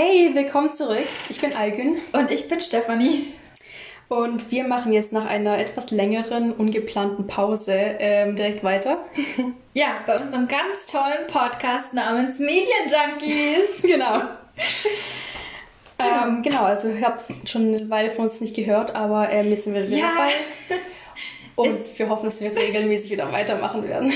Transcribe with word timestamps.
Hey, 0.00 0.30
willkommen 0.32 0.70
zurück. 0.70 1.08
Ich 1.28 1.40
bin 1.40 1.52
Algün. 1.56 1.96
Und 2.12 2.30
ich 2.30 2.46
bin 2.46 2.60
Stefanie. 2.60 3.32
Und 4.06 4.52
wir 4.52 4.62
machen 4.62 4.92
jetzt 4.92 5.12
nach 5.12 5.26
einer 5.26 5.58
etwas 5.58 5.90
längeren, 5.90 6.52
ungeplanten 6.52 7.26
Pause 7.26 7.72
ähm, 7.98 8.36
direkt 8.36 8.62
weiter. 8.62 9.04
Ja, 9.74 9.96
bei 10.06 10.12
unserem 10.14 10.46
ganz 10.46 10.86
tollen 10.88 11.26
Podcast 11.26 11.94
namens 11.94 12.38
Medien 12.38 12.86
Junkies. 12.86 13.82
genau. 13.82 14.20
Ähm, 15.98 16.42
genau, 16.42 16.62
also 16.62 16.90
ihr 16.90 17.00
habt 17.00 17.24
schon 17.48 17.74
eine 17.74 17.90
Weile 17.90 18.12
von 18.12 18.26
uns 18.26 18.40
nicht 18.40 18.54
gehört, 18.54 18.94
aber 18.94 19.30
ähm, 19.30 19.50
jetzt 19.50 19.64
sind 19.64 19.74
wir 19.74 19.84
wieder 19.84 19.96
Ja. 19.96 20.12
dabei. 20.14 20.30
Und 21.56 21.98
wir 21.98 22.08
hoffen, 22.08 22.26
dass 22.26 22.40
wir 22.40 22.56
regelmäßig 22.56 23.10
wieder 23.10 23.32
weitermachen 23.32 23.88
werden. 23.88 24.12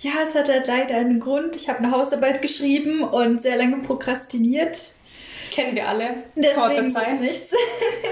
Ja, 0.00 0.12
es 0.22 0.34
hat 0.34 0.50
halt 0.50 0.66
leider 0.66 0.96
einen 0.96 1.18
Grund. 1.18 1.56
Ich 1.56 1.70
habe 1.70 1.78
eine 1.78 1.92
Hausarbeit 1.92 2.42
geschrieben 2.42 3.02
und 3.02 3.40
sehr 3.40 3.56
lange 3.56 3.78
prokrastiniert. 3.78 4.92
Kennen 5.50 5.76
wir 5.76 5.88
alle. 5.88 6.24
Deswegen 6.34 6.90
verzeihen. 6.90 7.20
nichts. 7.20 7.52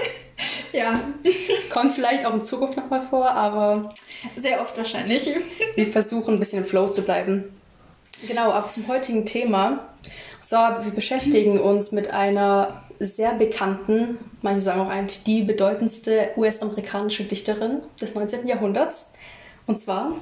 ja, 0.73 1.01
Kommt 1.71 1.93
vielleicht 1.93 2.25
auch 2.25 2.33
in 2.33 2.43
Zukunft 2.43 2.77
nochmal 2.77 3.01
vor, 3.01 3.29
aber 3.29 3.93
sehr 4.35 4.61
oft 4.61 4.77
wahrscheinlich. 4.77 5.29
wir 5.75 5.91
versuchen 5.91 6.35
ein 6.35 6.39
bisschen 6.39 6.59
im 6.59 6.65
Flow 6.65 6.87
zu 6.87 7.01
bleiben. 7.01 7.45
Genau, 8.27 8.51
aber 8.51 8.71
zum 8.71 8.87
heutigen 8.87 9.25
Thema. 9.25 9.87
So, 10.41 10.55
wir 10.55 10.91
beschäftigen 10.93 11.59
uns 11.59 11.91
mit 11.91 12.11
einer 12.11 12.83
sehr 12.99 13.33
bekannten, 13.33 14.17
manche 14.41 14.61
sagen 14.61 14.81
auch 14.81 14.89
eigentlich 14.89 15.23
die 15.23 15.43
bedeutendste 15.43 16.29
US-amerikanische 16.35 17.25
Dichterin 17.25 17.81
des 18.01 18.15
19. 18.15 18.47
Jahrhunderts. 18.47 19.13
Und 19.67 19.79
zwar, 19.79 20.13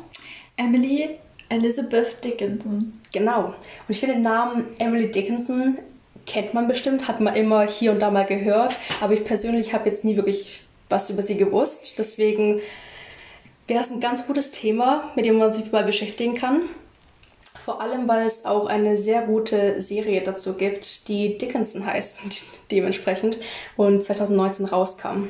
Emily 0.58 1.20
Elizabeth 1.50 2.24
Dickinson. 2.24 3.00
genau. 3.14 3.46
Und 3.46 3.56
ich 3.90 4.00
finde 4.00 4.16
den 4.16 4.24
Namen 4.24 4.66
Emily 4.80 5.12
Dickinson 5.12 5.78
kennt 6.26 6.54
man 6.54 6.68
bestimmt, 6.68 7.08
hat 7.08 7.22
man 7.22 7.36
immer 7.36 7.68
hier 7.68 7.92
und 7.92 8.00
da 8.00 8.12
mal 8.12 8.26
gehört, 8.26 8.76
aber 9.02 9.14
ich 9.14 9.24
persönlich 9.26 9.74
habe 9.74 9.90
jetzt 9.90 10.04
nie 10.04 10.16
wirklich 10.16 10.62
was 10.90 11.10
über 11.10 11.24
sie 11.24 11.38
gewusst. 11.38 11.96
Deswegen 11.98 12.62
wäre 13.68 13.82
es 13.82 13.90
ein 13.90 14.00
ganz 14.00 14.26
gutes 14.28 14.52
Thema, 14.52 15.12
mit 15.16 15.26
dem 15.26 15.38
man 15.38 15.54
sich 15.54 15.72
mal 15.72 15.84
beschäftigen 15.84 16.36
kann. 16.36 16.64
Vor 17.64 17.82
allem, 17.82 18.08
weil 18.08 18.28
es 18.28 18.46
auch 18.46 18.68
eine 18.68 18.96
sehr 18.96 19.24
gute 19.24 19.82
Serie 19.82 20.22
dazu 20.22 20.54
gibt, 20.54 21.08
die 21.08 21.38
Dickinson 21.38 21.86
heißt, 21.86 22.20
dementsprechend, 22.72 23.40
und 23.76 24.04
2019 24.04 24.68
rauskam. 24.68 25.30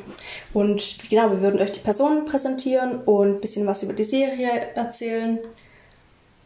Und 0.54 0.98
genau, 1.10 1.32
wir 1.32 1.42
würden 1.42 1.62
euch 1.62 1.72
die 1.72 1.80
Personen 1.80 2.26
präsentieren 2.26 3.00
und 3.04 3.36
ein 3.36 3.42
bisschen 3.42 3.66
was 3.68 3.84
über 3.84 3.94
die 3.94 4.04
Serie 4.04 4.74
erzählen. 4.76 5.40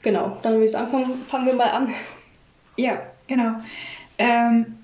Genau, 0.03 0.37
dann 0.43 0.53
würde 0.53 0.65
ich 0.65 0.71
sagen, 0.71 1.05
fangen 1.27 1.47
wir 1.47 1.53
mal 1.53 1.71
an. 1.71 1.91
Ja, 2.77 3.01
genau. 3.25 3.55
Ähm, 4.19 4.77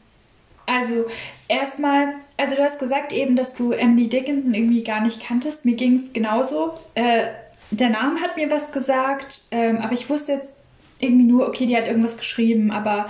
also 0.66 1.06
erstmal, 1.48 2.16
also 2.38 2.56
du 2.56 2.64
hast 2.64 2.80
gesagt 2.80 3.14
eben, 3.14 3.36
dass 3.36 3.54
du 3.54 3.72
Emily 3.72 4.10
Dickinson 4.10 4.54
irgendwie 4.54 4.84
gar 4.84 5.02
nicht 5.02 5.24
kanntest. 5.24 5.66
Mir 5.66 5.76
ging 5.76 5.96
es 5.96 6.12
genauso. 6.12 6.74
Äh, 6.96 7.28
der 7.72 7.90
Name 7.90 8.20
hat 8.22 8.36
mir 8.36 8.50
was 8.50 8.72
gesagt, 8.72 9.42
ähm, 9.52 9.78
aber 9.78 9.94
ich 9.94 10.10
wusste 10.10 10.34
jetzt 10.34 10.52
irgendwie 11.00 11.26
nur, 11.26 11.48
okay, 11.48 11.66
die 11.66 11.78
hat 11.78 11.88
irgendwas 11.88 12.18
geschrieben, 12.18 12.72
aber 12.72 13.10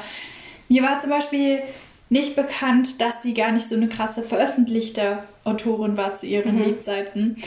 mir 0.68 0.84
war 0.84 1.00
zum 1.00 1.12
Beispiel 1.12 1.62
nicht 2.10 2.36
bekannt, 2.36 3.02
dass 3.02 3.24
sie 3.24 3.34
gar 3.34 3.52
nicht 3.52 3.68
so 3.68 3.76
eine 3.76 3.88
krasse 3.88 4.24
veröffentlichte 4.24 5.20
Autorin 5.44 5.98
war 5.98 6.14
zu 6.14 6.26
ihren 6.26 6.64
Lebzeiten. 6.64 7.38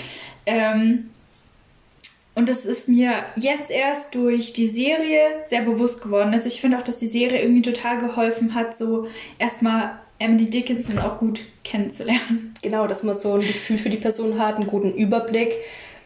Ähm, 0.47 1.11
und 2.39 2.49
das 2.49 2.65
ist 2.65 2.89
mir 2.89 3.25
jetzt 3.35 3.69
erst 3.69 4.15
durch 4.15 4.53
die 4.53 4.69
Serie 4.69 5.23
sehr 5.47 5.63
bewusst 5.63 6.01
geworden. 6.01 6.33
Also 6.33 6.47
ich 6.47 6.61
finde 6.61 6.79
auch, 6.79 6.85
dass 6.85 6.99
die 6.99 7.09
Serie 7.09 7.43
irgendwie 7.43 7.63
total 7.63 7.99
geholfen 7.99 8.55
hat, 8.55 8.77
so 8.77 9.09
erstmal 9.41 9.99
Emily 10.21 10.49
Dickinson 10.49 11.01
auch 11.01 11.19
gut 11.19 11.41
kennenzulernen. 11.65 12.55
Genau, 12.63 12.87
dass 12.87 13.03
man 13.03 13.19
so 13.19 13.33
ein 13.33 13.41
Gefühl 13.41 13.77
für 13.77 13.91
die 13.91 13.97
Person 13.97 14.39
hat, 14.39 14.55
einen 14.55 14.69
guten 14.69 14.95
Überblick 14.95 15.53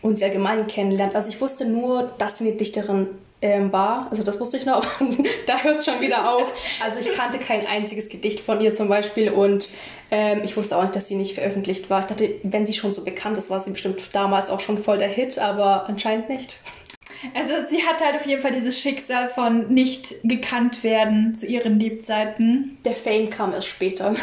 und 0.00 0.16
sie 0.16 0.24
allgemein 0.24 0.66
kennenlernt. 0.66 1.14
Also 1.14 1.28
ich 1.28 1.38
wusste 1.38 1.66
nur, 1.66 2.14
dass 2.16 2.38
sie 2.38 2.48
eine 2.48 2.56
Dichterin 2.56 3.08
ähm, 3.42 3.72
war. 3.72 4.06
Also 4.10 4.22
das 4.22 4.40
wusste 4.40 4.56
ich 4.56 4.64
noch. 4.64 4.86
da 5.46 5.58
hört 5.58 5.78
es 5.78 5.84
schon 5.84 6.00
wieder 6.00 6.32
auf. 6.32 6.52
Also 6.82 7.00
ich 7.00 7.14
kannte 7.14 7.38
kein 7.38 7.66
einziges 7.66 8.08
Gedicht 8.08 8.40
von 8.40 8.60
ihr 8.60 8.72
zum 8.72 8.88
Beispiel 8.88 9.30
und 9.30 9.68
ähm, 10.10 10.42
ich 10.44 10.56
wusste 10.56 10.76
auch 10.76 10.82
nicht, 10.82 10.96
dass 10.96 11.08
sie 11.08 11.16
nicht 11.16 11.34
veröffentlicht 11.34 11.90
war. 11.90 12.00
Ich 12.00 12.06
dachte, 12.06 12.30
wenn 12.44 12.64
sie 12.64 12.72
schon 12.72 12.92
so 12.92 13.04
bekannt 13.04 13.36
ist, 13.36 13.50
war 13.50 13.60
sie 13.60 13.70
bestimmt 13.70 14.00
damals 14.12 14.48
auch 14.48 14.60
schon 14.60 14.78
voll 14.78 14.98
der 14.98 15.08
Hit, 15.08 15.38
aber 15.38 15.88
anscheinend 15.88 16.28
nicht. 16.28 16.60
Also 17.34 17.52
sie 17.68 17.82
hat 17.82 18.04
halt 18.04 18.16
auf 18.16 18.26
jeden 18.26 18.42
Fall 18.42 18.52
dieses 18.52 18.78
Schicksal 18.78 19.28
von 19.28 19.72
nicht 19.72 20.14
gekannt 20.24 20.82
werden 20.82 21.34
zu 21.34 21.46
ihren 21.46 21.78
Lebzeiten. 21.78 22.78
Der 22.84 22.96
Fame 22.96 23.30
kam 23.30 23.52
erst 23.52 23.68
später. 23.68 24.14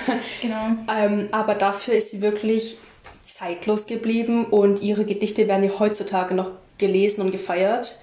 Genau. 0.42 0.76
Ähm, 0.94 1.30
aber 1.32 1.56
dafür 1.56 1.94
ist 1.94 2.12
sie 2.12 2.22
wirklich 2.22 2.78
zeitlos 3.24 3.88
geblieben 3.88 4.46
und 4.46 4.82
ihre 4.82 5.06
Gedichte 5.06 5.48
werden 5.48 5.64
ja 5.64 5.80
heutzutage 5.80 6.34
noch 6.34 6.52
gelesen 6.78 7.22
und 7.22 7.32
gefeiert. 7.32 8.00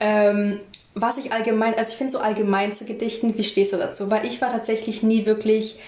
Ähm, 0.00 0.60
was 0.94 1.18
ich 1.18 1.32
allgemein, 1.32 1.74
also 1.76 1.92
ich 1.92 1.96
finde 1.96 2.12
so 2.12 2.18
allgemein 2.18 2.72
zu 2.72 2.84
Gedichten, 2.84 3.36
wie 3.38 3.44
stehst 3.44 3.72
du 3.72 3.76
dazu? 3.76 4.10
Weil 4.10 4.26
ich 4.26 4.40
war 4.40 4.50
tatsächlich 4.50 5.02
nie 5.02 5.24
wirklich 5.24 5.78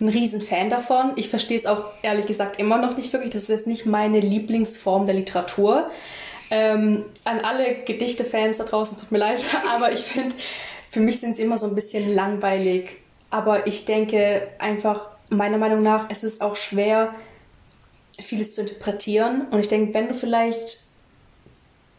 ein 0.00 0.08
Riesenfan 0.08 0.70
davon. 0.70 1.12
Ich 1.16 1.28
verstehe 1.28 1.56
es 1.56 1.66
auch 1.66 1.86
ehrlich 2.02 2.26
gesagt 2.26 2.60
immer 2.60 2.78
noch 2.78 2.96
nicht 2.96 3.12
wirklich. 3.12 3.32
Das 3.32 3.42
ist 3.42 3.48
jetzt 3.48 3.66
nicht 3.66 3.86
meine 3.86 4.20
Lieblingsform 4.20 5.06
der 5.06 5.14
Literatur. 5.14 5.90
Ähm, 6.50 7.04
an 7.24 7.40
alle 7.40 7.82
Gedichte-Fans 7.84 8.58
da 8.58 8.64
draußen, 8.64 8.96
es 8.96 9.02
tut 9.02 9.10
mir 9.10 9.18
leid, 9.18 9.44
aber 9.74 9.92
ich 9.92 10.00
finde, 10.00 10.36
für 10.90 11.00
mich 11.00 11.18
sind 11.20 11.34
sie 11.34 11.42
immer 11.42 11.58
so 11.58 11.66
ein 11.66 11.74
bisschen 11.74 12.14
langweilig. 12.14 12.98
Aber 13.30 13.66
ich 13.66 13.84
denke 13.84 14.46
einfach, 14.58 15.08
meiner 15.28 15.58
Meinung 15.58 15.82
nach, 15.82 16.08
es 16.10 16.22
ist 16.22 16.40
auch 16.40 16.54
schwer, 16.54 17.12
vieles 18.20 18.54
zu 18.54 18.60
interpretieren. 18.60 19.48
Und 19.50 19.60
ich 19.60 19.68
denke, 19.68 19.92
wenn 19.94 20.08
du 20.08 20.14
vielleicht 20.14 20.85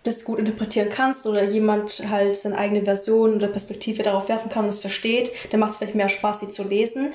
das 0.08 0.24
gut 0.24 0.40
interpretieren 0.40 0.90
kannst 0.90 1.26
oder 1.26 1.44
jemand 1.44 2.04
halt 2.10 2.36
seine 2.36 2.58
eigene 2.58 2.84
Version 2.84 3.36
oder 3.36 3.48
Perspektive 3.48 4.04
darauf 4.04 4.30
werfen 4.30 4.50
kann 4.50 4.64
und 4.64 4.70
es 4.70 4.80
versteht, 4.80 5.32
dann 5.52 5.60
macht 5.60 5.72
es 5.72 5.78
vielleicht 5.78 5.96
mehr 5.96 6.10
Spaß, 6.10 6.40
sie 6.40 6.50
zu 6.50 6.64
lesen. 6.64 7.14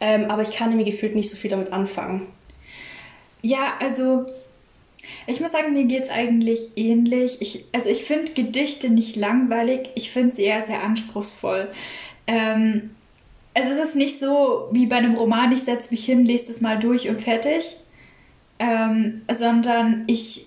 Ähm, 0.00 0.30
aber 0.30 0.42
ich 0.42 0.50
kann 0.50 0.70
irgendwie 0.70 0.90
gefühlt 0.90 1.14
nicht 1.14 1.30
so 1.30 1.36
viel 1.36 1.50
damit 1.50 1.72
anfangen. 1.72 2.26
Ja, 3.40 3.74
also 3.80 4.26
ich 5.26 5.40
muss 5.40 5.52
sagen, 5.52 5.72
mir 5.72 5.84
geht 5.84 6.04
es 6.04 6.10
eigentlich 6.10 6.70
ähnlich. 6.76 7.40
Ich, 7.40 7.64
also 7.72 7.88
ich 7.88 8.04
finde 8.04 8.32
Gedichte 8.32 8.90
nicht 8.90 9.16
langweilig, 9.16 9.90
ich 9.94 10.10
finde 10.10 10.34
sie 10.34 10.44
eher 10.44 10.62
sehr 10.62 10.82
anspruchsvoll. 10.82 11.68
Ähm, 12.26 12.90
also 13.54 13.70
es 13.70 13.88
ist 13.88 13.96
nicht 13.96 14.18
so 14.18 14.68
wie 14.72 14.86
bei 14.86 14.96
einem 14.96 15.14
Roman, 15.14 15.52
ich 15.52 15.62
setze 15.62 15.90
mich 15.90 16.04
hin, 16.04 16.24
lese 16.24 16.46
das 16.46 16.60
mal 16.60 16.78
durch 16.78 17.08
und 17.08 17.20
fertig, 17.20 17.76
ähm, 18.58 19.22
sondern 19.30 20.04
ich 20.06 20.46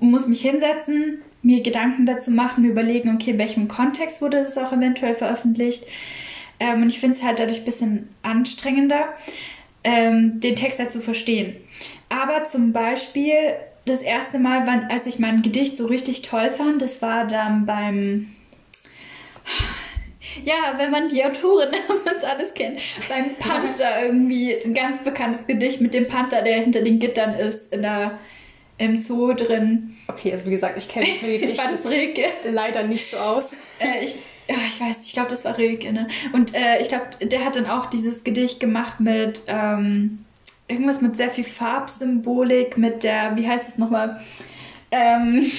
muss 0.00 0.26
mich 0.26 0.40
hinsetzen, 0.40 1.22
mir 1.44 1.62
Gedanken 1.62 2.06
dazu 2.06 2.30
machen, 2.30 2.62
mir 2.62 2.70
überlegen, 2.70 3.14
okay, 3.14 3.32
in 3.32 3.38
welchem 3.38 3.68
Kontext 3.68 4.20
wurde 4.22 4.38
das 4.38 4.58
auch 4.58 4.72
eventuell 4.72 5.14
veröffentlicht. 5.14 5.84
Ähm, 6.58 6.82
und 6.82 6.88
ich 6.88 6.98
finde 6.98 7.16
es 7.16 7.22
halt 7.22 7.38
dadurch 7.38 7.58
ein 7.58 7.64
bisschen 7.64 8.08
anstrengender, 8.22 9.08
ähm, 9.84 10.40
den 10.40 10.56
Text 10.56 10.78
halt 10.78 10.90
zu 10.90 11.00
verstehen. 11.00 11.56
Aber 12.08 12.44
zum 12.44 12.72
Beispiel 12.72 13.54
das 13.84 14.00
erste 14.00 14.38
Mal, 14.38 14.66
wann, 14.66 14.84
als 14.90 15.06
ich 15.06 15.18
mein 15.18 15.42
Gedicht 15.42 15.76
so 15.76 15.86
richtig 15.86 16.22
toll 16.22 16.50
fand, 16.50 16.80
das 16.80 17.02
war 17.02 17.26
dann 17.26 17.66
beim. 17.66 18.34
Ja, 20.42 20.74
wenn 20.78 20.90
man 20.90 21.08
die 21.08 21.22
Autorin 21.24 21.70
namens 21.88 22.24
alles 22.24 22.54
kennt. 22.54 22.80
Beim 23.08 23.34
Panther 23.38 24.02
irgendwie, 24.06 24.56
ein 24.64 24.74
ganz 24.74 25.02
bekanntes 25.04 25.46
Gedicht 25.46 25.80
mit 25.80 25.92
dem 25.92 26.08
Panther, 26.08 26.42
der 26.42 26.60
hinter 26.60 26.80
den 26.80 26.98
Gittern 26.98 27.34
ist, 27.34 27.72
in 27.72 27.82
der, 27.82 28.18
im 28.78 28.98
Zoo 28.98 29.32
drin. 29.32 29.96
Okay, 30.08 30.32
also 30.32 30.46
wie 30.46 30.50
gesagt, 30.50 30.76
ich 30.76 30.88
kenne 30.88 31.06
den 31.22 31.56
War 31.58 31.68
das 31.68 31.88
Rilke? 31.88 32.26
leider 32.44 32.82
nicht 32.82 33.10
so 33.10 33.16
aus. 33.16 33.52
Äh, 33.78 34.04
ich, 34.04 34.16
ja, 34.48 34.56
ich 34.70 34.80
weiß, 34.80 35.06
ich 35.06 35.12
glaube, 35.12 35.30
das 35.30 35.44
war 35.44 35.56
Rilke, 35.56 35.92
ne? 35.92 36.08
Und 36.32 36.54
äh, 36.54 36.80
ich 36.80 36.88
glaube, 36.88 37.06
der 37.22 37.44
hat 37.44 37.56
dann 37.56 37.66
auch 37.66 37.86
dieses 37.86 38.24
Gedicht 38.24 38.60
gemacht 38.60 39.00
mit 39.00 39.42
ähm, 39.46 40.24
irgendwas 40.68 41.00
mit 41.00 41.16
sehr 41.16 41.30
viel 41.30 41.44
Farbsymbolik, 41.44 42.76
mit 42.76 43.02
der, 43.04 43.36
wie 43.36 43.46
heißt 43.48 43.68
es 43.68 43.78
nochmal? 43.78 44.20
Ähm, 44.90 45.50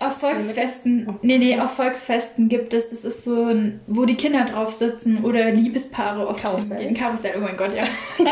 auf 0.00 0.16
Volksfesten, 0.16 1.18
nee, 1.20 1.36
nee, 1.36 1.60
auf 1.60 1.72
Volksfesten 1.72 2.48
gibt 2.48 2.72
es, 2.72 2.88
das 2.88 3.04
ist 3.04 3.22
so 3.22 3.44
ein, 3.44 3.80
wo 3.86 4.06
die 4.06 4.14
Kinder 4.14 4.46
drauf 4.46 4.72
sitzen 4.72 5.22
oder 5.24 5.50
Liebespaare 5.50 6.26
oft 6.26 6.40
Karussell. 6.40 6.78
hingehen. 6.78 6.96
Karussell, 6.96 7.34
oh 7.36 7.40
mein 7.40 7.56
Gott, 7.56 7.76
ja. 7.76 7.84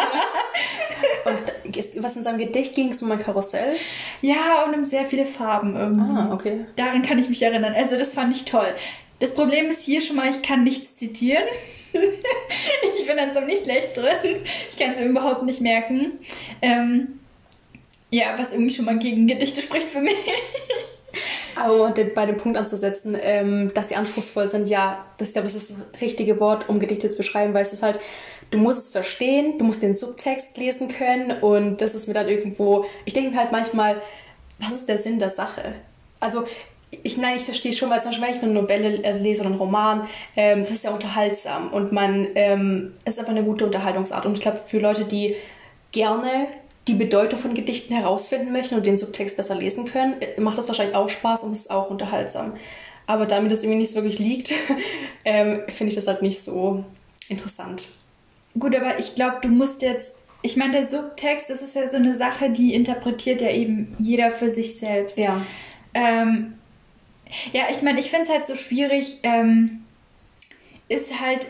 Und 1.27 2.03
was 2.03 2.17
in 2.17 2.23
seinem 2.23 2.39
Gedicht 2.39 2.75
ging 2.75 2.89
es 2.89 3.03
um 3.03 3.13
ein 3.13 3.19
Karussell? 3.19 3.77
ja, 4.23 4.65
und 4.65 4.75
um 4.75 4.85
sehr 4.87 5.05
viele 5.05 5.27
Farben 5.27 5.77
irgendwie. 5.77 6.19
Ah, 6.19 6.33
okay. 6.33 6.65
Daran 6.75 7.03
kann 7.03 7.19
ich 7.19 7.29
mich 7.29 7.43
erinnern. 7.43 7.75
Also 7.77 7.99
das 7.99 8.15
fand 8.15 8.35
ich 8.35 8.47
toll. 8.47 8.75
Das 9.19 9.35
Problem 9.35 9.67
ist 9.67 9.83
hier 9.83 10.01
schon 10.01 10.17
mal, 10.17 10.31
ich 10.31 10.41
kann 10.41 10.65
nichts 10.65 10.97
zitieren. 10.97 11.45
ich 11.93 13.07
bin 13.07 13.17
dann 13.17 13.35
so 13.35 13.41
nicht 13.41 13.65
schlecht 13.65 13.95
drin. 13.95 14.41
Ich 14.71 14.79
kann 14.79 14.93
es 14.93 15.01
überhaupt 15.01 15.43
nicht 15.43 15.61
merken. 15.61 16.13
Ähm, 16.63 17.21
ja, 18.11 18.39
was 18.39 18.53
irgendwie 18.53 18.75
schon 18.75 18.87
mal 18.87 18.99
gegen 18.99 19.27
Gedichte 19.27 19.61
spricht 19.61 19.91
für 19.91 20.01
mich. 20.01 20.17
Aber 21.57 21.85
um 21.85 21.95
bei 22.15 22.27
dem 22.27 22.37
Punkt 22.37 22.59
anzusetzen, 22.59 23.17
ähm, 23.21 23.73
dass 23.75 23.89
die 23.89 23.97
anspruchsvoll 23.97 24.49
sind, 24.49 24.69
ja, 24.69 25.05
das, 25.19 25.29
ich 25.29 25.35
glaube, 25.35 25.49
das 25.49 25.57
ist 25.57 25.71
das 25.71 26.01
richtige 26.01 26.41
Wort, 26.41 26.69
um 26.69 26.79
Gedichte 26.79 27.09
zu 27.09 27.17
beschreiben, 27.17 27.55
weil 27.55 27.63
es 27.63 27.73
ist 27.73 27.83
halt, 27.83 27.99
du 28.51 28.59
musst 28.59 28.79
es 28.81 28.89
verstehen, 28.89 29.59
du 29.59 29.65
musst 29.65 29.83
den 29.83 29.95
Subtext 29.95 30.57
lesen 30.57 30.89
können 30.89 31.43
und 31.43 31.81
das 31.81 31.95
ist 31.95 32.09
mir 32.09 32.15
dann 32.15 32.29
irgendwo, 32.29 32.87
ich 33.05 33.13
denke 33.13 33.37
halt 33.37 33.53
manchmal, 33.53 34.01
was 34.59 34.73
ist 34.73 34.89
der 34.89 34.99
Sinn 34.99 35.19
der 35.19 35.31
Sache? 35.31 35.75
Also 36.21 36.45
ich, 37.03 37.17
nein, 37.19 37.37
ich 37.37 37.43
verstehe 37.43 37.73
schon, 37.73 37.91
weil 37.91 38.01
zum 38.01 38.11
Beispiel, 38.11 38.29
wenn 38.29 38.35
ich 38.35 38.43
eine 38.43 38.53
Novelle 38.53 39.03
äh, 39.05 39.19
lese 39.19 39.43
oder 39.43 39.51
einen 39.51 39.59
Roman, 39.59 40.09
ähm, 40.37 40.61
das 40.61 40.71
ist 40.71 40.85
ja 40.85 40.91
unterhaltsam 40.91 41.73
und 41.73 41.93
man, 41.93 42.29
ähm, 42.35 42.95
es 43.05 43.15
ist 43.15 43.21
einfach 43.21 43.33
eine 43.33 43.45
gute 43.45 43.67
Unterhaltungsart. 43.67 44.25
Und 44.25 44.35
ich 44.35 44.41
glaube, 44.41 44.59
für 44.59 44.79
Leute, 44.79 45.05
die 45.05 45.37
gerne 45.93 46.49
die 46.89 46.95
Bedeutung 46.95 47.39
von 47.39 47.55
Gedichten 47.55 47.95
herausfinden 47.95 48.53
möchten 48.53 48.75
und 48.75 48.87
den 48.87 48.99
Subtext 48.99 49.37
besser 49.37 49.55
lesen 49.55 49.85
können, 49.85 50.21
äh, 50.21 50.41
macht 50.41 50.59
das 50.59 50.69
wahrscheinlich 50.69 50.97
auch 50.97 51.09
Spaß 51.09 51.45
und 51.45 51.53
ist 51.53 51.71
auch 51.71 51.91
unterhaltsam. 51.91 52.55
Aber 53.07 53.27
damit 53.27 53.53
es 53.53 53.63
irgendwie 53.63 53.79
nicht 53.79 53.91
so 53.91 53.97
wirklich 53.97 54.19
liegt, 54.19 54.53
ähm, 55.25 55.63
finde 55.69 55.91
ich 55.91 55.95
das 55.95 56.07
halt 56.07 56.23
nicht 56.23 56.41
so 56.43 56.85
interessant. 57.29 57.89
Gut, 58.59 58.75
aber 58.75 58.99
ich 58.99 59.15
glaube, 59.15 59.39
du 59.43 59.49
musst 59.49 59.83
jetzt. 59.83 60.15
Ich 60.41 60.57
meine, 60.57 60.73
der 60.73 60.87
Subtext, 60.87 61.51
das 61.51 61.63
ist 61.63 61.75
ja 61.75 61.89
so 61.89 61.97
eine 61.97 62.15
Sache, 62.15 62.51
die 62.51 62.73
interpretiert 62.73 63.41
ja 63.41 63.51
eben 63.51 63.97
jeder 63.99 64.31
für 64.31 64.51
sich 64.51 64.79
selbst. 64.79 65.19
Ja. 65.19 65.45
Ähm, 65.95 66.55
ja, 67.53 67.65
ich 67.71 67.83
meine, 67.83 67.99
ich 67.99 68.11
finde 68.11 68.27
es 68.27 68.31
halt 68.31 68.47
so 68.47 68.55
schwierig, 68.55 69.19
ähm, 69.23 69.85
ist 70.89 71.21
halt. 71.21 71.47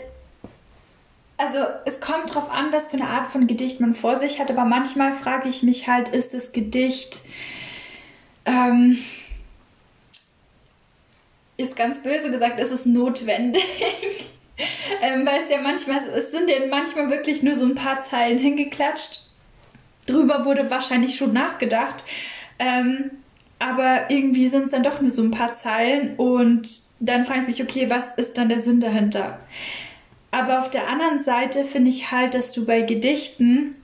Also, 1.39 1.59
es 1.85 2.01
kommt 2.01 2.35
drauf 2.35 2.51
an, 2.51 2.73
was 2.73 2.89
für 2.89 2.97
eine 2.97 3.09
Art 3.09 3.29
von 3.29 3.47
Gedicht 3.47 3.81
man 3.81 3.95
vor 3.95 4.17
sich 4.17 4.41
hat, 4.41 4.51
aber 4.51 4.65
manchmal 4.65 5.13
frage 5.13 5.49
ich 5.49 5.63
mich 5.63 5.89
halt, 5.89 6.09
ist 6.09 6.35
das 6.35 6.51
Gedicht. 6.51 7.21
Ähm, 8.45 8.99
jetzt 11.57 11.77
ganz 11.77 12.03
böse 12.03 12.31
gesagt, 12.31 12.59
ist 12.59 12.73
es 12.73 12.87
notwendig. 12.87 13.63
ähm, 15.03 15.25
weil 15.25 15.43
es 15.43 15.51
ja 15.51 15.61
manchmal, 15.61 15.99
es 16.09 16.33
sind 16.33 16.51
ja 16.51 16.57
manchmal 16.69 17.09
wirklich 17.09 17.45
nur 17.45 17.55
so 17.55 17.67
ein 17.67 17.77
paar 17.77 18.01
Zeilen 18.01 18.39
hingeklatscht. 18.39 19.21
Drüber 20.07 20.45
wurde 20.45 20.71
wahrscheinlich 20.71 21.15
schon 21.15 21.33
nachgedacht. 21.33 22.03
Ähm, 22.59 23.13
aber 23.61 24.11
irgendwie 24.11 24.49
sind 24.49 24.65
es 24.65 24.71
dann 24.73 24.83
doch 24.83 25.01
nur 25.01 25.11
so 25.11 25.23
ein 25.23 25.31
paar 25.31 25.53
Zeilen 25.53 26.17
und 26.17 26.69
dann 27.01 27.27
frage 27.27 27.43
ich 27.43 27.47
mich, 27.47 27.63
okay, 27.63 27.91
was 27.91 28.13
ist 28.15 28.39
dann 28.39 28.49
der 28.49 28.61
Sinn 28.61 28.81
dahinter? 28.81 29.39
Aber 30.31 30.59
auf 30.59 30.71
der 30.71 30.89
anderen 30.89 31.21
Seite 31.21 31.65
finde 31.65 31.91
ich 31.91 32.11
halt, 32.11 32.35
dass 32.35 32.53
du 32.53 32.65
bei 32.65 32.83
Gedichten 32.83 33.77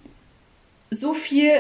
so 0.91 1.15
viel 1.15 1.53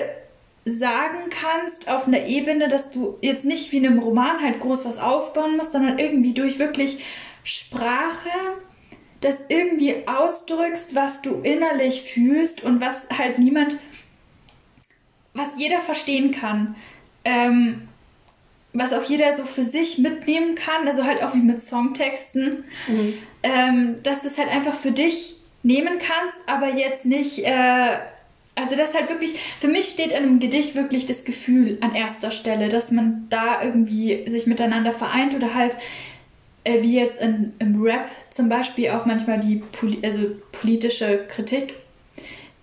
sagen 0.66 1.31
kannst 1.31 1.90
auf 1.90 2.06
einer 2.06 2.26
Ebene, 2.26 2.69
dass 2.69 2.90
du 2.90 3.19
jetzt 3.20 3.44
nicht 3.44 3.72
wie 3.72 3.78
in 3.78 3.86
einem 3.86 3.98
Roman 3.98 4.40
halt 4.40 4.60
groß 4.60 4.84
was 4.84 4.98
aufbauen 4.98 5.56
musst, 5.56 5.72
sondern 5.72 5.98
irgendwie 5.98 6.32
durch 6.32 6.58
wirklich 6.58 7.04
Sprache 7.42 8.31
das 9.20 9.46
irgendwie 9.48 10.06
ausdrückst, 10.06 10.94
was 10.94 11.22
du 11.22 11.40
innerlich 11.40 12.02
fühlst 12.02 12.62
und 12.62 12.82
was 12.82 13.08
halt 13.08 13.38
niemand, 13.38 13.78
was 15.32 15.56
jeder 15.56 15.81
verstehen 15.81 16.31
kann. 16.31 16.76
Ähm, 17.25 17.88
was 18.74 18.92
auch 18.92 19.04
jeder 19.04 19.32
so 19.32 19.44
für 19.44 19.62
sich 19.62 19.98
mitnehmen 19.98 20.56
kann, 20.56 20.86
also 20.86 21.04
halt 21.04 21.22
auch 21.22 21.34
wie 21.34 21.38
mit 21.38 21.62
Songtexten, 21.62 22.64
mhm. 22.88 23.14
ähm, 23.44 23.96
dass 24.02 24.22
du 24.22 24.26
es 24.26 24.36
halt 24.36 24.50
einfach 24.50 24.74
für 24.74 24.90
dich 24.90 25.36
nehmen 25.62 25.98
kannst, 25.98 26.36
aber 26.46 26.74
jetzt 26.74 27.06
nicht, 27.06 27.38
äh, 27.46 27.98
also 28.56 28.74
das 28.76 28.92
halt 28.92 29.08
wirklich, 29.08 29.38
für 29.60 29.68
mich 29.68 29.86
steht 29.86 30.10
in 30.10 30.18
einem 30.18 30.40
Gedicht 30.40 30.74
wirklich 30.74 31.06
das 31.06 31.24
Gefühl 31.24 31.78
an 31.80 31.94
erster 31.94 32.32
Stelle, 32.32 32.68
dass 32.68 32.90
man 32.90 33.26
da 33.30 33.62
irgendwie 33.62 34.28
sich 34.28 34.46
miteinander 34.46 34.92
vereint 34.92 35.34
oder 35.34 35.54
halt 35.54 35.76
äh, 36.64 36.82
wie 36.82 36.96
jetzt 36.96 37.20
in, 37.20 37.52
im 37.60 37.80
Rap 37.80 38.08
zum 38.30 38.48
Beispiel 38.48 38.90
auch 38.90 39.06
manchmal 39.06 39.38
die 39.38 39.62
Poli 39.70 39.98
also 40.02 40.32
politische 40.50 41.24
Kritik. 41.28 41.74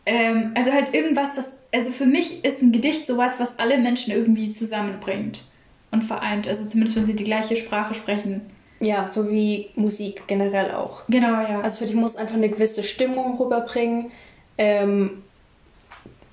Ähm, 0.05 0.51
also 0.55 0.73
halt 0.73 0.93
irgendwas, 0.93 1.37
was, 1.37 1.53
also 1.73 1.89
für 1.91 2.05
mich 2.05 2.43
ist 2.43 2.61
ein 2.61 2.73
Gedicht 2.73 3.07
sowas, 3.07 3.35
was 3.39 3.59
alle 3.59 3.77
Menschen 3.77 4.11
irgendwie 4.11 4.51
zusammenbringt 4.51 5.43
und 5.91 6.03
vereint. 6.03 6.47
Also 6.47 6.67
zumindest, 6.67 6.97
wenn 6.97 7.05
sie 7.05 7.15
die 7.15 7.23
gleiche 7.23 7.55
Sprache 7.55 7.93
sprechen. 7.93 8.41
Ja, 8.79 9.07
so 9.07 9.29
wie 9.29 9.69
Musik 9.75 10.23
generell 10.27 10.71
auch. 10.71 11.03
Genau, 11.07 11.41
ja. 11.41 11.61
Also 11.61 11.79
für 11.79 11.85
dich 11.85 11.95
muss 11.95 12.15
einfach 12.15 12.35
eine 12.35 12.49
gewisse 12.49 12.83
Stimmung 12.83 13.37
rüberbringen, 13.37 14.11
ähm, 14.57 15.23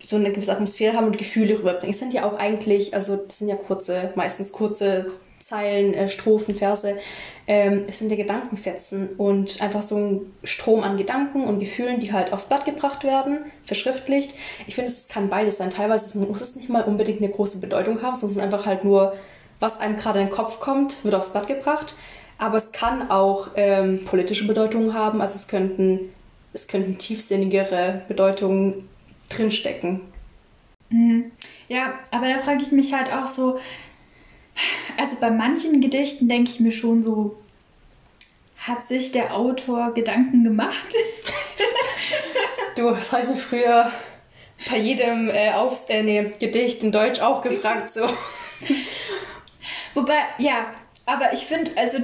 so 0.02 0.16
eine 0.16 0.32
gewisse 0.32 0.52
Atmosphäre 0.52 0.96
haben 0.96 1.08
und 1.08 1.18
Gefühle 1.18 1.58
rüberbringen. 1.58 1.92
Es 1.92 1.98
sind 1.98 2.14
ja 2.14 2.24
auch 2.24 2.38
eigentlich, 2.38 2.94
also 2.94 3.16
das 3.16 3.38
sind 3.38 3.48
ja 3.48 3.56
kurze, 3.56 4.12
meistens 4.14 4.52
kurze 4.52 5.12
Zeilen, 5.40 5.92
äh, 5.92 6.08
Strophen, 6.08 6.54
Verse, 6.54 6.96
ähm, 7.46 7.84
es 7.88 7.98
sind 7.98 8.10
ja 8.10 8.16
Gedankenfetzen 8.16 9.10
und 9.16 9.60
einfach 9.62 9.82
so 9.82 9.96
ein 9.96 10.32
Strom 10.42 10.82
an 10.82 10.96
Gedanken 10.96 11.44
und 11.44 11.58
Gefühlen, 11.58 12.00
die 12.00 12.12
halt 12.12 12.32
aufs 12.32 12.46
Blatt 12.46 12.64
gebracht 12.64 13.04
werden, 13.04 13.40
verschriftlicht. 13.62 14.34
Ich 14.66 14.74
finde, 14.74 14.90
es 14.90 15.08
kann 15.08 15.28
beides 15.28 15.58
sein. 15.58 15.70
Teilweise 15.70 16.18
muss 16.18 16.40
es 16.40 16.56
nicht 16.56 16.68
mal 16.68 16.84
unbedingt 16.84 17.22
eine 17.22 17.30
große 17.30 17.58
Bedeutung 17.58 18.02
haben, 18.02 18.14
sondern 18.14 18.30
es 18.30 18.36
ist 18.36 18.42
einfach 18.42 18.66
halt 18.66 18.84
nur, 18.84 19.14
was 19.60 19.80
einem 19.80 19.96
gerade 19.96 20.20
in 20.20 20.26
den 20.26 20.34
Kopf 20.34 20.60
kommt, 20.60 21.04
wird 21.04 21.14
aufs 21.14 21.32
Blatt 21.32 21.46
gebracht. 21.46 21.94
Aber 22.38 22.58
es 22.58 22.70
kann 22.70 23.10
auch 23.10 23.48
ähm, 23.56 24.04
politische 24.04 24.46
Bedeutungen 24.46 24.94
haben, 24.94 25.20
also 25.20 25.34
es 25.34 25.48
könnten, 25.48 26.12
es 26.52 26.68
könnten 26.68 26.96
tiefsinnigere 26.96 28.02
Bedeutungen 28.06 28.88
drinstecken. 29.28 30.00
Mhm. 30.90 31.32
Ja, 31.68 31.98
aber 32.12 32.28
da 32.28 32.38
frage 32.38 32.62
ich 32.62 32.70
mich 32.70 32.94
halt 32.94 33.12
auch 33.12 33.26
so, 33.26 33.58
also 34.96 35.16
bei 35.20 35.30
manchen 35.30 35.80
Gedichten 35.80 36.28
denke 36.28 36.50
ich 36.50 36.60
mir 36.60 36.72
schon 36.72 37.02
so, 37.02 37.36
hat 38.56 38.86
sich 38.86 39.12
der 39.12 39.34
Autor 39.34 39.92
Gedanken 39.94 40.44
gemacht? 40.44 40.94
du, 42.76 42.90
das 42.90 43.12
habe 43.12 43.22
ich 43.22 43.28
mir 43.30 43.36
früher 43.36 43.92
bei 44.70 44.76
jedem 44.78 45.30
äh, 45.30 45.52
Aufs 45.52 45.86
äh, 45.88 46.02
nee, 46.02 46.32
Gedicht 46.38 46.82
in 46.82 46.92
Deutsch 46.92 47.20
auch 47.20 47.42
gefragt. 47.42 47.94
So. 47.94 48.06
Wobei, 49.94 50.18
ja, 50.38 50.66
aber 51.06 51.32
ich 51.32 51.46
finde, 51.46 51.70
also 51.76 51.98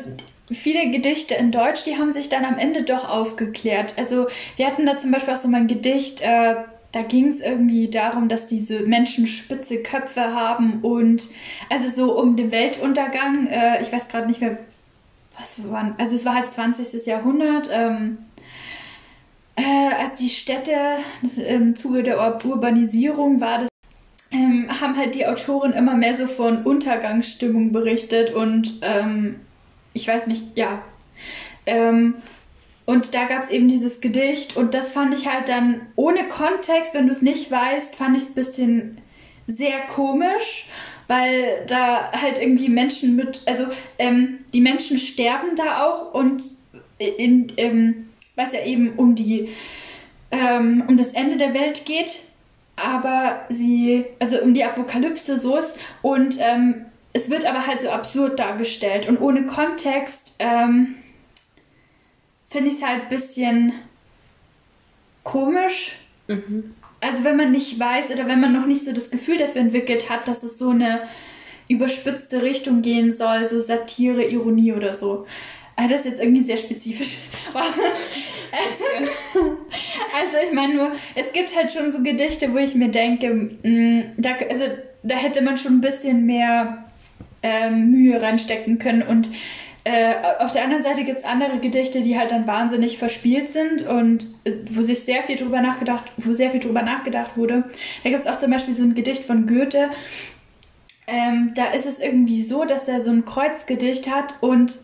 viele 0.51 0.91
Gedichte 0.91 1.35
in 1.35 1.53
Deutsch, 1.53 1.85
die 1.85 1.97
haben 1.97 2.13
sich 2.13 2.29
dann 2.29 2.45
am 2.45 2.59
Ende 2.59 2.83
doch 2.83 3.09
aufgeklärt. 3.09 3.95
Also 3.97 4.27
wir 4.57 4.67
hatten 4.67 4.87
da 4.87 4.99
zum 4.99 5.11
Beispiel 5.11 5.35
auch 5.35 5.39
so 5.39 5.49
mal 5.49 5.61
ein 5.61 5.67
Gedicht, 5.67 6.21
äh, 6.23 6.57
da 6.93 7.03
ging 7.03 7.29
es 7.29 7.41
irgendwie 7.41 7.91
darum, 7.91 8.29
dass 8.29 8.47
diese 8.47 8.81
Menschen 8.81 9.27
spitze 9.27 9.83
Köpfe 9.83 10.33
haben 10.33 10.81
und 10.83 11.25
also 11.69 11.89
so 11.89 12.19
um 12.19 12.37
den 12.37 12.53
Weltuntergang, 12.53 13.49
äh, 13.49 13.83
ich 13.83 13.93
weiß 13.93 14.09
gerade 14.09 14.29
nicht 14.29 14.41
mehr, 14.41 14.59
was 15.37 15.59
wir 15.59 15.71
waren, 15.71 15.95
also 15.99 16.15
es 16.15 16.25
war 16.25 16.35
halt 16.35 16.51
20. 16.51 17.05
Jahrhundert, 17.07 17.69
ähm, 17.73 18.19
äh, 19.57 19.95
als 19.99 20.15
die 20.15 20.29
Städte 20.29 20.77
im 21.37 21.75
Zuge 21.75 22.05
der 22.05 22.45
Urbanisierung 22.45 23.41
war 23.41 23.59
das 23.59 23.69
ähm, 24.35 24.69
haben 24.81 24.97
halt 24.97 25.15
die 25.15 25.27
Autoren 25.27 25.73
immer 25.73 25.95
mehr 25.95 26.15
so 26.15 26.27
von 26.27 26.65
Untergangsstimmung 26.65 27.73
berichtet 27.73 28.35
und 28.35 28.75
ähm, 28.83 29.37
ich 29.93 30.09
weiß 30.09 30.27
nicht, 30.27 30.43
ja. 30.57 30.83
Ähm, 31.67 32.15
und 32.85 33.15
da 33.15 33.25
gab 33.25 33.43
es 33.43 33.49
eben 33.49 33.69
dieses 33.69 34.01
Gedicht 34.01 34.57
und 34.57 34.75
das 34.75 34.93
fand 34.93 35.15
ich 35.15 35.27
halt 35.27 35.49
dann 35.49 35.83
ohne 35.97 36.29
Kontext, 36.29 36.93
wenn 36.93 37.07
du 37.07 37.13
es 37.13 37.23
nicht 37.23 37.51
weißt, 37.51 37.97
fand 37.97 38.17
ich 38.17 38.25
es 38.25 38.31
ein 38.31 38.35
bisschen 38.35 38.99
sehr 39.47 39.81
komisch, 39.87 40.67
weil 41.07 41.65
da 41.67 42.13
halt 42.13 42.39
irgendwie 42.39 42.69
Menschen 42.69 43.17
mit, 43.17 43.43
also 43.47 43.67
ähm, 43.99 44.41
die 44.53 44.61
Menschen 44.61 44.99
sterben 44.99 45.55
da 45.57 45.87
auch 45.87 46.13
und 46.13 46.43
in, 46.99 47.53
ähm, 47.57 48.09
was 48.35 48.53
ja 48.53 48.65
eben 48.65 48.95
um 48.97 49.15
die, 49.15 49.51
ähm, 50.31 50.85
um 50.87 50.97
das 50.97 51.13
Ende 51.13 51.37
der 51.37 51.55
Welt 51.55 51.87
geht, 51.87 52.21
aber 52.77 53.45
sie, 53.49 54.05
also 54.19 54.41
um 54.41 54.55
die 54.55 54.65
Apokalypse 54.65 55.39
so 55.39 55.57
ist 55.57 55.79
und 56.03 56.37
ähm, 56.41 56.87
es 57.13 57.31
wird 57.31 57.47
aber 57.47 57.67
halt 57.67 57.81
so 57.81 57.91
absurd 57.91 58.39
dargestellt 58.39 59.09
und 59.09 59.21
ohne 59.21 59.47
Kontext 59.47 60.35
ähm, 60.41 60.97
finde 62.51 62.71
ich 62.71 62.77
es 62.77 62.87
halt 62.87 63.05
ein 63.05 63.09
bisschen 63.09 63.73
komisch. 65.23 65.97
Mhm. 66.27 66.75
Also 67.01 67.23
wenn 67.25 67.37
man 67.37 67.51
nicht 67.51 67.79
weiß 67.79 68.11
oder 68.11 68.27
wenn 68.27 68.41
man 68.41 68.53
noch 68.53 68.67
nicht 68.67 68.85
so 68.85 68.93
das 68.93 69.11
Gefühl 69.11 69.37
dafür 69.37 69.61
entwickelt 69.61 70.11
hat, 70.11 70.27
dass 70.27 70.43
es 70.43 70.59
so 70.59 70.71
eine 70.71 71.03
überspitzte 71.69 72.43
Richtung 72.43 72.83
gehen 72.83 73.13
soll, 73.13 73.47
so 73.47 73.61
Satire, 73.61 74.25
Ironie 74.25 74.73
oder 74.73 74.95
so. 74.95 75.27
Also 75.77 75.91
das 75.91 76.01
ist 76.01 76.07
jetzt 76.07 76.21
irgendwie 76.21 76.43
sehr 76.43 76.57
spezifisch. 76.57 77.19
also 77.55 77.81
ich 80.47 80.53
meine 80.53 80.75
nur, 80.75 80.93
es 81.15 81.33
gibt 81.33 81.57
halt 81.57 81.73
schon 81.73 81.91
so 81.91 82.03
Gedichte, 82.03 82.53
wo 82.53 82.59
ich 82.59 82.75
mir 82.75 82.89
denke, 82.89 83.51
mm, 83.63 84.03
da, 84.17 84.35
also, 84.49 84.65
da 85.03 85.17
hätte 85.17 85.43
man 85.43 85.57
schon 85.57 85.79
ein 85.79 85.81
bisschen 85.81 86.27
mehr 86.27 86.85
ähm, 87.43 87.91
Mühe 87.91 88.21
reinstecken 88.21 88.79
können 88.79 89.03
und 89.03 89.31
äh, 89.87 90.15
auf 90.39 90.53
der 90.53 90.65
anderen 90.65 90.83
Seite 90.83 91.05
gibt 91.05 91.19
es 91.19 91.25
andere 91.25 91.59
Gedichte, 91.59 92.01
die 92.01 92.19
halt 92.19 92.31
dann 92.31 92.47
wahnsinnig 92.47 92.97
verspielt 92.97 93.49
sind 93.49 93.87
und 93.87 94.29
wo 94.71 94.81
sich 94.81 95.01
sehr 95.01 95.23
viel 95.23 95.37
drüber 95.37 95.61
nachgedacht, 95.61 96.11
wo 96.17 96.33
sehr 96.33 96.51
viel 96.51 96.61
drüber 96.61 96.81
nachgedacht 96.81 97.37
wurde. 97.37 97.65
Da 98.03 98.09
gibt 98.09 98.25
es 98.25 98.27
auch 98.27 98.39
zum 98.39 98.51
Beispiel 98.51 98.73
so 98.73 98.83
ein 98.83 98.95
Gedicht 98.95 99.25
von 99.25 99.47
Goethe. 99.47 99.91
Ähm, 101.07 101.53
da 101.55 101.67
ist 101.67 101.85
es 101.85 101.99
irgendwie 101.99 102.43
so, 102.43 102.65
dass 102.65 102.89
er 102.89 103.03
so 103.03 103.11
ein 103.11 103.27
Kreuzgedicht 103.27 104.11
hat 104.11 104.37
und 104.41 104.79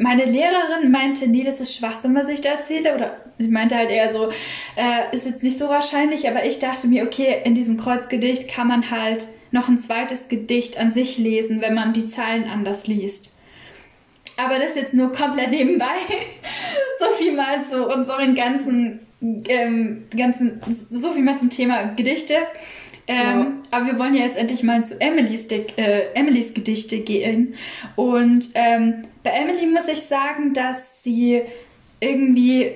meine 0.00 0.24
Lehrerin 0.24 0.90
meinte, 0.90 1.28
nee, 1.28 1.44
das 1.44 1.60
ist 1.60 1.76
Schwachsinn, 1.76 2.14
was 2.14 2.28
ich 2.28 2.40
da 2.40 2.50
erzähle. 2.50 2.94
Oder 2.94 3.18
sie 3.38 3.48
meinte 3.48 3.76
halt 3.76 3.90
eher 3.90 4.10
so, 4.10 4.30
äh, 4.76 5.14
ist 5.14 5.26
jetzt 5.26 5.42
nicht 5.42 5.58
so 5.58 5.68
wahrscheinlich. 5.68 6.26
Aber 6.26 6.44
ich 6.44 6.58
dachte 6.58 6.86
mir, 6.88 7.04
okay, 7.04 7.42
in 7.44 7.54
diesem 7.54 7.76
Kreuzgedicht 7.76 8.48
kann 8.48 8.66
man 8.66 8.90
halt 8.90 9.26
noch 9.50 9.68
ein 9.68 9.76
zweites 9.76 10.28
Gedicht 10.28 10.78
an 10.80 10.90
sich 10.90 11.18
lesen, 11.18 11.60
wenn 11.60 11.74
man 11.74 11.92
die 11.92 12.08
Zeilen 12.08 12.44
anders 12.44 12.86
liest. 12.86 13.34
Aber 14.38 14.58
das 14.58 14.74
jetzt 14.74 14.94
nur 14.94 15.12
komplett 15.12 15.50
nebenbei. 15.50 15.96
so 16.98 17.06
viel 17.18 17.32
mal 17.32 17.62
zu 17.64 17.86
unseren 17.86 18.34
ganzen, 18.34 19.00
ähm, 19.20 20.06
ganzen, 20.16 20.62
so 20.70 21.12
viel 21.12 21.22
mal 21.22 21.38
zum 21.38 21.50
Thema 21.50 21.92
Gedichte. 21.94 22.36
Ähm, 23.10 23.16
ja. 23.16 23.52
Aber 23.72 23.86
wir 23.86 23.98
wollen 23.98 24.14
ja 24.14 24.24
jetzt 24.24 24.36
endlich 24.36 24.62
mal 24.62 24.84
zu 24.84 25.00
Emilys, 25.00 25.46
äh, 25.46 26.12
Emilys 26.14 26.54
Gedichte 26.54 27.00
gehen. 27.00 27.54
Und 27.96 28.50
ähm, 28.54 29.02
bei 29.24 29.30
Emily 29.30 29.66
muss 29.66 29.88
ich 29.88 30.02
sagen, 30.02 30.52
dass 30.52 31.02
sie 31.02 31.42
irgendwie 31.98 32.70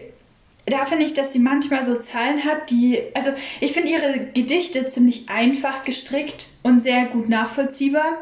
da 0.67 0.87
finde 0.87 1.05
ich, 1.05 1.13
dass 1.13 1.33
sie 1.33 1.41
manchmal 1.41 1.85
so 1.85 1.95
Zahlen 1.97 2.43
hat, 2.43 2.71
die, 2.71 2.99
also 3.13 3.31
ich 3.61 3.73
finde 3.73 3.91
ihre 3.91 4.19
Gedichte 4.33 4.87
ziemlich 4.91 5.29
einfach 5.29 5.85
gestrickt 5.85 6.47
und 6.63 6.83
sehr 6.83 7.05
gut 7.05 7.29
nachvollziehbar. 7.29 8.17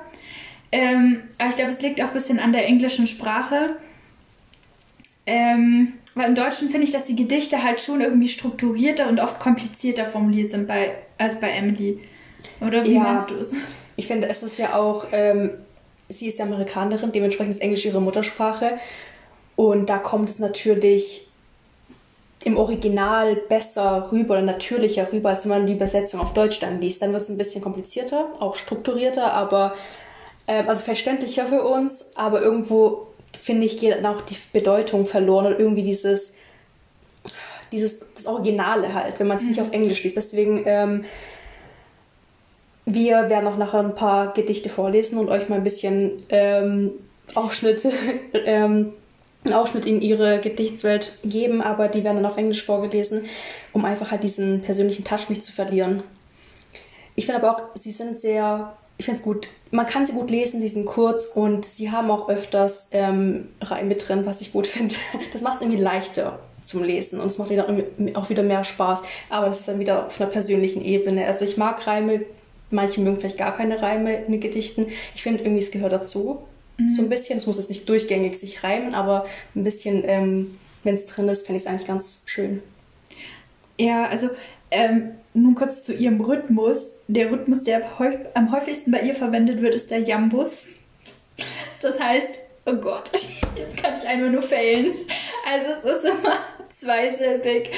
Ähm, 0.72 1.22
aber 1.38 1.50
ich 1.50 1.56
glaube, 1.56 1.70
es 1.70 1.80
liegt 1.82 2.00
auch 2.02 2.08
ein 2.08 2.12
bisschen 2.12 2.40
an 2.40 2.52
der 2.52 2.66
englischen 2.66 3.06
Sprache. 3.06 3.76
Ähm, 5.24 5.92
weil 6.14 6.28
im 6.28 6.34
Deutschen 6.34 6.68
finde 6.68 6.84
ich, 6.84 6.92
dass 6.92 7.04
die 7.04 7.14
Gedichte 7.14 7.62
halt 7.62 7.80
schon 7.80 8.00
irgendwie 8.00 8.28
strukturierter 8.28 9.08
und 9.08 9.20
oft 9.20 9.38
komplizierter 9.38 10.04
formuliert 10.04 10.50
sind 10.50 10.66
bei, 10.66 10.96
als 11.22 11.40
bei 11.40 11.50
Emily. 11.50 12.00
Oder 12.60 12.84
wie 12.84 12.94
ja, 12.94 13.00
meinst 13.00 13.30
du 13.30 13.34
es? 13.34 13.52
Ich 13.96 14.06
finde, 14.06 14.28
es 14.28 14.42
ist 14.42 14.58
ja 14.58 14.74
auch, 14.74 15.06
ähm, 15.12 15.50
sie 16.08 16.28
ist 16.28 16.38
ja 16.38 16.44
Amerikanerin, 16.44 17.12
dementsprechend 17.12 17.54
ist 17.54 17.62
Englisch 17.62 17.84
ihre 17.84 18.00
Muttersprache. 18.00 18.78
Und 19.56 19.88
da 19.88 19.98
kommt 19.98 20.30
es 20.30 20.38
natürlich 20.38 21.28
im 22.44 22.56
Original 22.56 23.36
besser 23.36 24.08
rüber 24.10 24.34
oder 24.34 24.42
natürlicher 24.42 25.12
rüber, 25.12 25.30
als 25.30 25.44
wenn 25.44 25.50
man 25.50 25.66
die 25.66 25.74
Übersetzung 25.74 26.20
auf 26.20 26.32
Deutsch 26.34 26.58
dann 26.60 26.80
liest. 26.80 27.02
Dann 27.02 27.12
wird 27.12 27.22
es 27.22 27.28
ein 27.28 27.38
bisschen 27.38 27.62
komplizierter, 27.62 28.32
auch 28.40 28.56
strukturierter, 28.56 29.32
aber 29.32 29.74
äh, 30.46 30.64
also 30.66 30.82
verständlicher 30.82 31.46
für 31.46 31.62
uns, 31.62 32.16
aber 32.16 32.42
irgendwo 32.42 33.06
finde 33.38 33.66
ich 33.66 33.78
geht 33.78 33.92
dann 33.92 34.06
auch 34.06 34.22
die 34.22 34.36
Bedeutung 34.52 35.06
verloren 35.06 35.46
und 35.46 35.58
irgendwie 35.58 35.82
dieses 35.82 36.34
dieses 37.72 38.00
das 38.14 38.26
Originale 38.26 38.94
halt, 38.94 39.18
wenn 39.18 39.26
man 39.26 39.38
es 39.38 39.42
mhm. 39.42 39.48
nicht 39.48 39.60
auf 39.60 39.72
Englisch 39.72 40.02
liest. 40.04 40.16
Deswegen 40.16 40.62
ähm, 40.66 41.04
wir 42.84 43.30
werden 43.30 43.46
auch 43.46 43.56
nachher 43.56 43.80
ein 43.80 43.94
paar 43.94 44.32
Gedichte 44.32 44.68
vorlesen 44.68 45.18
und 45.18 45.28
euch 45.28 45.48
mal 45.48 45.56
ein 45.56 45.64
bisschen 45.64 46.22
ähm, 46.28 46.92
Ausschnitte 47.34 47.92
ähm, 48.44 48.92
einen 49.44 49.54
Ausschnitt 49.54 49.86
in 49.86 50.00
ihre 50.00 50.40
Gedichtswelt 50.40 51.12
geben, 51.24 51.62
aber 51.62 51.88
die 51.88 52.04
werden 52.04 52.16
dann 52.16 52.26
auf 52.26 52.36
Englisch 52.36 52.64
vorgelesen, 52.64 53.24
um 53.72 53.84
einfach 53.84 54.10
halt 54.12 54.22
diesen 54.22 54.62
persönlichen 54.62 55.04
Touch 55.04 55.28
nicht 55.28 55.44
zu 55.44 55.52
verlieren. 55.52 56.04
Ich 57.16 57.26
finde 57.26 57.42
aber 57.42 57.56
auch, 57.56 57.62
sie 57.74 57.90
sind 57.90 58.20
sehr, 58.20 58.76
ich 58.98 59.04
finde 59.04 59.18
es 59.18 59.24
gut, 59.24 59.48
man 59.70 59.86
kann 59.86 60.06
sie 60.06 60.12
gut 60.12 60.30
lesen, 60.30 60.60
sie 60.60 60.68
sind 60.68 60.86
kurz 60.86 61.26
und 61.26 61.64
sie 61.64 61.90
haben 61.90 62.10
auch 62.10 62.28
öfters 62.28 62.88
ähm, 62.92 63.48
Reime 63.60 63.96
drin, 63.96 64.26
was 64.26 64.40
ich 64.40 64.52
gut 64.52 64.66
finde. 64.66 64.94
Das 65.32 65.42
macht 65.42 65.56
es 65.56 65.62
irgendwie 65.62 65.82
leichter 65.82 66.38
zum 66.64 66.84
Lesen 66.84 67.20
und 67.20 67.26
es 67.26 67.38
macht 67.38 67.50
wieder 67.50 67.66
auch 68.14 68.30
wieder 68.30 68.42
mehr 68.42 68.64
Spaß, 68.64 69.02
aber 69.30 69.46
das 69.46 69.60
ist 69.60 69.68
dann 69.68 69.78
wieder 69.78 70.06
auf 70.06 70.20
einer 70.20 70.30
persönlichen 70.30 70.84
Ebene. 70.84 71.26
Also 71.26 71.44
ich 71.44 71.56
mag 71.56 71.86
Reime, 71.86 72.22
manche 72.70 73.00
mögen 73.00 73.18
vielleicht 73.18 73.38
gar 73.38 73.56
keine 73.56 73.82
Reime 73.82 74.22
in 74.24 74.32
den 74.32 74.40
Gedichten. 74.40 74.86
Ich 75.14 75.22
finde 75.22 75.42
irgendwie, 75.42 75.62
es 75.62 75.70
gehört 75.70 75.92
dazu 75.92 76.42
so 76.90 77.02
ein 77.02 77.08
bisschen. 77.08 77.36
Es 77.36 77.46
muss 77.46 77.58
jetzt 77.58 77.68
nicht 77.68 77.88
durchgängig 77.88 78.36
sich 78.36 78.62
reimen, 78.64 78.94
aber 78.94 79.26
ein 79.54 79.64
bisschen, 79.64 80.02
ähm, 80.06 80.58
wenn 80.82 80.94
es 80.94 81.06
drin 81.06 81.28
ist, 81.28 81.46
fände 81.46 81.58
ich 81.58 81.64
es 81.64 81.66
eigentlich 81.68 81.86
ganz 81.86 82.22
schön. 82.26 82.62
Ja, 83.78 84.04
also 84.04 84.30
ähm, 84.70 85.12
nun 85.34 85.54
kurz 85.54 85.84
zu 85.84 85.94
ihrem 85.94 86.20
Rhythmus. 86.20 86.94
Der 87.08 87.30
Rhythmus, 87.30 87.64
der 87.64 87.82
am 88.34 88.52
häufigsten 88.52 88.90
bei 88.90 89.00
ihr 89.00 89.14
verwendet 89.14 89.60
wird, 89.60 89.74
ist 89.74 89.90
der 89.90 90.00
Jambus. 90.00 90.76
Das 91.80 91.98
heißt, 91.98 92.38
oh 92.66 92.74
Gott, 92.74 93.10
jetzt 93.56 93.76
kann 93.76 93.94
ich 93.98 94.06
einfach 94.06 94.30
nur 94.30 94.42
fällen. 94.42 94.92
Also 95.46 95.70
es 95.70 95.98
ist 95.98 96.04
immer 96.04 96.38
zweisilbig, 96.68 97.70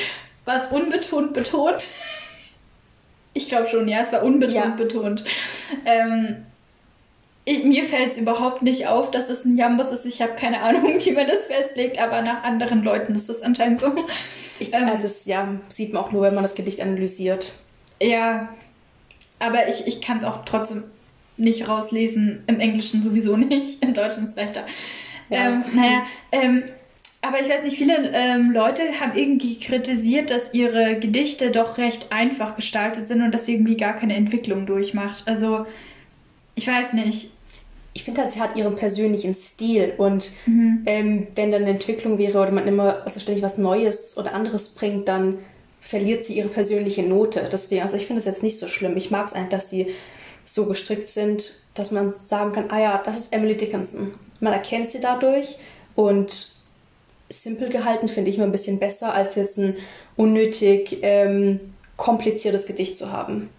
was 0.44 0.68
unbetont 0.68 1.32
betont. 1.32 1.84
Ich 3.32 3.48
glaube 3.48 3.66
schon, 3.66 3.88
ja, 3.88 4.00
es 4.00 4.12
war 4.12 4.22
unbetont 4.22 4.54
ja. 4.54 4.68
betont. 4.70 5.24
Ähm, 5.84 6.46
ich, 7.44 7.64
mir 7.64 7.84
fällt 7.84 8.12
es 8.12 8.18
überhaupt 8.18 8.62
nicht 8.62 8.86
auf, 8.86 9.10
dass 9.10 9.28
es 9.28 9.44
ein 9.44 9.56
Jambus 9.56 9.90
ist. 9.90 10.06
Ich 10.06 10.22
habe 10.22 10.34
keine 10.34 10.62
Ahnung, 10.62 10.84
wie 10.98 11.12
man 11.12 11.26
das 11.26 11.46
festlegt, 11.46 12.00
aber 12.00 12.22
nach 12.22 12.42
anderen 12.42 12.82
Leuten 12.82 13.14
ist 13.14 13.28
das 13.28 13.42
anscheinend 13.42 13.80
so. 13.80 13.92
Ich, 14.58 14.72
ähm, 14.72 14.88
äh, 14.88 14.98
das 15.00 15.26
ja, 15.26 15.48
sieht 15.68 15.92
man 15.92 16.04
auch 16.04 16.12
nur, 16.12 16.22
wenn 16.22 16.34
man 16.34 16.44
das 16.44 16.54
Gedicht 16.54 16.80
analysiert. 16.80 17.52
Ja, 18.00 18.48
aber 19.38 19.68
ich, 19.68 19.86
ich 19.86 20.00
kann 20.00 20.18
es 20.18 20.24
auch 20.24 20.44
trotzdem 20.44 20.84
nicht 21.36 21.68
rauslesen. 21.68 22.44
Im 22.46 22.60
Englischen 22.60 23.02
sowieso 23.02 23.36
nicht. 23.36 23.82
Im 23.82 23.94
Deutschen 23.94 24.24
ist 24.24 24.36
rechter. 24.36 24.64
Ja. 25.28 25.48
Ähm, 25.48 25.64
naja, 25.74 26.02
ähm, 26.32 26.64
aber 27.26 27.40
ich 27.40 27.48
weiß 27.48 27.64
nicht, 27.64 27.76
viele 27.76 28.10
ähm, 28.12 28.52
Leute 28.52 28.82
haben 29.00 29.16
irgendwie 29.16 29.58
kritisiert, 29.58 30.30
dass 30.30 30.54
ihre 30.54 30.98
Gedichte 30.98 31.50
doch 31.50 31.78
recht 31.78 32.12
einfach 32.12 32.56
gestaltet 32.56 33.06
sind 33.06 33.22
und 33.22 33.32
dass 33.32 33.46
sie 33.46 33.54
irgendwie 33.54 33.76
gar 33.76 33.94
keine 33.94 34.14
Entwicklung 34.14 34.66
durchmacht. 34.66 35.24
Also, 35.26 35.66
ich 36.54 36.66
weiß 36.66 36.92
nicht 36.92 37.30
ich 37.94 38.02
finde 38.02 38.22
halt, 38.22 38.32
sie 38.32 38.40
hat 38.40 38.56
ihren 38.56 38.74
persönlichen 38.74 39.34
Stil 39.34 39.94
und 39.96 40.30
mhm. 40.46 40.82
ähm, 40.84 41.26
wenn 41.36 41.52
dann 41.52 41.62
eine 41.62 41.70
Entwicklung 41.70 42.18
wäre 42.18 42.40
oder 42.40 42.50
man 42.50 42.66
immer 42.66 43.02
also 43.04 43.20
ständig 43.20 43.42
was 43.42 43.56
Neues 43.56 44.18
oder 44.18 44.34
anderes 44.34 44.70
bringt, 44.70 45.06
dann 45.06 45.38
verliert 45.80 46.24
sie 46.24 46.36
ihre 46.36 46.48
persönliche 46.48 47.04
Note. 47.04 47.48
Deswegen, 47.50 47.82
also 47.82 47.96
ich 47.96 48.06
finde 48.06 48.18
es 48.18 48.24
jetzt 48.24 48.42
nicht 48.42 48.58
so 48.58 48.66
schlimm. 48.66 48.96
Ich 48.96 49.12
mag 49.12 49.28
es 49.28 49.32
eigentlich, 49.32 49.50
dass 49.50 49.70
sie 49.70 49.94
so 50.42 50.66
gestrickt 50.66 51.06
sind, 51.06 51.54
dass 51.74 51.92
man 51.92 52.12
sagen 52.12 52.52
kann, 52.52 52.70
ah 52.70 52.80
ja, 52.80 53.02
das 53.04 53.18
ist 53.18 53.32
Emily 53.32 53.56
Dickinson. 53.56 54.14
Man 54.40 54.52
erkennt 54.52 54.88
sie 54.88 55.00
dadurch 55.00 55.56
und 55.94 56.53
simpel 57.28 57.68
gehalten 57.68 58.08
finde 58.08 58.30
ich 58.30 58.36
immer 58.36 58.46
ein 58.46 58.52
bisschen 58.52 58.78
besser, 58.78 59.14
als 59.14 59.34
jetzt 59.34 59.58
ein 59.58 59.76
unnötig 60.16 60.98
ähm, 61.02 61.60
kompliziertes 61.96 62.66
Gedicht 62.66 62.96
zu 62.96 63.12
haben. 63.12 63.50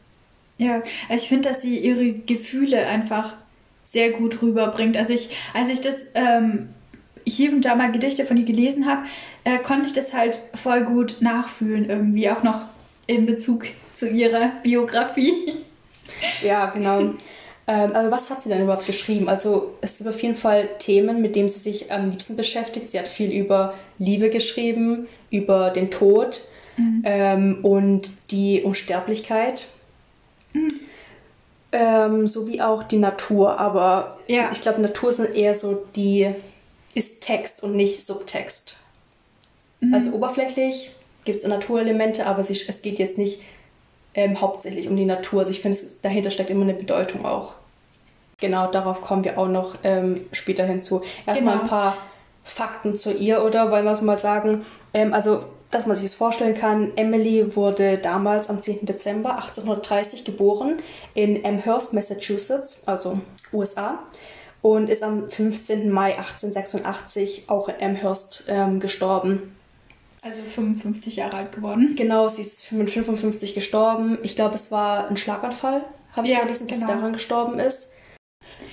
Ja, 0.58 0.84
ich 1.10 1.28
finde, 1.28 1.50
dass 1.50 1.62
sie 1.62 1.78
ihre 1.78 2.14
Gefühle 2.14 2.88
einfach 2.88 3.36
sehr 3.84 4.12
gut 4.12 4.42
rüberbringt. 4.42 4.98
Also 4.98 5.14
ich, 5.14 5.30
als 5.54 5.70
ich 5.70 5.82
das 5.82 6.06
ähm, 6.16 6.70
hier 7.26 7.52
und 7.52 7.66
da 7.66 7.76
mal 7.76 7.92
Gedichte 7.92 8.26
von 8.26 8.38
ihr 8.38 8.46
gelesen 8.46 8.86
habe, 8.86 9.04
äh, 9.44 9.58
konnte 9.58 9.88
ich 9.88 9.94
das 9.94 10.14
halt 10.14 10.42
voll 10.54 10.84
gut 10.84 11.18
nachfühlen 11.20 11.90
irgendwie, 11.90 12.30
auch 12.30 12.44
noch 12.44 12.62
in 13.08 13.26
Bezug 13.26 13.66
zu 13.98 14.08
ihrer 14.08 14.52
Biografie. 14.64 15.34
Ja, 16.44 16.68
genau. 16.68 17.14
ähm, 17.68 17.94
aber 17.94 18.12
was 18.12 18.30
hat 18.30 18.44
sie 18.44 18.50
denn 18.50 18.62
überhaupt 18.62 18.86
geschrieben? 18.86 19.28
Also 19.28 19.76
es 19.82 19.98
gibt 19.98 20.10
auf 20.10 20.22
jeden 20.22 20.36
Fall 20.36 20.70
Themen, 20.80 21.22
mit 21.22 21.36
denen 21.36 21.50
sie 21.50 21.60
sich 21.60 21.92
am 21.92 22.12
liebsten 22.12 22.36
beschäftigt. 22.36 22.92
Sie 22.92 23.00
hat 23.00 23.08
viel 23.08 23.32
über 23.32 23.74
Liebe 23.98 24.30
geschrieben, 24.30 25.08
über 25.32 25.72
den 25.72 25.90
Tod 25.92 26.42
mhm. 26.78 27.02
ähm, 27.06 27.60
und 27.64 28.12
die 28.32 28.62
Unsterblichkeit. 28.62 29.68
Mhm 30.54 30.80
ähm, 31.76 32.26
sowie 32.26 32.62
auch 32.62 32.84
die 32.84 32.98
Natur. 32.98 33.60
Aber 33.60 34.18
ja. 34.28 34.50
ich 34.52 34.62
glaube, 34.62 34.82
Natur 34.82 35.12
sind 35.12 35.36
eher 35.36 35.54
so 35.54 35.86
die, 35.96 36.34
ist 36.94 37.22
Text 37.22 37.64
und 37.64 37.76
nicht 37.76 38.06
Subtext. 38.06 38.78
Mhm. 39.82 39.94
Also 39.94 40.14
oberflächlich 40.14 40.92
gibt 41.26 41.44
es 41.44 41.48
Naturelemente, 41.48 42.26
aber 42.26 42.44
sie, 42.44 42.60
es 42.68 42.82
geht 42.82 43.00
jetzt 43.00 43.18
nicht 43.18 43.42
ähm, 44.16 44.42
hauptsächlich 44.42 44.88
um 44.88 44.96
die 44.96 45.06
Natur. 45.06 45.42
Also 45.42 45.52
ich 45.52 45.62
finde, 45.62 45.78
dahinter 46.02 46.32
steckt 46.32 46.50
immer 46.50 46.64
eine 46.64 46.74
Bedeutung 46.74 47.26
auch. 47.26 47.54
Genau, 48.40 48.68
darauf 48.68 49.02
kommen 49.02 49.24
wir 49.24 49.38
auch 49.38 49.48
noch 49.48 49.76
ähm, 49.84 50.26
später 50.32 50.66
hinzu. 50.66 51.02
Erstmal 51.26 51.54
genau. 51.54 51.64
ein 51.64 51.70
paar 51.70 51.98
Fakten 52.44 52.96
zu 52.96 53.14
ihr, 53.14 53.44
oder 53.44 53.72
wollen 53.72 53.86
wir 53.86 53.92
es 53.92 54.02
mal 54.02 54.18
sagen? 54.18 54.66
Ähm, 54.94 55.14
also 55.14 55.46
dass 55.72 55.86
man 55.86 55.98
sich 55.98 56.06
das 56.06 56.16
vorstellen 56.16 56.54
kann, 56.56 56.94
Emily 56.96 57.56
wurde 57.56 57.98
damals 57.98 58.50
am 58.50 58.62
10. 58.62 58.86
Dezember 58.86 59.36
1830 59.36 60.24
geboren 60.24 60.80
in 61.16 61.44
Amherst, 61.46 61.92
Massachusetts, 61.92 62.84
also 62.86 63.20
USA, 63.52 64.00
und 64.62 64.90
ist 64.90 65.04
am 65.04 65.30
15. 65.30 65.90
Mai 65.90 66.18
1886 66.18 67.46
auch 67.48 67.68
in 67.68 67.76
Amherst 67.82 68.46
ähm, 68.48 68.80
gestorben. 68.80 69.56
Also 70.26 70.42
55 70.42 71.18
Jahre 71.18 71.38
alt 71.38 71.52
geworden. 71.52 71.94
Genau, 71.96 72.28
sie 72.30 72.42
ist 72.42 72.72
mit 72.72 72.90
55 72.90 73.54
gestorben. 73.54 74.18
Ich 74.24 74.36
glaube, 74.36 74.56
es 74.56 74.72
war 74.72 75.08
ein 75.08 75.18
Schlaganfall, 75.18 75.86
habe 76.14 76.26
ich 76.26 76.34
ja, 76.34 76.42
gelesen, 76.42 76.68
dass 76.68 76.80
genau. 76.80 76.90
sie 76.90 76.98
daran 76.98 77.14
gestorben 77.14 77.60
ist. 77.60 77.92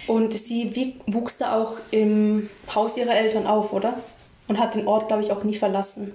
Und 0.07 0.33
sie 0.33 0.97
wuchs 1.07 1.37
da 1.37 1.55
auch 1.55 1.77
im 1.91 2.49
Haus 2.75 2.97
ihrer 2.97 3.15
Eltern 3.15 3.47
auf, 3.47 3.75
oder? 3.75 4.01
Und 4.49 4.59
hat 4.59 4.75
den 4.75 4.89
Ort, 4.89 5.09
glaube 5.09 5.23
ich, 5.23 5.31
auch 5.31 5.45
nie 5.45 5.55
verlassen. 5.55 6.15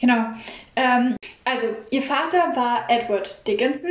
Genau. 0.00 0.26
Ähm, 0.76 1.16
also, 1.44 1.66
ihr 1.90 2.02
Vater 2.02 2.54
war 2.54 2.88
Edward 2.88 3.44
Dickinson 3.44 3.90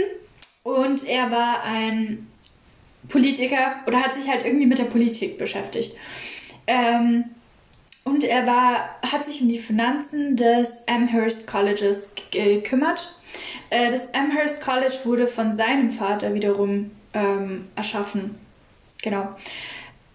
und 0.63 1.05
er 1.05 1.29
war 1.29 1.63
ein 1.63 2.25
Politiker 3.09 3.81
oder 3.85 4.01
hat 4.01 4.13
sich 4.13 4.29
halt 4.29 4.45
irgendwie 4.45 4.65
mit 4.65 4.79
der 4.79 4.85
Politik 4.85 5.37
beschäftigt. 5.37 5.97
Ähm, 6.67 7.25
und 8.07 8.23
er 8.23 8.47
war, 8.47 8.89
hat 9.01 9.25
sich 9.25 9.41
um 9.41 9.49
die 9.49 9.57
Finanzen 9.57 10.37
des 10.37 10.87
Amherst 10.87 11.45
Colleges 11.45 12.11
gekümmert. 12.31 13.13
Äh, 13.69 13.91
das 13.91 14.13
Amherst 14.13 14.61
College 14.61 14.95
wurde 15.03 15.27
von 15.27 15.53
seinem 15.53 15.89
Vater 15.89 16.33
wiederum 16.33 16.91
ähm, 17.13 17.67
erschaffen. 17.75 18.35
Genau. 19.03 19.35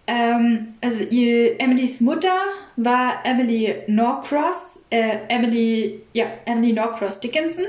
Ähm, 0.07 0.73
also 0.81 1.03
ihr, 1.03 1.59
Emilys 1.61 2.01
Mutter 2.01 2.35
war 2.77 3.23
Emily 3.23 3.75
Norcross, 3.85 4.79
äh, 4.89 5.19
Emily, 5.27 6.01
ja, 6.13 6.25
Emily 6.45 6.73
Norcross 6.73 7.19
Dickinson. 7.19 7.65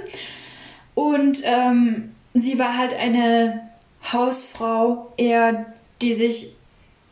Und 0.94 1.42
ähm, 1.44 2.14
sie 2.32 2.58
war 2.58 2.78
halt 2.78 2.98
eine 2.98 3.68
Hausfrau, 4.10 5.12
eher, 5.18 5.66
die 6.00 6.14
sich, 6.14 6.54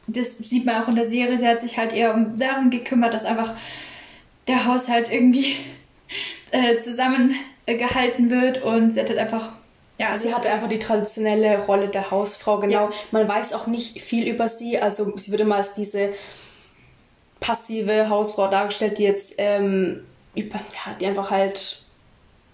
das 0.06 0.38
sieht 0.38 0.64
man 0.64 0.82
auch 0.82 0.88
in 0.88 0.96
der 0.96 1.06
Serie, 1.06 1.38
sie 1.38 1.46
hat 1.46 1.60
sich 1.60 1.78
halt 1.78 1.92
eher 1.92 2.14
um, 2.14 2.36
darum 2.38 2.70
gekümmert, 2.70 3.14
dass 3.14 3.24
einfach 3.24 3.56
der 4.48 4.66
Haushalt 4.66 5.12
irgendwie 5.12 5.56
äh, 6.50 6.78
zusammengehalten 6.78 8.30
wird 8.30 8.62
und 8.62 8.92
sie 8.92 9.00
hat 9.00 9.08
halt 9.08 9.18
einfach 9.18 9.52
ja, 9.98 10.16
sie 10.16 10.34
hatte 10.34 10.50
einfach 10.50 10.68
die 10.68 10.80
traditionelle 10.80 11.58
Rolle 11.58 11.86
der 11.86 12.10
Hausfrau, 12.10 12.58
genau. 12.58 12.86
Ja. 12.86 12.92
Man 13.12 13.28
weiß 13.28 13.52
auch 13.52 13.68
nicht 13.68 14.00
viel 14.00 14.26
über 14.26 14.48
sie. 14.48 14.78
Also 14.78 15.16
sie 15.16 15.30
wird 15.30 15.42
immer 15.42 15.56
als 15.56 15.74
diese 15.74 16.14
passive 17.38 18.08
Hausfrau 18.08 18.48
dargestellt, 18.48 18.98
die 18.98 19.04
jetzt 19.04 19.34
ähm, 19.38 20.04
über, 20.34 20.56
ja, 20.56 20.94
die 20.98 21.06
einfach 21.06 21.30
halt 21.30 21.81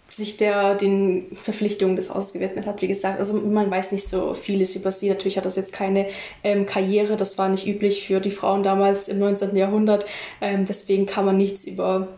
sich 0.09 0.39
der 0.39 0.75
den 0.75 1.37
Verpflichtungen 1.43 1.97
des 1.97 2.13
Hauses 2.13 2.33
gewidmet 2.33 2.67
hat, 2.67 2.81
wie 2.81 2.89
gesagt. 2.89 3.19
Also 3.21 3.35
man 3.35 3.71
weiß 3.71 3.93
nicht 3.93 4.09
so 4.09 4.33
vieles 4.35 4.75
über 4.75 4.91
sie. 4.91 5.11
Natürlich 5.11 5.37
hat 5.37 5.45
das 5.45 5.57
jetzt 5.57 5.73
keine 5.73 6.09
ähm, 6.43 6.65
Karriere, 6.65 7.17
das 7.17 7.37
war 7.37 7.49
nicht 7.51 7.67
üblich 7.67 8.07
für 8.07 8.21
die 8.21 8.31
Frauen 8.31 8.63
damals 8.63 9.09
im 9.09 9.19
19. 9.19 9.55
Jahrhundert. 9.55 10.07
Ähm, 10.41 10.65
deswegen 10.67 11.05
kann 11.05 11.27
man 11.27 11.37
nichts 11.37 11.65
über 11.65 12.09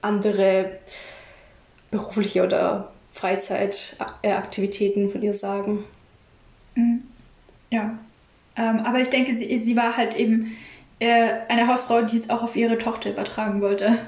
andere 0.00 0.78
berufliche 1.90 2.42
oder 2.42 2.92
Freizeitaktivitäten 3.12 5.10
von 5.10 5.22
ihr 5.22 5.34
sagen. 5.34 5.84
Mhm. 6.74 7.02
Ja, 7.70 7.98
ähm, 8.56 8.80
aber 8.80 9.00
ich 9.00 9.10
denke, 9.10 9.34
sie, 9.34 9.58
sie 9.58 9.76
war 9.76 9.96
halt 9.96 10.16
eben 10.16 10.56
äh, 11.00 11.32
eine 11.48 11.66
Hausfrau, 11.66 12.02
die 12.02 12.16
es 12.16 12.30
auch 12.30 12.42
auf 12.42 12.56
ihre 12.56 12.78
Tochter 12.78 13.10
übertragen 13.10 13.60
wollte. 13.60 13.98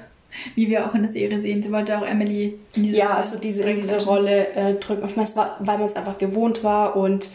Wie 0.55 0.69
wir 0.69 0.87
auch 0.87 0.95
in 0.95 1.03
der 1.03 1.11
Serie 1.11 1.41
sehen. 1.41 1.63
Sie 1.63 1.73
wollte 1.73 1.99
auch 1.99 2.07
Emily 2.07 2.59
in 2.75 2.83
diese 2.85 2.97
Ja, 2.97 3.15
also 3.15 3.39
diese, 3.39 3.69
in 3.69 3.77
diese 3.77 4.05
Rolle 4.05 4.49
äh, 4.55 4.75
drücken. 4.75 5.07
Ich 5.09 5.17
meine, 5.17 5.29
es 5.29 5.37
war, 5.37 5.57
weil 5.61 5.79
man 5.79 5.89
es 5.89 5.97
einfach 5.97 6.19
gewohnt 6.19 6.63
war 6.63 6.97
und 6.97 7.31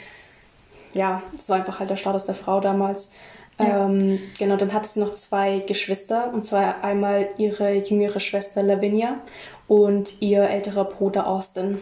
ja, 0.93 1.21
es 1.37 1.49
war 1.49 1.57
einfach 1.57 1.79
halt 1.79 1.89
der 1.89 1.97
Status 1.97 2.25
der 2.25 2.35
Frau 2.35 2.59
damals. 2.61 3.11
Ja. 3.59 3.85
Ähm, 3.85 4.19
genau, 4.37 4.57
dann 4.57 4.73
hatte 4.73 4.87
sie 4.87 4.99
noch 4.99 5.13
zwei 5.13 5.59
Geschwister, 5.59 6.33
und 6.33 6.45
zwar 6.45 6.83
einmal 6.83 7.29
ihre 7.37 7.73
jüngere 7.73 8.19
Schwester 8.19 8.63
Lavinia 8.63 9.19
und 9.67 10.21
ihr 10.21 10.43
älterer 10.43 10.85
Bruder 10.85 11.27
Austin. 11.27 11.79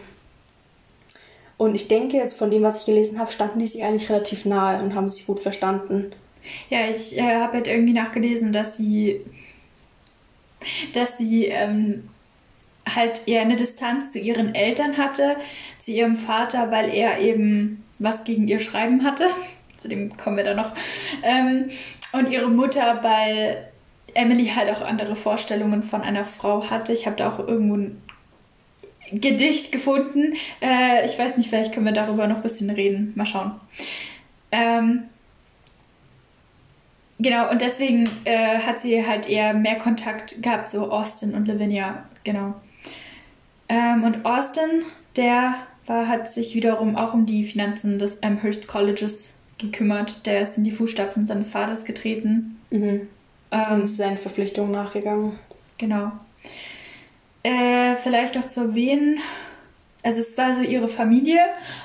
Und 1.58 1.76
ich 1.76 1.88
denke, 1.88 2.18
jetzt 2.18 2.38
von 2.38 2.52
dem, 2.52 2.64
was 2.64 2.80
ich 2.80 2.86
gelesen 2.86 3.20
habe, 3.20 3.32
standen 3.32 3.60
die 3.60 3.68
sich 3.68 3.84
eigentlich 3.84 4.10
relativ 4.10 4.46
nahe 4.46 4.84
und 4.84 4.96
haben 4.96 5.10
sich 5.10 5.26
gut 5.26 5.40
verstanden. 5.40 6.12
Ja, 6.70 6.90
ich 6.90 7.18
äh, 7.18 7.22
habe 7.22 7.54
halt 7.54 7.68
irgendwie 7.68 7.94
nachgelesen, 7.94 8.52
dass 8.52 8.78
sie, 8.78 9.22
dass 10.94 11.18
sie 11.18 11.46
ähm, 11.46 12.10
halt 12.88 13.28
eher 13.28 13.42
eine 13.42 13.56
Distanz 13.56 14.12
zu 14.12 14.20
ihren 14.20 14.56
Eltern 14.56 14.98
hatte, 14.98 15.38
zu 15.80 15.92
ihrem 15.92 16.18
Vater, 16.18 16.72
weil 16.72 16.94
er 16.94 17.20
eben 17.20 17.84
was 18.00 18.24
gegen 18.24 18.48
ihr 18.48 18.60
Schreiben 18.60 19.04
hatte. 19.04 19.26
Zu 19.78 19.90
dem 19.90 20.16
kommen 20.16 20.38
wir 20.38 20.46
dann 20.46 20.56
noch. 20.56 20.72
Ähm, 21.24 21.70
und 22.14 22.32
ihre 22.32 22.50
Mutter, 22.50 23.04
weil 23.04 23.68
Emily 24.14 24.46
halt 24.48 24.70
auch 24.70 24.82
andere 24.82 25.16
Vorstellungen 25.16 25.84
von 25.84 26.02
einer 26.02 26.24
Frau 26.24 26.70
hatte. 26.70 26.94
Ich 26.94 27.06
habe 27.06 27.18
da 27.18 27.30
auch 27.30 27.40
irgendwo 27.40 27.76
ein 27.76 28.02
Gedicht 29.12 29.74
gefunden. 29.74 30.36
Äh, 30.62 31.06
ich 31.06 31.20
weiß 31.20 31.38
nicht, 31.38 31.50
vielleicht 31.50 31.74
können 31.74 31.86
wir 31.86 31.94
darüber 31.94 32.28
noch 32.28 32.38
ein 32.38 32.42
bisschen 32.44 32.70
reden. 32.70 33.12
Mal 33.16 33.26
schauen. 33.26 33.52
Ähm, 34.52 35.04
genau, 37.20 37.50
und 37.50 37.62
deswegen 37.62 38.10
äh, 38.26 38.60
hat 38.60 38.80
sie 38.80 39.06
halt 39.06 39.30
eher 39.30 39.54
mehr 39.54 39.78
Kontakt 39.78 40.42
gehabt, 40.42 40.70
so 40.70 40.92
Austin 40.92 41.34
und 41.36 41.48
Lavinia, 41.48 42.04
genau. 42.24 42.56
Ähm, 43.70 44.04
und 44.04 44.26
Austin, 44.26 44.84
der 45.16 45.56
war, 45.86 46.08
hat 46.08 46.30
sich 46.30 46.56
wiederum 46.56 46.96
auch 46.96 47.14
um 47.14 47.26
die 47.26 47.44
Finanzen 47.44 48.00
des 48.00 48.22
Amherst 48.24 48.68
Colleges 48.68 49.34
gekümmert. 49.58 50.26
Der 50.26 50.42
ist 50.42 50.58
in 50.58 50.64
die 50.64 50.72
Fußstapfen 50.72 51.26
seines 51.26 51.50
Vaters 51.50 51.86
getreten. 51.86 52.60
Mhm. 52.70 53.08
Ähm, 53.52 53.72
und 53.72 53.86
seinen 53.86 54.18
Verpflichtungen 54.18 54.72
nachgegangen. 54.72 55.38
Genau. 55.78 56.12
Äh, 57.44 57.96
vielleicht 57.96 58.36
noch 58.36 58.48
zu 58.48 58.62
erwähnen, 58.62 59.20
also 60.04 60.20
es 60.20 60.38
war 60.38 60.54
so 60.54 60.62
ihre 60.62 60.90
Familie 60.90 61.40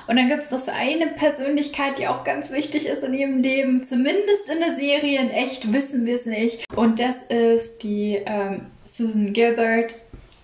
und 0.09 0.16
dann 0.16 0.26
gibt 0.26 0.42
es 0.42 0.50
noch 0.50 0.59
so 0.59 0.72
eine 0.72 1.07
Persönlichkeit, 1.07 1.98
die 1.98 2.09
auch 2.09 2.24
ganz 2.24 2.50
wichtig 2.50 2.87
ist 2.87 3.04
in 3.04 3.14
ihrem 3.14 3.42
Leben, 3.42 3.85
zumindest 3.85 4.50
in 4.50 4.59
der 4.59 4.74
Serie, 4.74 5.20
in 5.20 5.31
echt 5.31 5.72
wissen 5.72 6.04
wir 6.04 6.16
es 6.16 6.26
nicht. 6.26 6.64
Und 6.74 6.98
das 6.98 7.22
ist 7.22 7.85
die 7.85 8.20
ähm, 8.26 8.66
Susan 8.85 9.33
Gilbert, 9.33 9.94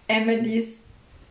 Emilys 0.07 0.77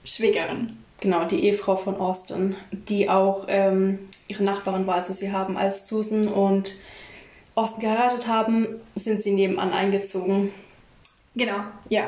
Schwägerin. 0.03 0.77
Genau, 0.99 1.25
die 1.25 1.45
Ehefrau 1.45 1.75
von 1.75 1.95
Austin, 1.97 2.55
die 2.71 3.09
auch 3.09 3.45
ähm, 3.47 3.99
ihre 4.27 4.43
Nachbarin 4.43 4.85
war. 4.85 4.95
Also 4.95 5.13
sie 5.13 5.31
haben 5.31 5.57
als 5.57 5.87
Susan 5.87 6.27
und 6.27 6.73
Austin 7.55 7.81
geheiratet 7.81 8.27
haben, 8.27 8.67
sind 8.95 9.21
sie 9.21 9.31
nebenan 9.31 9.71
eingezogen. 9.71 10.51
Genau, 11.35 11.59
ja. 11.89 12.05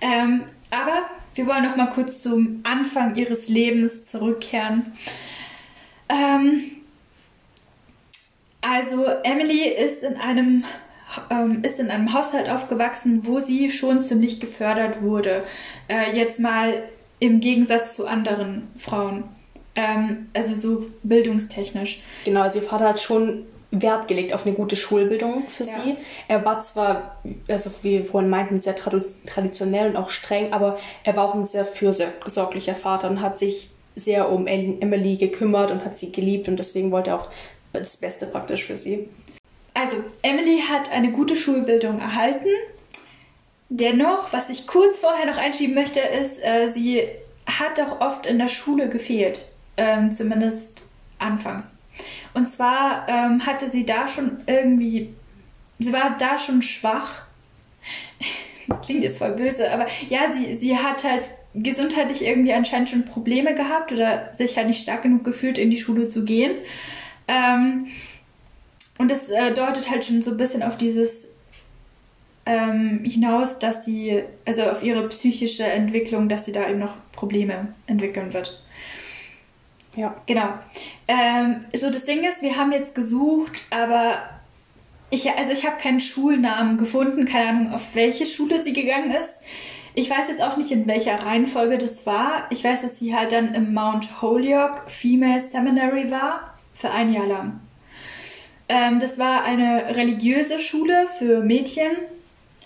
Ähm, 0.00 0.44
aber 0.70 1.08
wir 1.36 1.46
wollen 1.46 1.64
noch 1.64 1.76
mal 1.76 1.90
kurz 1.90 2.22
zum 2.22 2.60
Anfang 2.64 3.14
ihres 3.16 3.48
Lebens 3.48 4.04
zurückkehren. 4.04 4.92
Ähm, 6.08 6.72
also 8.60 9.04
Emily 9.22 9.68
ist 9.68 10.02
in 10.02 10.16
einem 10.16 10.64
ähm, 11.30 11.62
ist 11.62 11.78
in 11.78 11.90
einem 11.90 12.12
Haushalt 12.12 12.48
aufgewachsen, 12.48 13.26
wo 13.26 13.38
sie 13.38 13.70
schon 13.70 14.02
ziemlich 14.02 14.40
gefördert 14.40 15.02
wurde. 15.02 15.44
Äh, 15.88 16.16
jetzt 16.16 16.40
mal 16.40 16.82
im 17.20 17.40
Gegensatz 17.40 17.94
zu 17.94 18.06
anderen 18.06 18.68
Frauen. 18.76 19.24
Ähm, 19.74 20.28
also 20.34 20.54
so 20.54 20.86
bildungstechnisch. 21.02 22.00
Genau, 22.24 22.42
also 22.42 22.58
ihr 22.58 22.64
Vater 22.64 22.88
hat 22.88 23.00
schon 23.00 23.44
Wert 23.70 24.08
gelegt 24.08 24.32
auf 24.32 24.46
eine 24.46 24.54
gute 24.54 24.76
Schulbildung 24.76 25.48
für 25.48 25.64
ja. 25.64 25.70
sie. 25.70 25.96
Er 26.28 26.44
war 26.44 26.60
zwar, 26.60 27.20
also 27.48 27.70
wie 27.82 27.98
wir 27.98 28.04
vorhin 28.04 28.30
meinten, 28.30 28.60
sehr 28.60 28.76
traditionell 28.76 29.88
und 29.88 29.96
auch 29.96 30.10
streng, 30.10 30.52
aber 30.52 30.78
er 31.04 31.16
war 31.16 31.28
auch 31.28 31.34
ein 31.34 31.44
sehr 31.44 31.64
fürsorglicher 31.64 32.74
Vater 32.74 33.10
und 33.10 33.20
hat 33.20 33.38
sich 33.38 33.70
sehr 33.96 34.30
um 34.30 34.46
Emily 34.46 35.16
gekümmert 35.16 35.70
und 35.70 35.84
hat 35.84 35.98
sie 35.98 36.12
geliebt 36.12 36.48
und 36.48 36.58
deswegen 36.58 36.90
wollte 36.90 37.10
er 37.10 37.16
auch 37.16 37.28
das 37.72 37.96
Beste 37.96 38.26
praktisch 38.26 38.64
für 38.64 38.76
sie. 38.76 39.08
Also, 39.74 39.96
Emily 40.22 40.60
hat 40.60 40.90
eine 40.90 41.12
gute 41.12 41.36
Schulbildung 41.36 42.00
erhalten. 42.00 42.48
Dennoch, 43.68 44.32
was 44.32 44.48
ich 44.48 44.66
kurz 44.66 45.00
vorher 45.00 45.26
noch 45.26 45.36
einschieben 45.36 45.74
möchte, 45.74 46.00
ist, 46.00 46.42
äh, 46.42 46.68
sie 46.68 47.02
hat 47.46 47.80
auch 47.80 48.00
oft 48.00 48.26
in 48.26 48.38
der 48.38 48.48
Schule 48.48 48.88
gefehlt. 48.88 49.46
Ähm, 49.76 50.10
zumindest 50.10 50.82
anfangs. 51.18 51.75
Und 52.34 52.48
zwar 52.48 53.08
ähm, 53.08 53.46
hatte 53.46 53.68
sie 53.68 53.86
da 53.86 54.08
schon 54.08 54.38
irgendwie, 54.46 55.14
sie 55.78 55.92
war 55.92 56.16
da 56.18 56.38
schon 56.38 56.62
schwach. 56.62 57.22
das 58.68 58.80
klingt 58.82 59.04
jetzt 59.04 59.18
voll 59.18 59.32
böse, 59.32 59.70
aber 59.70 59.86
ja, 60.08 60.32
sie, 60.32 60.54
sie 60.54 60.76
hat 60.76 61.04
halt 61.04 61.30
gesundheitlich 61.54 62.22
irgendwie 62.22 62.52
anscheinend 62.52 62.90
schon 62.90 63.04
Probleme 63.04 63.54
gehabt 63.54 63.92
oder 63.92 64.34
sich 64.34 64.56
halt 64.56 64.66
nicht 64.66 64.82
stark 64.82 65.02
genug 65.02 65.24
gefühlt, 65.24 65.56
in 65.56 65.70
die 65.70 65.78
Schule 65.78 66.08
zu 66.08 66.24
gehen. 66.24 66.52
Ähm, 67.28 67.86
und 68.98 69.10
das 69.10 69.28
äh, 69.28 69.52
deutet 69.52 69.90
halt 69.90 70.04
schon 70.04 70.22
so 70.22 70.32
ein 70.32 70.36
bisschen 70.36 70.62
auf 70.62 70.76
dieses 70.76 71.28
ähm, 72.44 73.00
hinaus, 73.04 73.58
dass 73.58 73.84
sie, 73.84 74.22
also 74.44 74.62
auf 74.64 74.82
ihre 74.82 75.08
psychische 75.08 75.64
Entwicklung, 75.64 76.28
dass 76.28 76.44
sie 76.44 76.52
da 76.52 76.68
eben 76.68 76.78
noch 76.78 76.96
Probleme 77.12 77.74
entwickeln 77.86 78.32
wird. 78.32 78.62
Ja. 79.96 80.14
Genau. 80.26 80.48
Ähm, 81.08 81.64
so, 81.74 81.90
das 81.90 82.04
Ding 82.04 82.22
ist, 82.22 82.42
wir 82.42 82.56
haben 82.56 82.70
jetzt 82.72 82.94
gesucht, 82.94 83.62
aber 83.70 84.18
ich, 85.10 85.30
also 85.30 85.52
ich 85.52 85.66
habe 85.66 85.78
keinen 85.78 86.00
Schulnamen 86.00 86.76
gefunden, 86.76 87.24
keine 87.24 87.48
Ahnung, 87.48 87.72
auf 87.72 87.94
welche 87.94 88.26
Schule 88.26 88.62
sie 88.62 88.72
gegangen 88.72 89.10
ist. 89.10 89.40
Ich 89.94 90.10
weiß 90.10 90.28
jetzt 90.28 90.42
auch 90.42 90.58
nicht, 90.58 90.70
in 90.70 90.86
welcher 90.86 91.14
Reihenfolge 91.14 91.78
das 91.78 92.04
war. 92.04 92.46
Ich 92.50 92.62
weiß, 92.62 92.82
dass 92.82 92.98
sie 92.98 93.16
halt 93.16 93.32
dann 93.32 93.54
im 93.54 93.72
Mount 93.72 94.20
Holyoke 94.20 94.82
Female 94.88 95.40
Seminary 95.40 96.10
war, 96.10 96.54
für 96.74 96.90
ein 96.90 97.12
Jahr 97.12 97.26
lang. 97.26 97.60
Ähm, 98.68 99.00
das 99.00 99.18
war 99.18 99.44
eine 99.44 99.96
religiöse 99.96 100.58
Schule 100.58 101.06
für 101.18 101.40
Mädchen. 101.40 101.92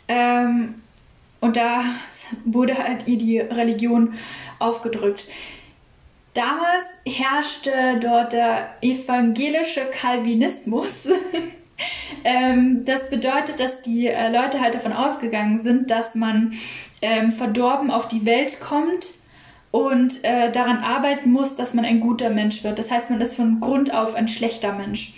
Ähm, 0.08 0.82
und 1.40 1.56
da 1.56 1.84
wurde 2.44 2.76
halt 2.76 3.06
ihr 3.06 3.18
die 3.18 3.38
Religion 3.38 4.14
aufgedrückt. 4.58 5.28
Damals 6.34 6.84
herrschte 7.04 7.98
dort 8.00 8.32
der 8.32 8.70
evangelische 8.80 9.82
Calvinismus. 9.90 10.88
Ähm, 12.24 12.84
das 12.84 13.08
bedeutet, 13.08 13.58
dass 13.58 13.80
die 13.80 14.06
äh, 14.06 14.30
Leute 14.30 14.60
halt 14.60 14.74
davon 14.74 14.92
ausgegangen 14.92 15.60
sind, 15.60 15.90
dass 15.90 16.14
man 16.14 16.52
ähm, 17.00 17.32
verdorben 17.32 17.90
auf 17.90 18.08
die 18.08 18.26
Welt 18.26 18.60
kommt 18.60 19.14
und 19.70 20.22
äh, 20.24 20.50
daran 20.50 20.78
arbeiten 20.78 21.30
muss, 21.30 21.56
dass 21.56 21.74
man 21.74 21.84
ein 21.84 22.00
guter 22.00 22.30
Mensch 22.30 22.64
wird. 22.64 22.78
Das 22.78 22.90
heißt, 22.90 23.10
man 23.10 23.20
ist 23.20 23.34
von 23.34 23.60
Grund 23.60 23.94
auf 23.94 24.14
ein 24.14 24.28
schlechter 24.28 24.72
Mensch. 24.72 25.14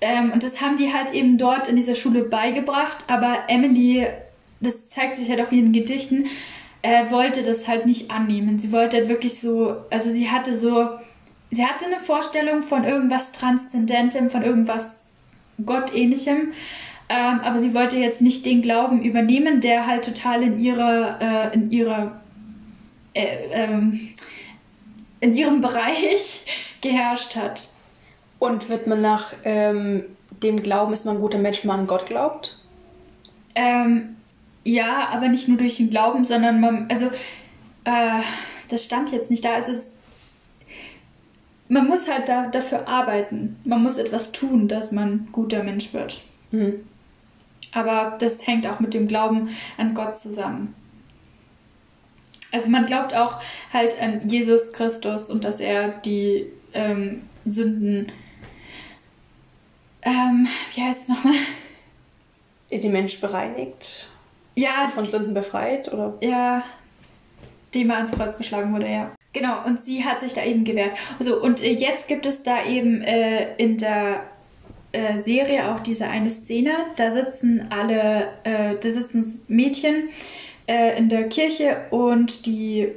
Ähm, 0.00 0.30
und 0.32 0.42
das 0.42 0.60
haben 0.60 0.76
die 0.76 0.92
halt 0.92 1.12
eben 1.12 1.38
dort 1.38 1.66
in 1.66 1.76
dieser 1.76 1.94
Schule 1.94 2.22
beigebracht, 2.22 2.98
aber 3.08 3.44
Emily, 3.48 4.06
das 4.60 4.90
zeigt 4.90 5.16
sich 5.16 5.28
halt 5.28 5.40
auch 5.40 5.50
in 5.50 5.58
ihren 5.58 5.72
Gedichten, 5.72 6.26
äh, 6.82 7.10
wollte 7.10 7.42
das 7.42 7.66
halt 7.66 7.86
nicht 7.86 8.10
annehmen. 8.10 8.58
Sie 8.58 8.72
wollte 8.72 8.98
halt 8.98 9.08
wirklich 9.08 9.40
so, 9.40 9.76
also 9.90 10.10
sie 10.10 10.30
hatte 10.30 10.56
so, 10.56 10.88
sie 11.50 11.64
hatte 11.64 11.86
eine 11.86 11.98
Vorstellung 11.98 12.62
von 12.62 12.84
irgendwas 12.84 13.32
Transzendentem, 13.32 14.30
von 14.30 14.42
irgendwas 14.42 15.10
Gottähnlichem, 15.64 16.52
ähm, 17.08 17.40
aber 17.40 17.58
sie 17.58 17.74
wollte 17.74 17.96
jetzt 17.96 18.20
nicht 18.20 18.44
den 18.44 18.62
Glauben 18.62 19.02
übernehmen, 19.02 19.60
der 19.60 19.86
halt 19.86 20.04
total 20.04 20.42
in 20.42 20.58
ihrer, 20.58 21.18
äh, 21.20 21.54
in 21.54 21.70
ihrer, 21.70 22.20
äh, 23.14 23.36
ähm, 23.50 24.14
in 25.20 25.36
ihrem 25.36 25.60
Bereich 25.62 26.42
geherrscht 26.80 27.34
hat. 27.34 27.68
Und 28.38 28.68
wird 28.68 28.86
man 28.86 29.00
nach 29.00 29.32
ähm, 29.44 30.04
dem 30.42 30.62
Glauben, 30.62 30.92
ist 30.92 31.06
man 31.06 31.16
ein 31.16 31.20
guter 31.20 31.38
Mensch, 31.38 31.62
wenn 31.62 31.68
man 31.68 31.80
an 31.80 31.86
Gott 31.88 32.06
glaubt? 32.06 32.56
Ähm, 33.56 34.16
ja, 34.68 35.08
aber 35.08 35.28
nicht 35.28 35.48
nur 35.48 35.56
durch 35.56 35.78
den 35.78 35.88
Glauben, 35.88 36.24
sondern 36.24 36.60
man, 36.60 36.90
also, 36.90 37.06
äh, 37.84 38.20
das 38.68 38.84
stand 38.84 39.10
jetzt 39.12 39.30
nicht 39.30 39.44
da. 39.44 39.54
Also 39.54 39.72
es, 39.72 39.90
man 41.68 41.86
muss 41.86 42.08
halt 42.08 42.28
da, 42.28 42.48
dafür 42.48 42.86
arbeiten. 42.86 43.58
Man 43.64 43.82
muss 43.82 43.96
etwas 43.96 44.30
tun, 44.32 44.68
dass 44.68 44.92
man 44.92 45.28
guter 45.32 45.62
Mensch 45.62 45.94
wird. 45.94 46.20
Mhm. 46.50 46.84
Aber 47.72 48.16
das 48.18 48.46
hängt 48.46 48.66
auch 48.66 48.78
mit 48.80 48.92
dem 48.92 49.08
Glauben 49.08 49.48
an 49.78 49.94
Gott 49.94 50.16
zusammen. 50.16 50.74
Also 52.52 52.68
man 52.68 52.86
glaubt 52.86 53.14
auch 53.14 53.40
halt 53.72 54.00
an 54.00 54.28
Jesus 54.28 54.72
Christus 54.72 55.30
und 55.30 55.44
dass 55.44 55.60
er 55.60 55.88
die 55.88 56.46
ähm, 56.74 57.22
Sünden, 57.44 58.12
ähm, 60.02 60.46
wie 60.74 60.82
heißt 60.82 61.02
es 61.02 61.08
nochmal? 61.08 61.34
Die 62.70 62.88
Mensch 62.88 63.18
bereinigt 63.20 64.08
ja, 64.58 64.88
von 64.88 65.04
Sünden 65.04 65.34
befreit, 65.34 65.92
oder? 65.92 66.14
Ja, 66.20 66.64
dem 67.74 67.90
er 67.90 67.96
ans 67.96 68.10
Kreuz 68.10 68.36
geschlagen 68.36 68.74
wurde, 68.74 68.88
ja. 68.88 69.12
Genau, 69.32 69.64
und 69.64 69.78
sie 69.78 70.04
hat 70.04 70.18
sich 70.18 70.32
da 70.32 70.44
eben 70.44 70.64
gewehrt. 70.64 70.92
Also, 71.18 71.40
und 71.40 71.62
äh, 71.62 71.74
jetzt 71.74 72.08
gibt 72.08 72.26
es 72.26 72.42
da 72.42 72.64
eben 72.64 73.00
äh, 73.02 73.54
in 73.56 73.76
der 73.76 74.24
äh, 74.90 75.20
Serie 75.20 75.70
auch 75.70 75.80
diese 75.80 76.08
eine 76.08 76.30
Szene, 76.30 76.72
da 76.96 77.10
sitzen 77.10 77.68
alle, 77.70 78.30
äh, 78.42 78.74
da 78.80 78.88
sitzen 78.88 79.42
Mädchen 79.46 80.08
äh, 80.66 80.98
in 80.98 81.08
der 81.08 81.28
Kirche 81.28 81.82
und 81.90 82.46
die 82.46 82.88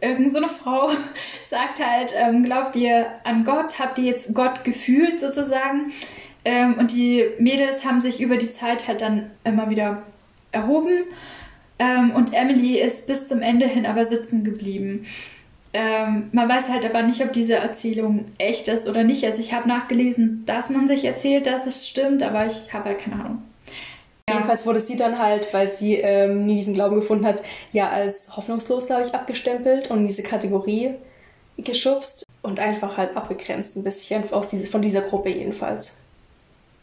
irgend 0.00 0.30
so 0.30 0.38
eine 0.38 0.48
Frau 0.48 0.90
sagt 1.48 1.84
halt, 1.84 2.14
ähm, 2.16 2.44
glaubt 2.44 2.76
ihr 2.76 3.06
an 3.24 3.42
Gott? 3.42 3.80
Habt 3.80 3.98
ihr 3.98 4.04
jetzt 4.04 4.32
Gott 4.32 4.62
gefühlt 4.62 5.18
sozusagen? 5.18 5.92
Ähm, 6.44 6.78
und 6.78 6.92
die 6.92 7.24
Mädels 7.40 7.84
haben 7.84 8.00
sich 8.00 8.20
über 8.20 8.36
die 8.36 8.50
Zeit 8.50 8.86
halt 8.86 9.00
dann 9.00 9.30
immer 9.42 9.70
wieder 9.70 10.04
erhoben 10.52 11.04
ähm, 11.78 12.12
und 12.14 12.34
Emily 12.34 12.78
ist 12.78 13.06
bis 13.06 13.28
zum 13.28 13.40
Ende 13.40 13.66
hin 13.66 13.86
aber 13.86 14.04
sitzen 14.04 14.44
geblieben. 14.44 15.06
Ähm, 15.72 16.30
man 16.32 16.48
weiß 16.48 16.70
halt 16.70 16.86
aber 16.86 17.02
nicht, 17.02 17.22
ob 17.22 17.32
diese 17.32 17.56
Erzählung 17.56 18.26
echt 18.38 18.68
ist 18.68 18.88
oder 18.88 19.04
nicht. 19.04 19.24
Also 19.24 19.40
ich 19.40 19.52
habe 19.52 19.68
nachgelesen, 19.68 20.44
dass 20.46 20.70
man 20.70 20.88
sich 20.88 21.04
erzählt, 21.04 21.46
dass 21.46 21.66
es 21.66 21.86
stimmt, 21.86 22.22
aber 22.22 22.46
ich 22.46 22.72
habe 22.72 22.86
halt 22.86 22.98
keine 23.00 23.16
Ahnung. 23.16 23.42
Ja. 24.28 24.36
Jedenfalls 24.36 24.66
wurde 24.66 24.80
sie 24.80 24.96
dann 24.96 25.18
halt, 25.18 25.52
weil 25.52 25.70
sie 25.70 25.94
ähm, 25.94 26.46
nie 26.46 26.56
diesen 26.56 26.74
Glauben 26.74 26.96
gefunden 26.96 27.26
hat, 27.26 27.42
ja 27.72 27.90
als 27.90 28.36
hoffnungslos, 28.36 28.86
glaube 28.86 29.04
ich, 29.06 29.14
abgestempelt 29.14 29.90
und 29.90 29.98
in 29.98 30.06
diese 30.06 30.22
Kategorie 30.22 30.94
geschubst 31.58 32.24
und 32.42 32.60
einfach 32.60 32.96
halt 32.96 33.16
abgegrenzt 33.16 33.76
ein 33.76 33.84
bisschen 33.84 34.30
aus 34.32 34.48
diese, 34.48 34.66
von 34.66 34.82
dieser 34.82 35.02
Gruppe 35.02 35.30
jedenfalls. 35.30 35.96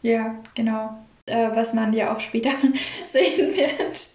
Ja, 0.02 0.36
genau 0.54 0.96
äh, 1.26 1.48
was 1.54 1.74
man 1.74 1.92
ja 1.92 2.14
auch 2.14 2.20
später 2.20 2.50
sehen 3.08 3.56
wird, 3.56 4.08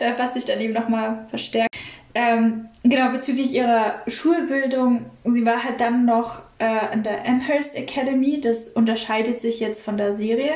äh, 0.00 0.12
was 0.16 0.34
sich 0.34 0.44
dann 0.44 0.60
eben 0.60 0.72
nochmal 0.72 1.26
verstärkt. 1.28 1.74
Ähm, 2.14 2.68
genau, 2.82 3.10
bezüglich 3.10 3.52
ihrer 3.52 4.02
Schulbildung, 4.06 5.06
sie 5.24 5.44
war 5.44 5.62
halt 5.62 5.80
dann 5.82 6.06
noch 6.06 6.40
äh, 6.58 6.94
in 6.94 7.02
der 7.02 7.26
Amherst 7.26 7.76
Academy, 7.76 8.40
das 8.40 8.68
unterscheidet 8.70 9.40
sich 9.40 9.60
jetzt 9.60 9.84
von 9.84 9.98
der 9.98 10.14
Serie. 10.14 10.54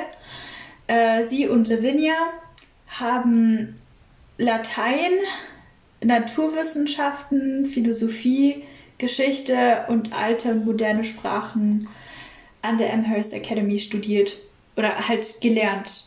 Äh, 0.86 1.24
sie 1.24 1.48
und 1.48 1.68
Lavinia 1.68 2.14
haben 2.88 3.74
Latein, 4.38 5.12
Naturwissenschaften, 6.02 7.66
Philosophie, 7.66 8.64
Geschichte 8.96 9.84
und 9.88 10.14
alte 10.14 10.52
und 10.52 10.64
moderne 10.64 11.04
Sprachen 11.04 11.88
an 12.62 12.78
der 12.78 12.92
Amherst 12.92 13.34
Academy 13.34 13.78
studiert 13.78 14.38
oder 14.76 15.08
halt 15.08 15.40
gelernt. 15.40 16.04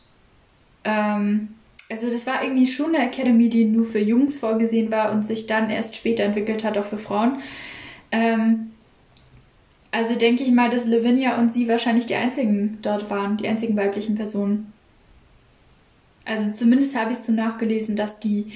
Ähm, 0.84 1.50
also 1.90 2.10
das 2.10 2.26
war 2.26 2.44
irgendwie 2.44 2.68
schon 2.68 2.96
eine 2.96 3.06
Academy, 3.06 3.50
die 3.50 3.66
nur 3.66 3.86
für 3.86 4.00
Jungs 4.00 4.38
vorgesehen 4.38 4.92
war 4.92 5.12
und 5.12 5.26
sich 5.26 5.48
dann 5.48 5.70
erst 5.70 5.96
später 5.96 6.24
entwickelt 6.24 6.64
hat, 6.64 6.78
auch 6.78 6.86
für 6.86 6.98
Frauen. 6.98 7.42
Ähm, 8.12 8.72
also 9.92 10.16
denke 10.16 10.44
ich 10.44 10.52
mal, 10.52 10.70
dass 10.70 10.88
Lavinia 10.88 11.38
und 11.38 11.52
sie 11.52 11.68
wahrscheinlich 11.68 12.08
die 12.08 12.16
einzigen 12.16 12.80
dort 12.82 13.10
waren, 13.12 13.38
die 13.38 13.48
einzigen 13.48 13.78
weiblichen 13.78 14.16
Personen. 14.16 14.74
Also 16.26 16.52
zumindest 16.52 16.96
habe 16.96 17.12
ich 17.12 17.18
es 17.18 17.26
so 17.26 17.32
nachgelesen, 17.32 17.96
dass 17.96 18.20
die 18.20 18.54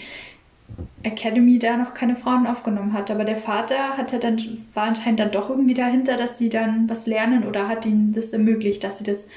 Academy 1.03 1.59
da 1.59 1.77
noch 1.77 1.93
keine 1.93 2.15
Frauen 2.15 2.47
aufgenommen 2.47 2.93
hat. 2.93 3.11
Aber 3.11 3.23
der 3.23 3.35
Vater 3.35 3.97
hat 3.97 4.11
dann, 4.23 4.65
war 4.73 4.85
anscheinend 4.85 5.19
dann 5.19 5.31
doch 5.31 5.49
irgendwie 5.49 5.73
dahinter, 5.73 6.15
dass 6.15 6.37
sie 6.37 6.49
dann 6.49 6.89
was 6.89 7.05
lernen 7.05 7.45
oder 7.45 7.67
hat 7.67 7.85
ihnen 7.85 8.13
das 8.13 8.33
ermöglicht, 8.33 8.83
dass 8.83 8.97
sie 8.97 9.03
das 9.03 9.27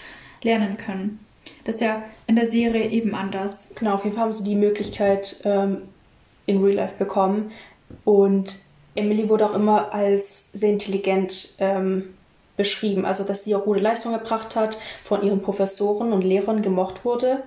lernen 0.43 0.77
können. 0.77 1.25
Das 1.65 1.77
ist 1.77 1.81
ja 1.81 2.03
in 2.27 2.37
der 2.37 2.47
Serie 2.47 2.89
eben 2.89 3.15
anders. 3.15 3.69
Genau, 3.77 3.95
auf 3.95 4.05
jeden 4.05 4.17
Fall 4.17 4.25
haben 4.25 4.33
sie 4.33 4.45
die 4.45 4.55
Möglichkeit 4.55 5.41
ähm, 5.45 5.83
in 6.47 6.63
Real 6.63 6.77
Life 6.77 6.95
bekommen. 6.99 7.53
Und 8.05 8.57
Emily 8.95 9.29
wurde 9.29 9.47
auch 9.47 9.55
immer 9.55 9.93
als 9.93 10.51
sehr 10.53 10.71
intelligent 10.71 11.55
ähm, 11.59 12.15
beschrieben. 12.57 13.05
Also, 13.05 13.25
dass 13.25 13.45
sie 13.45 13.55
auch 13.55 13.65
gute 13.65 13.81
Leistungen 13.81 14.15
erbracht 14.15 14.57
hat, 14.57 14.79
von 15.03 15.23
ihren 15.23 15.43
Professoren 15.43 16.13
und 16.13 16.23
Lehrern 16.23 16.63
gemocht 16.63 17.05
wurde, 17.05 17.43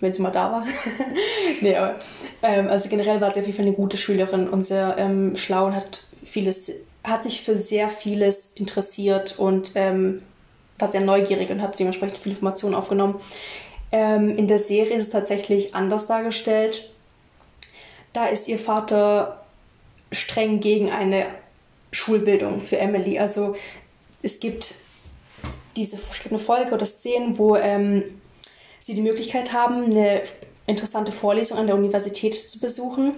wenn 0.00 0.12
sie 0.12 0.22
mal 0.22 0.30
da 0.30 0.52
war. 0.52 0.66
nee, 1.60 1.76
aber, 1.76 1.96
ähm, 2.42 2.68
also 2.68 2.88
generell 2.88 3.20
war 3.20 3.32
sie 3.32 3.40
auf 3.40 3.46
jeden 3.46 3.56
Fall 3.56 3.66
eine 3.66 3.74
gute 3.74 3.96
Schülerin 3.96 4.48
und 4.48 4.66
sehr 4.66 4.96
ähm, 4.98 5.36
schlau 5.36 5.66
und 5.66 5.76
hat 5.76 6.04
vieles, 6.24 6.72
hat 7.04 7.22
sich 7.22 7.42
für 7.42 7.56
sehr 7.56 7.88
vieles 7.88 8.52
interessiert 8.54 9.38
und 9.38 9.72
ähm, 9.74 10.22
war 10.82 10.88
sehr 10.88 11.00
neugierig 11.00 11.48
und 11.50 11.62
hat 11.62 11.78
dementsprechend 11.78 12.18
viele 12.18 12.34
Informationen 12.34 12.74
aufgenommen. 12.74 13.20
Ähm, 13.92 14.36
in 14.36 14.48
der 14.48 14.58
Serie 14.58 14.96
ist 14.96 15.06
es 15.06 15.10
tatsächlich 15.10 15.74
anders 15.74 16.06
dargestellt. 16.06 16.90
Da 18.12 18.26
ist 18.26 18.48
ihr 18.48 18.58
Vater 18.58 19.44
streng 20.10 20.60
gegen 20.60 20.90
eine 20.90 21.26
Schulbildung 21.92 22.60
für 22.60 22.78
Emily. 22.78 23.18
Also 23.18 23.54
es 24.22 24.40
gibt 24.40 24.74
diese 25.76 25.98
eine 26.28 26.38
Folge 26.38 26.74
oder 26.74 26.84
Szenen, 26.84 27.38
wo 27.38 27.56
ähm, 27.56 28.20
sie 28.80 28.94
die 28.94 29.02
Möglichkeit 29.02 29.52
haben, 29.52 29.84
eine 29.84 30.22
interessante 30.66 31.12
Vorlesung 31.12 31.58
an 31.58 31.66
der 31.66 31.76
Universität 31.76 32.34
zu 32.34 32.58
besuchen. 32.60 33.14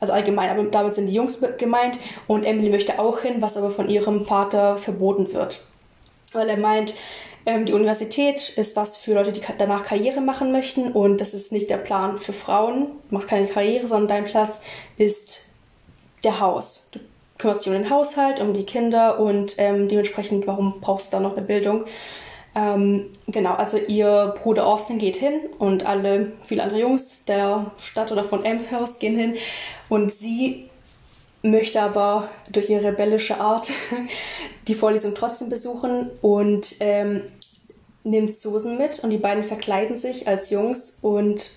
Also 0.00 0.14
allgemein, 0.14 0.50
aber 0.50 0.64
damit 0.64 0.94
sind 0.94 1.06
die 1.06 1.14
Jungs 1.14 1.38
gemeint 1.58 2.00
und 2.26 2.44
Emily 2.44 2.70
möchte 2.70 2.98
auch 2.98 3.20
hin, 3.20 3.40
was 3.40 3.56
aber 3.56 3.70
von 3.70 3.88
ihrem 3.90 4.24
Vater 4.24 4.78
verboten 4.78 5.32
wird 5.34 5.62
weil 6.34 6.48
er 6.48 6.56
meint, 6.56 6.94
ähm, 7.46 7.66
die 7.66 7.72
Universität 7.72 8.50
ist 8.50 8.76
was 8.76 8.96
für 8.96 9.14
Leute, 9.14 9.32
die 9.32 9.40
danach 9.58 9.84
Karriere 9.84 10.20
machen 10.20 10.52
möchten 10.52 10.92
und 10.92 11.20
das 11.20 11.34
ist 11.34 11.52
nicht 11.52 11.70
der 11.70 11.78
Plan 11.78 12.18
für 12.18 12.32
Frauen. 12.32 12.86
Du 13.08 13.14
machst 13.14 13.28
keine 13.28 13.46
Karriere, 13.46 13.86
sondern 13.86 14.08
dein 14.08 14.24
Platz 14.26 14.62
ist 14.96 15.48
der 16.22 16.40
Haus. 16.40 16.90
Du 16.92 17.00
kümmerst 17.38 17.64
dich 17.64 17.72
um 17.72 17.82
den 17.82 17.90
Haushalt, 17.90 18.40
um 18.40 18.52
die 18.52 18.64
Kinder 18.64 19.18
und 19.18 19.54
ähm, 19.58 19.88
dementsprechend, 19.88 20.46
warum 20.46 20.80
brauchst 20.80 21.12
du 21.12 21.16
da 21.16 21.20
noch 21.20 21.36
eine 21.36 21.46
Bildung? 21.46 21.84
Ähm, 22.54 23.10
genau, 23.28 23.54
also 23.54 23.78
ihr 23.78 24.34
Bruder 24.42 24.66
Austin 24.66 24.98
geht 24.98 25.16
hin 25.16 25.40
und 25.58 25.86
alle, 25.86 26.32
viele 26.42 26.62
andere 26.62 26.80
Jungs 26.80 27.24
der 27.24 27.70
Stadt 27.78 28.10
oder 28.10 28.24
von 28.24 28.44
Elmshurst 28.44 28.98
gehen 28.98 29.16
hin 29.16 29.36
und 29.88 30.10
sie 30.10 30.69
möchte 31.42 31.80
aber 31.80 32.28
durch 32.50 32.68
ihre 32.68 32.84
rebellische 32.84 33.40
Art 33.40 33.70
die 34.68 34.74
Vorlesung 34.74 35.14
trotzdem 35.14 35.48
besuchen 35.48 36.10
und 36.20 36.76
ähm, 36.80 37.22
nimmt 38.04 38.34
Susan 38.34 38.78
mit 38.78 38.98
und 39.00 39.10
die 39.10 39.18
beiden 39.18 39.44
verkleiden 39.44 39.96
sich 39.96 40.26
als 40.28 40.50
Jungs 40.50 40.98
und 41.02 41.50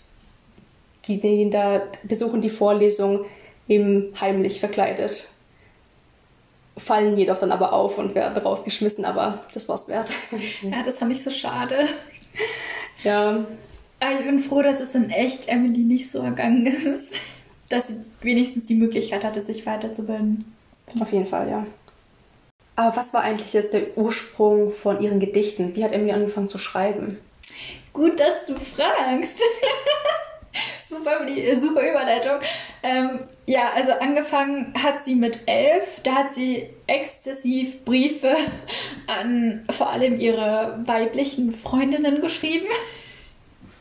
die, 1.05 1.19
die 1.19 1.49
da 1.49 1.81
besuchen 2.03 2.41
die 2.41 2.49
Vorlesung 2.49 3.25
eben 3.67 4.13
heimlich 4.19 4.59
verkleidet. 4.59 5.29
Fallen 6.77 7.17
jedoch 7.17 7.37
dann 7.37 7.51
aber 7.51 7.73
auf 7.73 7.97
und 7.97 8.15
werden 8.15 8.35
rausgeschmissen, 8.37 9.05
aber 9.05 9.43
das 9.53 9.69
war's 9.69 9.87
wert. 9.87 10.11
Ja, 10.61 10.81
das 10.83 10.99
fand 10.99 11.11
ich 11.11 11.23
so 11.23 11.29
schade. 11.29 11.87
ja. 13.03 13.45
Aber 13.99 14.19
ich 14.19 14.25
bin 14.25 14.39
froh, 14.39 14.61
dass 14.61 14.81
es 14.81 14.95
in 14.95 15.09
echt 15.09 15.47
Emily 15.47 15.83
nicht 15.83 16.09
so 16.09 16.19
ergangen 16.19 16.65
ist. 16.65 17.15
Dass 17.73 17.87
sie 17.87 17.95
wenigstens 18.21 18.67
die 18.67 18.75
Möglichkeit 18.75 19.23
hatte, 19.23 19.41
sich 19.41 19.65
weiterzubilden. 19.65 20.45
Auf 20.99 21.11
jeden 21.11 21.25
Fall, 21.25 21.49
ja. 21.49 21.65
Aber 22.75 22.95
was 22.95 23.15
war 23.15 23.21
eigentlich 23.21 23.53
jetzt 23.53 23.73
der 23.73 23.97
Ursprung 23.97 24.69
von 24.69 25.01
ihren 25.01 25.19
Gedichten? 25.19 25.75
Wie 25.75 25.83
hat 25.83 25.91
Emily 25.91 26.11
angefangen 26.11 26.49
zu 26.49 26.59
schreiben? 26.59 27.17
Gut, 27.91 28.19
dass 28.19 28.45
du 28.45 28.53
fragst. 28.53 29.41
super, 30.87 31.21
super 31.59 31.89
Überleitung. 31.89 32.39
Ähm, 32.83 33.21
ja, 33.47 33.71
also 33.73 33.93
angefangen 33.93 34.75
hat 34.77 35.01
sie 35.01 35.15
mit 35.15 35.47
elf. 35.47 36.01
Da 36.03 36.13
hat 36.13 36.33
sie 36.33 36.67
exzessiv 36.85 37.83
Briefe 37.85 38.35
an 39.07 39.65
vor 39.71 39.89
allem 39.89 40.19
ihre 40.19 40.79
weiblichen 40.85 41.53
Freundinnen 41.53 42.21
geschrieben. 42.21 42.67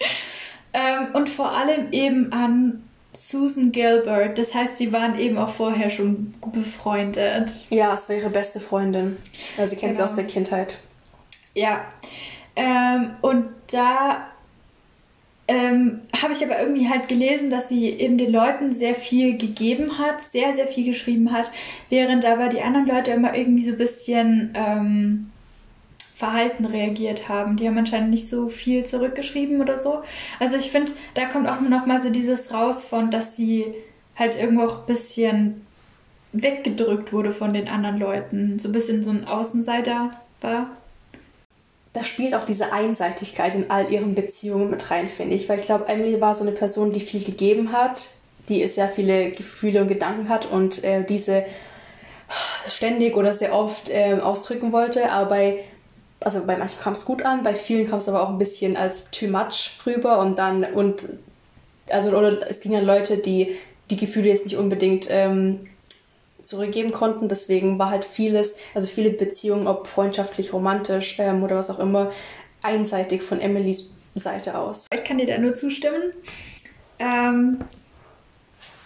ähm, 0.73 1.09
und 1.13 1.29
vor 1.29 1.53
allem 1.53 1.93
eben 1.93 2.33
an 2.33 2.89
Susan 3.13 3.73
Gilbert. 3.73 4.39
Das 4.39 4.55
heißt, 4.55 4.79
sie 4.79 4.93
waren 4.93 5.19
eben 5.19 5.39
auch 5.39 5.51
vorher 5.51 5.91
schon 5.91 6.33
befreundet. 6.53 7.67
Ja, 7.71 7.95
es 7.95 8.09
war 8.09 8.17
ihre 8.17 8.31
beste 8.31 8.61
Freundin. 8.61 9.19
Also 9.59 9.75
sie 9.75 9.81
kennt 9.81 9.95
genau. 9.95 10.07
sie 10.07 10.13
aus 10.13 10.15
der 10.15 10.25
Kindheit. 10.25 10.79
Ja. 11.55 11.85
Ähm, 12.57 13.11
und 13.21 13.49
da 13.71 14.29
ähm, 15.49 16.01
habe 16.21 16.33
ich 16.33 16.45
aber 16.45 16.61
irgendwie 16.61 16.89
halt 16.89 17.09
gelesen, 17.09 17.51
dass 17.51 17.69
sie 17.69 17.91
eben 17.91 18.17
den 18.17 18.33
Leuten 18.33 18.73
sehr 18.73 18.95
viel 18.95 19.37
gegeben 19.37 19.99
hat, 19.99 20.21
sehr, 20.21 20.53
sehr 20.55 20.69
viel 20.69 20.85
geschrieben 20.85 21.33
hat, 21.33 21.51
während 21.91 22.25
aber 22.25 22.49
die 22.49 22.63
anderen 22.63 22.87
Leute 22.87 23.11
immer 23.11 23.37
irgendwie 23.37 23.65
so 23.65 23.73
ein 23.73 23.79
bisschen 23.79 24.53
ähm, 24.55 25.31
verhalten 26.23 26.67
reagiert 26.67 27.29
haben. 27.29 27.57
Die 27.57 27.67
haben 27.67 27.77
anscheinend 27.77 28.11
nicht 28.11 28.29
so 28.29 28.49
viel 28.49 28.87
zurückgeschrieben 28.87 29.61
oder 29.61 29.77
so. 29.77 30.03
Also 30.39 30.55
ich 30.55 30.71
finde, 30.71 30.93
da 31.15 31.25
kommt 31.25 31.49
auch 31.49 31.61
noch 31.61 31.85
mal 31.85 32.01
so 32.01 32.11
dieses 32.11 32.53
raus 32.53 32.85
von, 32.85 33.11
dass 33.11 33.35
sie 33.35 33.75
halt 34.15 34.39
irgendwo 34.39 34.67
auch 34.67 34.79
ein 34.83 34.87
bisschen 34.87 35.67
weggedrückt 36.33 37.13
wurde 37.13 37.33
von 37.33 37.53
den 37.53 37.67
anderen 37.67 37.99
Leuten. 37.99 38.61
So 38.61 38.69
ein 38.69 38.73
bisschen 38.73 39.03
so 39.03 39.11
ein 39.11 39.27
Außenseiter 39.27 40.13
war 40.41 40.69
da 41.93 42.05
spielt 42.05 42.35
auch 42.35 42.45
diese 42.45 42.73
Einseitigkeit 42.73 43.55
in 43.55 43.71
all 43.71 43.93
ihren 43.93 44.15
Beziehungen 44.15 44.71
mit 44.71 44.91
rein, 44.91 45.09
finde 45.09 45.35
ich. 45.35 45.49
Weil 45.49 45.61
ich 45.61 45.67
glaube, 45.67 45.89
Emily 45.89 46.23
war 46.23 46.35
so 46.35 46.43
eine 46.43 46.53
Person, 46.53 46.91
die 46.91 47.01
viel 47.01 47.23
gegeben 47.23 47.73
hat, 47.73 48.09
die 48.49 48.67
sehr 48.67 48.89
viele 48.89 49.33
Gefühle 49.33 49.83
und 49.83 49.89
Gedanken 49.89 50.31
hat 50.31 50.51
und 50.51 50.83
äh, 50.85 51.05
diese 51.05 51.45
ständig 52.67 53.15
oder 53.15 53.35
sehr 53.35 53.55
oft 53.55 53.91
äh, 53.91 54.19
ausdrücken 54.23 54.73
wollte. 54.73 55.11
Aber 55.11 55.29
bei, 55.29 55.65
also 56.25 56.45
bei 56.47 56.57
manchen 56.57 56.79
kam 56.79 56.93
es 56.93 57.05
gut 57.05 57.23
an, 57.23 57.43
bei 57.43 57.55
vielen 57.55 57.87
kam 57.89 57.99
es 57.99 58.09
aber 58.09 58.23
auch 58.23 58.29
ein 58.29 58.39
bisschen 58.39 58.77
als 58.77 59.11
too 59.11 59.27
much 59.27 59.73
rüber 59.87 60.19
und 60.19 60.39
dann, 60.39 60.65
und, 60.65 61.09
also, 61.91 62.11
oder 62.17 62.49
es 62.49 62.61
ging 62.61 62.77
an 62.77 62.85
Leute, 62.85 63.19
die 63.19 63.57
die 63.91 63.97
Gefühle 63.97 64.29
jetzt 64.29 64.45
nicht 64.45 64.57
unbedingt 64.57 65.07
ähm, 65.11 65.69
zurückgeben 66.45 66.93
konnten. 66.93 67.29
Deswegen 67.29 67.79
war 67.79 67.91
halt 67.91 68.05
vieles, 68.05 68.57
also 68.75 68.89
viele 68.89 69.11
Beziehungen, 69.11 69.67
ob 69.67 69.87
freundschaftlich, 69.87 70.53
romantisch 70.53 71.19
ähm, 71.19 71.43
oder 71.43 71.57
was 71.57 71.71
auch 71.71 71.79
immer, 71.79 72.13
einseitig 72.63 73.23
von 73.23 73.41
Emilys 73.41 73.91
Seite 74.15 74.59
aus. 74.59 74.87
Ich 74.93 75.05
kann 75.05 75.19
dir 75.19 75.27
da 75.27 75.39
nur 75.39 75.55
zustimmen. 75.55 76.13
Ähm, 76.99 77.59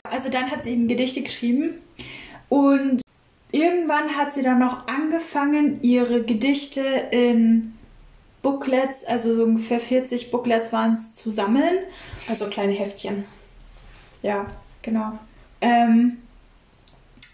also 0.04 0.28
dann 0.28 0.50
hat 0.50 0.62
sie 0.62 0.70
eben 0.70 0.88
Gedichte 0.88 1.22
geschrieben 1.22 1.82
und 2.48 3.02
irgendwann 3.52 4.16
hat 4.16 4.32
sie 4.32 4.42
dann 4.42 4.58
noch 4.58 4.86
angefangen, 4.86 5.82
ihre 5.82 6.22
Gedichte 6.22 6.80
in 7.10 7.74
Booklets, 8.42 9.04
also 9.04 9.34
so 9.34 9.44
ungefähr 9.44 9.80
40 9.80 10.30
Booklets 10.30 10.72
waren 10.72 10.92
es, 10.92 11.14
zu 11.14 11.30
sammeln. 11.30 11.78
Also 12.28 12.46
kleine 12.46 12.72
Heftchen. 12.72 13.24
Ja, 14.22 14.46
genau. 14.82 15.18
Ähm, 15.60 16.18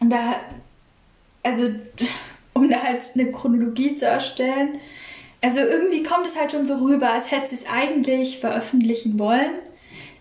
und 0.01 0.11
da, 0.11 0.37
also, 1.43 1.71
um 2.55 2.71
da 2.71 2.83
halt 2.83 3.11
eine 3.15 3.31
Chronologie 3.31 3.95
zu 3.95 4.07
erstellen, 4.07 4.79
also 5.43 5.59
irgendwie 5.59 6.03
kommt 6.03 6.27
es 6.27 6.39
halt 6.39 6.53
schon 6.53 6.65
so 6.65 6.77
rüber, 6.77 7.11
als 7.11 7.31
hätte 7.31 7.49
sie 7.49 7.57
es 7.57 7.67
eigentlich 7.67 8.39
veröffentlichen 8.39 9.19
wollen. 9.19 9.51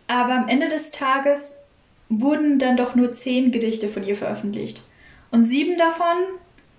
Aber 0.08 0.34
am 0.34 0.50
Ende 0.50 0.68
des 0.68 0.92
Tages 0.92 1.56
wurden 2.10 2.60
dann 2.60 2.76
doch 2.76 2.96
nur 2.96 3.14
zehn 3.14 3.52
Gedichte 3.52 3.88
von 3.88 4.04
ihr 4.04 4.16
veröffentlicht. 4.16 4.84
Und 5.32 5.46
sieben 5.46 5.78
davon 5.78 6.18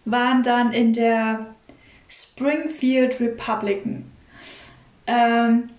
waren 0.04 0.42
dann 0.42 0.72
in 0.72 0.92
der 0.92 1.46
Springfield 2.08 3.20
Republican. 3.20 4.10
Ähm, 5.06 5.70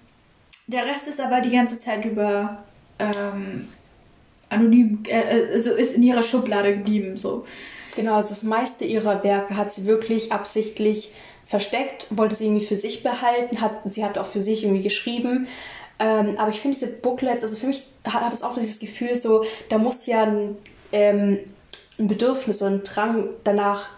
der 0.68 0.86
Rest 0.86 1.08
ist 1.08 1.20
aber 1.20 1.42
die 1.42 1.52
ganze 1.52 1.78
Zeit 1.78 2.04
über 2.06 2.64
ähm, 3.00 3.68
anonym, 4.50 5.04
äh, 5.08 5.52
also 5.52 5.72
ist 5.72 5.96
in 5.96 6.04
ihrer 6.04 6.24
Schublade 6.24 6.76
geblieben. 6.78 7.18
So. 7.18 7.46
Genau, 7.96 8.16
also 8.16 8.30
das 8.30 8.44
meiste 8.44 8.86
ihrer 8.86 9.24
Werke 9.24 9.56
hat 9.56 9.74
sie 9.74 9.86
wirklich 9.86 10.32
absichtlich 10.32 11.12
versteckt, 11.46 12.08
wollte 12.10 12.36
sie 12.36 12.46
irgendwie 12.46 12.66
für 12.66 12.76
sich 12.76 13.04
behalten, 13.04 13.62
hat, 13.62 13.82
sie 13.86 14.04
hat 14.04 14.18
auch 14.18 14.26
für 14.26 14.42
sich 14.42 14.64
irgendwie 14.64 14.82
geschrieben. 14.82 15.48
Ähm, 16.00 16.36
aber 16.38 16.50
ich 16.50 16.60
finde 16.60 16.78
diese 16.80 16.92
Booklets, 16.92 17.44
also 17.44 17.56
für 17.56 17.68
mich 17.68 17.84
hat, 18.06 18.34
es 18.34 18.42
auch 18.42 18.56
dieses 18.56 18.80
Gefühl 18.80 19.16
so, 19.16 19.44
da 19.70 19.78
muss 19.78 20.06
ja 20.06 20.24
ein, 20.24 20.58
ähm, 20.92 21.40
ein 22.00 22.08
Bedürfnis 22.08 22.62
oder 22.62 22.72
ein 22.72 22.84
Drang 22.84 23.30
danach 23.44 23.90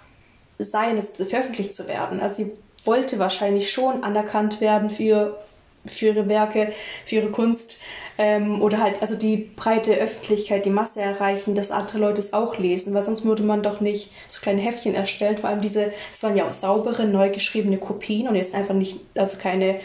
sein, 0.60 0.98
es 0.98 1.10
veröffentlicht 1.10 1.74
zu 1.74 1.88
werden. 1.88 2.20
Also 2.20 2.36
sie 2.36 2.52
wollte 2.84 3.20
wahrscheinlich 3.20 3.72
schon 3.72 4.04
anerkannt 4.04 4.62
werden 4.62 4.90
für, 4.90 5.38
für 5.86 6.08
ihre 6.08 6.28
Werke, 6.28 6.72
für 7.06 7.16
ihre 7.16 7.32
Kunst. 7.32 7.80
Ähm, 8.18 8.62
oder 8.62 8.80
halt 8.80 9.02
also 9.02 9.16
die 9.16 9.52
breite 9.58 9.94
Öffentlichkeit, 9.94 10.66
die 10.66 10.70
Masse 10.70 11.02
erreichen, 11.02 11.54
dass 11.54 11.72
andere 11.72 11.98
Leute 11.98 12.22
es 12.22 12.32
auch 12.32 12.58
lesen, 12.58 12.94
weil 12.94 13.04
sonst 13.04 13.26
würde 13.26 13.44
man 13.44 13.62
doch 13.62 13.82
nicht 13.82 14.10
so 14.30 14.40
kleine 14.40 14.62
Heftchen 14.62 14.96
erstellen. 14.96 15.38
Vor 15.38 15.50
allem 15.50 15.60
diese, 15.60 15.92
es 16.14 16.24
waren 16.24 16.38
ja 16.38 16.48
auch 16.48 16.54
saubere, 16.54 17.06
neu 17.06 17.30
geschriebene 17.30 17.78
Kopien 17.78 18.30
und 18.30 18.36
jetzt 18.36 18.56
einfach 18.56 18.74
nicht, 18.74 19.02
also 19.16 19.38
keine 19.38 19.82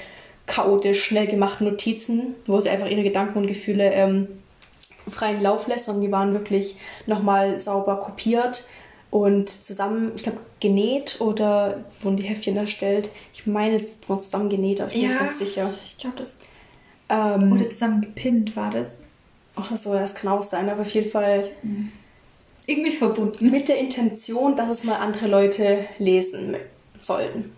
chaotisch 0.47 1.05
schnell 1.05 1.27
gemachten 1.27 1.67
Notizen, 1.67 2.37
wo 2.47 2.61
sie 2.61 2.71
einfach 2.71 2.89
ihre 2.89 3.03
Gedanken 3.03 3.39
und 3.39 3.47
Gefühle 3.47 3.93
ähm, 3.93 4.29
freien 5.11 5.43
Lauf 5.43 5.67
lässt, 5.67 5.87
sondern 5.87 6.03
die 6.03 6.13
waren 6.13 6.35
wirklich 6.35 6.77
nochmal 7.07 7.59
sauber 7.59 7.99
kopiert 7.99 8.67
und 9.11 9.49
zusammen, 9.49 10.13
ich 10.15 10.23
glaube, 10.23 10.41
genäht 10.61 11.21
oder 11.21 11.85
wurden 12.01 12.17
die 12.17 12.25
Heftchen 12.25 12.57
erstellt. 12.57 13.11
Ich 13.35 13.47
meine, 13.47 13.77
es 13.77 13.99
wurden 14.07 14.21
zusammen 14.21 14.49
genäht, 14.49 14.81
aber 14.81 14.91
ich 14.91 15.01
bin 15.01 15.03
ja, 15.03 15.09
nicht 15.09 15.19
ganz 15.19 15.39
sicher. 15.39 15.75
Ich 15.85 15.99
glaube, 15.99 16.17
das 16.17 16.39
ähm, 17.11 17.53
Oder 17.53 17.69
zusammen 17.69 18.01
gepinnt 18.01 18.57
war 18.57 18.71
das. 18.71 18.99
Ach 19.57 19.77
so, 19.77 19.93
das 19.93 20.15
kann 20.15 20.31
auch 20.31 20.45
sein, 20.45 20.69
aber 20.71 20.83
auf 20.83 20.95
jeden 20.95 21.11
Fall 21.11 21.51
irgendwie 22.67 22.93
verbunden. 22.93 23.51
Mit 23.51 23.69
der 23.69 23.79
Intention, 23.79 24.57
dass 24.57 24.71
es 24.71 24.85
mal 24.85 24.97
andere 24.97 25.27
Leute 25.27 25.87
lesen 25.99 26.55
sollten. 27.03 27.53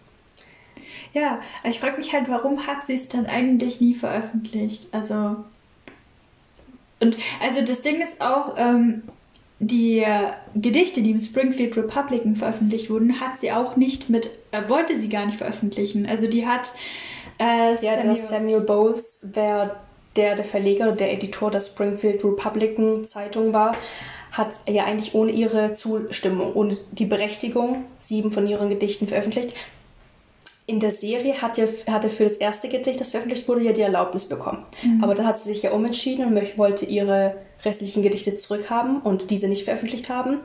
Ja, 1.12 1.40
ich 1.64 1.78
frage 1.78 1.98
mich 1.98 2.14
halt, 2.14 2.30
warum 2.30 2.66
hat 2.66 2.86
sie 2.86 2.94
es 2.94 3.08
dann 3.08 3.26
eigentlich 3.26 3.80
nie 3.80 3.94
veröffentlicht? 3.94 4.88
Also. 4.92 5.36
Und 7.02 7.18
also 7.42 7.60
das 7.62 7.82
Ding 7.82 8.00
ist 8.00 8.20
auch, 8.20 8.54
ähm, 8.56 9.02
die 9.58 10.04
Gedichte, 10.56 11.02
die 11.02 11.12
im 11.12 11.20
Springfield 11.20 11.76
Republican 11.76 12.34
veröffentlicht 12.34 12.90
wurden, 12.90 13.20
hat 13.20 13.38
sie 13.38 13.52
auch 13.52 13.76
nicht 13.76 14.10
mit, 14.10 14.28
äh, 14.50 14.68
wollte 14.68 14.98
sie 14.98 15.08
gar 15.08 15.24
nicht 15.24 15.38
veröffentlichen. 15.38 16.04
Also 16.06 16.26
die 16.26 16.46
hat 16.46 16.72
äh, 17.38 17.70
ja, 17.70 17.76
Samuel. 17.76 18.02
der 18.02 18.16
Samuel 18.16 18.60
Bowles, 18.60 19.20
wer 19.22 19.76
der, 20.16 20.34
der 20.34 20.44
Verleger 20.44 20.88
oder 20.88 20.96
der 20.96 21.12
Editor 21.12 21.50
der 21.50 21.60
Springfield 21.60 22.24
Republican 22.24 23.04
Zeitung 23.04 23.52
war, 23.52 23.76
hat 24.32 24.60
ja 24.68 24.84
eigentlich 24.84 25.14
ohne 25.14 25.30
ihre 25.30 25.74
Zustimmung, 25.74 26.54
ohne 26.54 26.76
die 26.90 27.06
Berechtigung 27.06 27.84
sieben 27.98 28.32
von 28.32 28.48
ihren 28.48 28.68
Gedichten 28.68 29.06
veröffentlicht. 29.06 29.54
In 30.66 30.78
der 30.78 30.92
Serie 30.92 31.42
hat, 31.42 31.58
ja, 31.58 31.66
hat 31.88 32.04
er 32.04 32.10
für 32.10 32.24
das 32.24 32.34
erste 32.34 32.68
Gedicht, 32.68 33.00
das 33.00 33.10
veröffentlicht 33.10 33.48
wurde, 33.48 33.62
ja 33.62 33.72
die 33.72 33.80
Erlaubnis 33.82 34.26
bekommen. 34.26 34.64
Mhm. 34.82 35.02
Aber 35.02 35.14
da 35.14 35.24
hat 35.24 35.38
sie 35.38 35.52
sich 35.52 35.62
ja 35.62 35.72
umentschieden 35.72 36.24
und 36.24 36.58
wollte 36.58 36.84
ihre 36.84 37.34
restlichen 37.64 38.02
Gedichte 38.02 38.36
zurückhaben 38.36 39.00
und 39.00 39.30
diese 39.30 39.48
nicht 39.48 39.64
veröffentlicht 39.64 40.08
haben. 40.08 40.38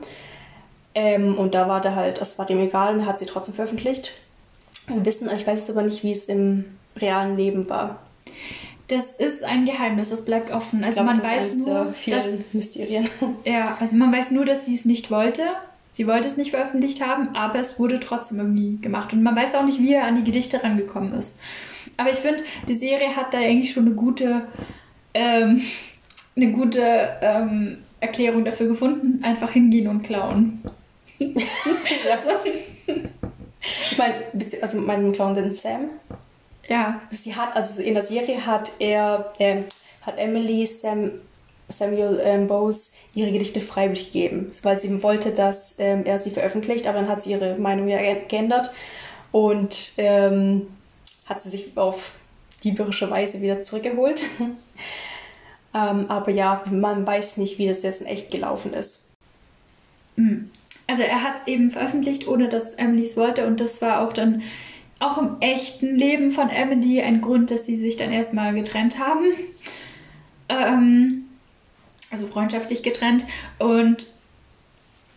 Ähm, 0.94 1.38
und 1.38 1.54
da 1.54 1.68
war 1.68 1.80
der 1.80 1.94
halt, 1.94 2.20
das 2.20 2.38
war 2.38 2.46
dem 2.46 2.58
egal 2.58 2.94
und 2.94 3.06
hat 3.06 3.18
sie 3.18 3.26
trotzdem 3.26 3.54
veröffentlicht. 3.54 4.12
Wir 4.88 5.04
wissen, 5.04 5.28
ich 5.34 5.46
weiß 5.46 5.70
aber 5.70 5.82
nicht, 5.82 6.02
wie 6.02 6.12
es 6.12 6.24
im 6.24 6.64
realen 6.96 7.36
Leben 7.36 7.68
war. 7.68 8.00
Das 8.88 9.12
ist 9.12 9.44
ein 9.44 9.66
Geheimnis, 9.66 10.08
das 10.08 10.24
bleibt 10.24 10.50
offen. 10.50 10.82
Also 10.82 11.02
glaub, 11.02 11.14
man 11.14 11.22
weiß 11.22 11.56
nur, 11.58 11.94
dass, 12.06 12.24
Mysterien. 12.52 13.08
Ja, 13.44 13.76
also 13.78 13.94
man 13.96 14.12
weiß 14.12 14.30
nur, 14.30 14.46
dass 14.46 14.64
sie 14.64 14.74
es 14.74 14.86
nicht 14.86 15.10
wollte. 15.10 15.42
Sie 15.98 16.06
wollte 16.06 16.28
es 16.28 16.36
nicht 16.36 16.52
veröffentlicht 16.52 17.04
haben, 17.04 17.34
aber 17.34 17.58
es 17.58 17.80
wurde 17.80 17.98
trotzdem 17.98 18.38
irgendwie 18.38 18.80
gemacht. 18.80 19.12
Und 19.12 19.24
man 19.24 19.34
weiß 19.34 19.56
auch 19.56 19.64
nicht, 19.64 19.80
wie 19.80 19.94
er 19.94 20.04
an 20.04 20.14
die 20.14 20.22
Gedichte 20.22 20.62
rangekommen 20.62 21.12
ist. 21.14 21.36
Aber 21.96 22.12
ich 22.12 22.18
finde, 22.18 22.44
die 22.68 22.76
Serie 22.76 23.16
hat 23.16 23.34
da 23.34 23.38
eigentlich 23.38 23.72
schon 23.72 23.86
eine 23.86 23.96
gute, 23.96 24.42
ähm, 25.12 25.60
eine 26.36 26.52
gute 26.52 27.18
ähm, 27.20 27.78
Erklärung 27.98 28.44
dafür 28.44 28.68
gefunden. 28.68 29.24
Einfach 29.24 29.50
hingehen 29.50 29.88
und 29.88 30.02
klauen. 30.02 30.62
Ich 31.18 31.34
meine, 33.98 34.14
also 34.62 34.78
meinen 34.78 35.10
Clown 35.10 35.34
den 35.34 35.52
Sam. 35.52 35.86
Ja. 36.68 37.00
Sie 37.10 37.34
hat, 37.34 37.56
also 37.56 37.82
in 37.82 37.94
der 37.94 38.04
Serie 38.04 38.46
hat 38.46 38.70
er, 38.78 39.32
äh, 39.40 39.62
hat 40.02 40.16
Emily 40.16 40.64
Sam, 40.64 41.10
Samuel 41.68 42.20
ähm, 42.22 42.46
Bowles 42.46 42.92
ihre 43.14 43.30
Gedichte 43.30 43.60
freiwillig 43.60 44.12
gegeben, 44.12 44.50
weil 44.62 44.80
sie 44.80 45.02
wollte, 45.02 45.32
dass 45.32 45.76
ähm, 45.78 46.04
er 46.04 46.18
sie 46.18 46.30
veröffentlicht, 46.30 46.86
aber 46.86 47.00
dann 47.00 47.08
hat 47.08 47.22
sie 47.22 47.32
ihre 47.32 47.56
Meinung 47.56 47.88
ja 47.88 47.98
geändert 48.28 48.72
und 49.32 49.92
ähm, 49.98 50.68
hat 51.26 51.42
sie 51.42 51.50
sich 51.50 51.76
auf 51.76 52.12
dieberische 52.64 53.10
Weise 53.10 53.40
wieder 53.42 53.62
zurückgeholt. 53.62 54.22
ähm, 55.74 56.06
aber 56.08 56.30
ja, 56.30 56.64
man 56.70 57.06
weiß 57.06 57.36
nicht, 57.36 57.58
wie 57.58 57.68
das 57.68 57.82
jetzt 57.82 58.00
in 58.00 58.06
echt 58.06 58.30
gelaufen 58.30 58.72
ist. 58.72 59.10
Hm. 60.16 60.50
Also 60.86 61.02
er 61.02 61.22
hat 61.22 61.36
es 61.36 61.46
eben 61.46 61.70
veröffentlicht, 61.70 62.26
ohne 62.26 62.48
dass 62.48 62.72
Emily 62.74 63.04
es 63.04 63.16
wollte 63.16 63.46
und 63.46 63.60
das 63.60 63.82
war 63.82 64.06
auch 64.06 64.14
dann 64.14 64.42
auch 65.00 65.18
im 65.18 65.36
echten 65.40 65.94
Leben 65.94 66.30
von 66.30 66.48
Emily 66.48 67.02
ein 67.02 67.20
Grund, 67.20 67.50
dass 67.50 67.66
sie 67.66 67.76
sich 67.76 67.96
dann 67.96 68.10
erstmal 68.10 68.54
getrennt 68.54 68.98
haben. 68.98 69.26
Ähm, 70.48 71.27
also 72.10 72.26
freundschaftlich 72.26 72.82
getrennt. 72.82 73.26
Und 73.58 74.08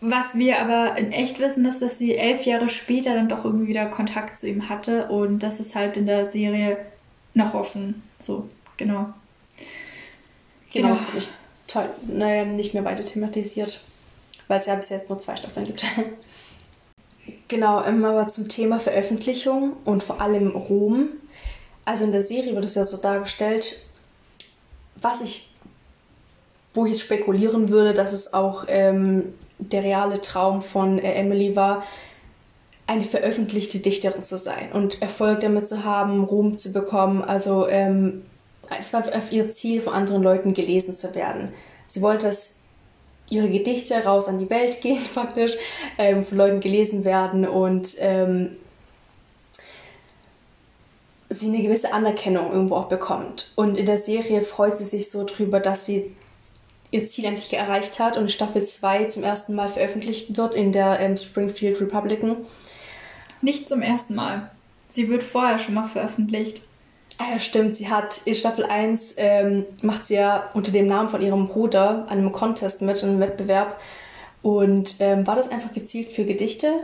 was 0.00 0.34
wir 0.34 0.60
aber 0.60 0.98
in 0.98 1.12
echt 1.12 1.38
wissen, 1.38 1.64
ist, 1.64 1.80
dass 1.80 1.98
sie 1.98 2.16
elf 2.16 2.42
Jahre 2.42 2.68
später 2.68 3.14
dann 3.14 3.28
doch 3.28 3.44
irgendwie 3.44 3.68
wieder 3.68 3.86
Kontakt 3.86 4.36
zu 4.36 4.48
ihm 4.48 4.68
hatte 4.68 5.08
und 5.08 5.40
das 5.40 5.60
ist 5.60 5.74
halt 5.74 5.96
in 5.96 6.06
der 6.06 6.28
Serie 6.28 6.76
noch 7.34 7.54
offen. 7.54 8.02
So, 8.18 8.48
genau. 8.76 9.12
Genau, 10.72 10.88
genau. 10.88 10.88
das 10.88 11.04
finde 11.04 11.18
ich 11.18 11.28
toll. 11.66 11.88
Naja, 12.08 12.44
nicht 12.44 12.74
mehr 12.74 12.84
weiter 12.84 13.04
thematisiert, 13.04 13.80
weil 14.48 14.60
es 14.60 14.66
ja 14.66 14.74
bis 14.74 14.88
jetzt 14.88 15.08
nur 15.08 15.20
zwei 15.20 15.36
Staffeln 15.36 15.66
gibt. 15.66 15.84
genau, 17.48 17.84
ähm, 17.84 18.04
aber 18.04 18.28
zum 18.28 18.48
Thema 18.48 18.80
Veröffentlichung 18.80 19.74
und 19.84 20.02
vor 20.02 20.20
allem 20.20 20.50
Ruhm. 20.50 21.10
Also 21.84 22.04
in 22.04 22.12
der 22.12 22.22
Serie 22.22 22.54
wird 22.54 22.64
es 22.64 22.74
ja 22.74 22.84
so 22.84 22.96
dargestellt, 22.96 23.76
was 24.96 25.20
ich, 25.20 25.51
wo 26.74 26.84
ich 26.84 26.92
jetzt 26.92 27.02
spekulieren 27.02 27.68
würde, 27.68 27.94
dass 27.94 28.12
es 28.12 28.32
auch 28.32 28.64
ähm, 28.68 29.34
der 29.58 29.82
reale 29.82 30.20
Traum 30.20 30.62
von 30.62 30.98
äh, 30.98 31.14
Emily 31.14 31.54
war, 31.54 31.84
eine 32.86 33.04
veröffentlichte 33.04 33.78
Dichterin 33.78 34.24
zu 34.24 34.38
sein 34.38 34.72
und 34.72 35.00
Erfolg 35.00 35.40
damit 35.40 35.68
zu 35.68 35.84
haben, 35.84 36.24
Ruhm 36.24 36.58
zu 36.58 36.72
bekommen. 36.72 37.22
Also 37.22 37.68
ähm, 37.68 38.22
es 38.80 38.92
war 38.92 39.04
ihr 39.30 39.50
Ziel, 39.50 39.80
von 39.80 39.92
anderen 39.92 40.22
Leuten 40.22 40.52
gelesen 40.54 40.94
zu 40.94 41.14
werden. 41.14 41.52
Sie 41.86 42.02
wollte, 42.02 42.26
dass 42.26 42.54
ihre 43.30 43.48
Gedichte 43.48 43.94
raus 44.04 44.28
an 44.28 44.38
die 44.38 44.50
Welt 44.50 44.80
gehen, 44.80 45.02
praktisch, 45.14 45.52
ähm, 45.98 46.24
von 46.24 46.38
Leuten 46.38 46.60
gelesen 46.60 47.04
werden 47.04 47.46
und 47.46 47.96
ähm, 47.98 48.56
sie 51.30 51.46
eine 51.46 51.62
gewisse 51.62 51.92
Anerkennung 51.92 52.52
irgendwo 52.52 52.76
auch 52.76 52.88
bekommt. 52.88 53.52
Und 53.56 53.78
in 53.78 53.86
der 53.86 53.98
Serie 53.98 54.42
freut 54.42 54.76
sie 54.76 54.84
sich 54.84 55.10
so 55.10 55.24
drüber, 55.24 55.60
dass 55.60 55.86
sie 55.86 56.14
ihr 56.92 57.08
Ziel 57.08 57.24
endlich 57.24 57.52
erreicht 57.52 57.98
hat 57.98 58.16
und 58.16 58.30
Staffel 58.30 58.64
2 58.64 59.06
zum 59.06 59.24
ersten 59.24 59.54
Mal 59.54 59.68
veröffentlicht 59.68 60.36
wird 60.36 60.54
in 60.54 60.70
der 60.70 61.00
ähm, 61.00 61.16
Springfield 61.16 61.80
Republican. 61.80 62.36
Nicht 63.40 63.68
zum 63.68 63.82
ersten 63.82 64.14
Mal. 64.14 64.50
Sie 64.88 65.08
wird 65.08 65.24
vorher 65.24 65.58
schon 65.58 65.74
mal 65.74 65.86
veröffentlicht. 65.86 66.62
Ah 67.18 67.32
ja, 67.32 67.40
stimmt. 67.40 67.76
Sie 67.76 67.88
hat 67.88 68.20
in 68.26 68.34
Staffel 68.34 68.64
1 68.64 69.14
ähm, 69.16 69.64
macht 69.80 70.06
sie 70.06 70.14
ja 70.14 70.50
unter 70.54 70.70
dem 70.70 70.86
Namen 70.86 71.08
von 71.08 71.22
ihrem 71.22 71.48
Bruder 71.48 72.06
an 72.08 72.18
einem 72.18 72.30
Contest 72.30 72.82
mit, 72.82 73.02
einem 73.02 73.20
Wettbewerb. 73.20 73.80
Und 74.42 74.96
ähm, 75.00 75.26
war 75.26 75.36
das 75.36 75.50
einfach 75.50 75.72
gezielt 75.72 76.12
für 76.12 76.24
Gedichte? 76.24 76.74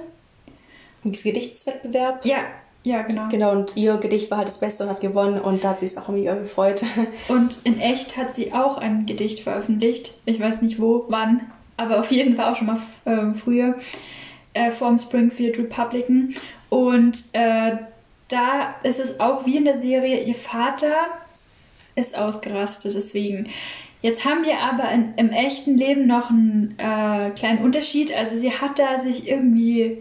Ein 1.05 1.12
Gedichtswettbewerb? 1.12 2.25
Ja, 2.25 2.44
ja, 2.84 3.02
genau. 3.02 3.28
Genau, 3.28 3.52
und 3.52 3.76
ihr 3.76 3.96
Gedicht 3.96 4.30
war 4.30 4.38
halt 4.38 4.48
das 4.48 4.60
Beste 4.60 4.84
und 4.84 4.90
hat 4.90 5.00
gewonnen 5.00 5.40
und 5.40 5.64
da 5.64 5.70
hat 5.70 5.80
sie 5.80 5.86
es 5.86 5.96
auch 5.96 6.08
mega 6.08 6.34
gefreut. 6.34 6.84
Und 7.28 7.58
in 7.64 7.80
echt 7.80 8.16
hat 8.16 8.34
sie 8.34 8.52
auch 8.52 8.78
ein 8.78 9.04
Gedicht 9.04 9.40
veröffentlicht. 9.40 10.14
Ich 10.24 10.40
weiß 10.40 10.62
nicht 10.62 10.80
wo, 10.80 11.04
wann, 11.08 11.40
aber 11.76 12.00
auf 12.00 12.10
jeden 12.10 12.36
Fall 12.36 12.52
auch 12.52 12.56
schon 12.56 12.68
mal 12.68 12.78
äh, 13.04 13.34
früher 13.34 13.74
äh, 14.54 14.70
vom 14.70 14.96
Springfield 14.96 15.58
Republican. 15.58 16.34
Und 16.70 17.24
äh, 17.32 17.76
da 18.28 18.74
ist 18.82 19.00
es 19.00 19.20
auch 19.20 19.44
wie 19.44 19.56
in 19.56 19.64
der 19.64 19.76
Serie, 19.76 20.22
ihr 20.22 20.34
Vater 20.34 20.94
ist 21.94 22.16
ausgerastet, 22.16 22.94
deswegen. 22.94 23.48
Jetzt 24.00 24.24
haben 24.24 24.44
wir 24.44 24.60
aber 24.60 24.90
in, 24.92 25.14
im 25.16 25.30
echten 25.30 25.76
Leben 25.76 26.06
noch 26.06 26.30
einen 26.30 26.76
äh, 26.78 27.30
kleinen 27.30 27.64
Unterschied. 27.64 28.16
Also 28.16 28.36
sie 28.36 28.52
hat 28.52 28.78
da 28.78 29.00
sich 29.00 29.28
irgendwie 29.28 29.98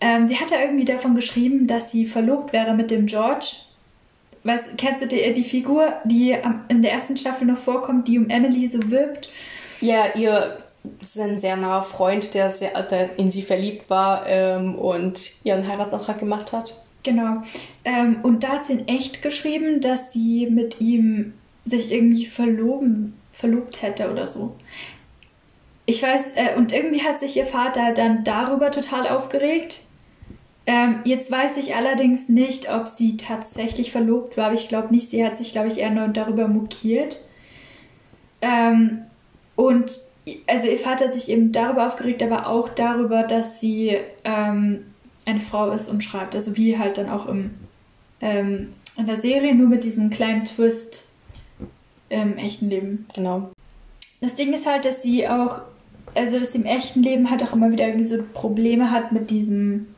ähm, 0.00 0.26
sie 0.26 0.36
hat 0.38 0.50
ja 0.50 0.60
irgendwie 0.60 0.84
davon 0.84 1.14
geschrieben, 1.14 1.66
dass 1.66 1.90
sie 1.90 2.06
verlobt 2.06 2.52
wäre 2.52 2.74
mit 2.74 2.90
dem 2.90 3.06
George. 3.06 3.56
Weißt, 4.42 4.76
kennst 4.76 5.02
du 5.02 5.06
die, 5.06 5.32
die 5.32 5.44
Figur, 5.44 5.94
die 6.04 6.36
in 6.68 6.82
der 6.82 6.92
ersten 6.92 7.16
Staffel 7.16 7.46
noch 7.46 7.56
vorkommt, 7.56 8.08
die 8.08 8.18
um 8.18 8.28
Emily 8.28 8.68
so 8.68 8.90
wirbt? 8.90 9.32
Ja, 9.80 10.14
ihr 10.14 10.58
ist 11.00 11.18
ein 11.18 11.38
sehr 11.38 11.56
naher 11.56 11.82
Freund, 11.82 12.34
der, 12.34 12.50
sehr, 12.50 12.76
also 12.76 12.96
in 13.16 13.32
sie 13.32 13.42
verliebt 13.42 13.88
war 13.88 14.26
ähm, 14.26 14.74
und 14.74 15.32
ihren 15.44 15.66
Heiratsantrag 15.66 16.18
gemacht 16.18 16.52
hat. 16.52 16.80
Genau. 17.02 17.42
Ähm, 17.84 18.18
und 18.22 18.44
da 18.44 18.48
hat 18.48 18.64
sie 18.64 18.74
in 18.74 18.88
echt 18.88 19.22
geschrieben, 19.22 19.80
dass 19.80 20.12
sie 20.12 20.46
mit 20.50 20.80
ihm 20.80 21.34
sich 21.64 21.90
irgendwie 21.90 22.26
verloben, 22.26 23.14
verlobt 23.32 23.82
hätte 23.82 24.10
oder 24.10 24.26
so. 24.26 24.56
Ich 25.86 26.02
weiß, 26.02 26.32
äh, 26.36 26.56
und 26.56 26.72
irgendwie 26.72 27.02
hat 27.02 27.18
sich 27.18 27.36
ihr 27.36 27.46
Vater 27.46 27.92
dann 27.92 28.24
darüber 28.24 28.70
total 28.70 29.08
aufgeregt. 29.08 29.80
Ähm, 30.66 31.00
jetzt 31.04 31.30
weiß 31.30 31.58
ich 31.58 31.74
allerdings 31.74 32.28
nicht, 32.28 32.72
ob 32.72 32.88
sie 32.88 33.16
tatsächlich 33.16 33.92
verlobt 33.92 34.36
war, 34.36 34.46
aber 34.46 34.54
ich 34.54 34.68
glaube 34.68 34.94
nicht. 34.94 35.10
Sie 35.10 35.24
hat 35.24 35.36
sich, 35.36 35.52
glaube 35.52 35.68
ich, 35.68 35.78
eher 35.78 35.90
nur 35.90 36.08
darüber 36.08 36.48
mokiert. 36.48 37.22
Ähm, 38.40 39.02
und 39.56 40.00
also 40.46 40.68
ihr 40.68 40.78
Vater 40.78 41.06
hat 41.06 41.12
sich 41.12 41.28
eben 41.28 41.52
darüber 41.52 41.86
aufgeregt, 41.86 42.22
aber 42.22 42.46
auch 42.46 42.70
darüber, 42.70 43.24
dass 43.24 43.60
sie 43.60 43.98
ähm, 44.24 44.86
eine 45.26 45.40
Frau 45.40 45.70
ist 45.70 45.90
und 45.90 46.02
schreibt. 46.02 46.34
Also 46.34 46.56
wie 46.56 46.78
halt 46.78 46.96
dann 46.96 47.10
auch 47.10 47.26
im, 47.26 47.50
ähm, 48.20 48.72
in 48.96 49.06
der 49.06 49.18
Serie, 49.18 49.54
nur 49.54 49.68
mit 49.68 49.84
diesem 49.84 50.08
kleinen 50.08 50.44
Twist 50.44 51.08
im 52.08 52.38
echten 52.38 52.70
Leben. 52.70 53.06
Genau. 53.14 53.50
Das 54.20 54.34
Ding 54.34 54.54
ist 54.54 54.66
halt, 54.66 54.86
dass 54.86 55.02
sie 55.02 55.28
auch, 55.28 55.60
also 56.14 56.38
dass 56.38 56.52
sie 56.52 56.58
im 56.58 56.66
echten 56.66 57.02
Leben 57.02 57.30
halt 57.30 57.42
auch 57.42 57.52
immer 57.52 57.70
wieder 57.70 57.86
irgendwie 57.86 58.04
so 58.04 58.22
Probleme 58.32 58.90
hat 58.90 59.12
mit 59.12 59.30
diesem 59.30 59.93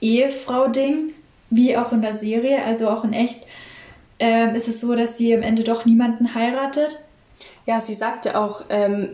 Ehefrau-Ding, 0.00 1.12
wie 1.50 1.76
auch 1.76 1.92
in 1.92 2.02
der 2.02 2.14
Serie, 2.14 2.64
also 2.64 2.88
auch 2.88 3.04
in 3.04 3.12
echt, 3.12 3.44
ähm, 4.18 4.54
ist 4.54 4.68
es 4.68 4.80
so, 4.80 4.94
dass 4.94 5.16
sie 5.16 5.34
am 5.34 5.42
Ende 5.42 5.64
doch 5.64 5.84
niemanden 5.84 6.34
heiratet. 6.34 6.98
Ja, 7.66 7.80
sie 7.80 7.94
sagte 7.94 8.38
auch, 8.38 8.62
ähm, 8.68 9.10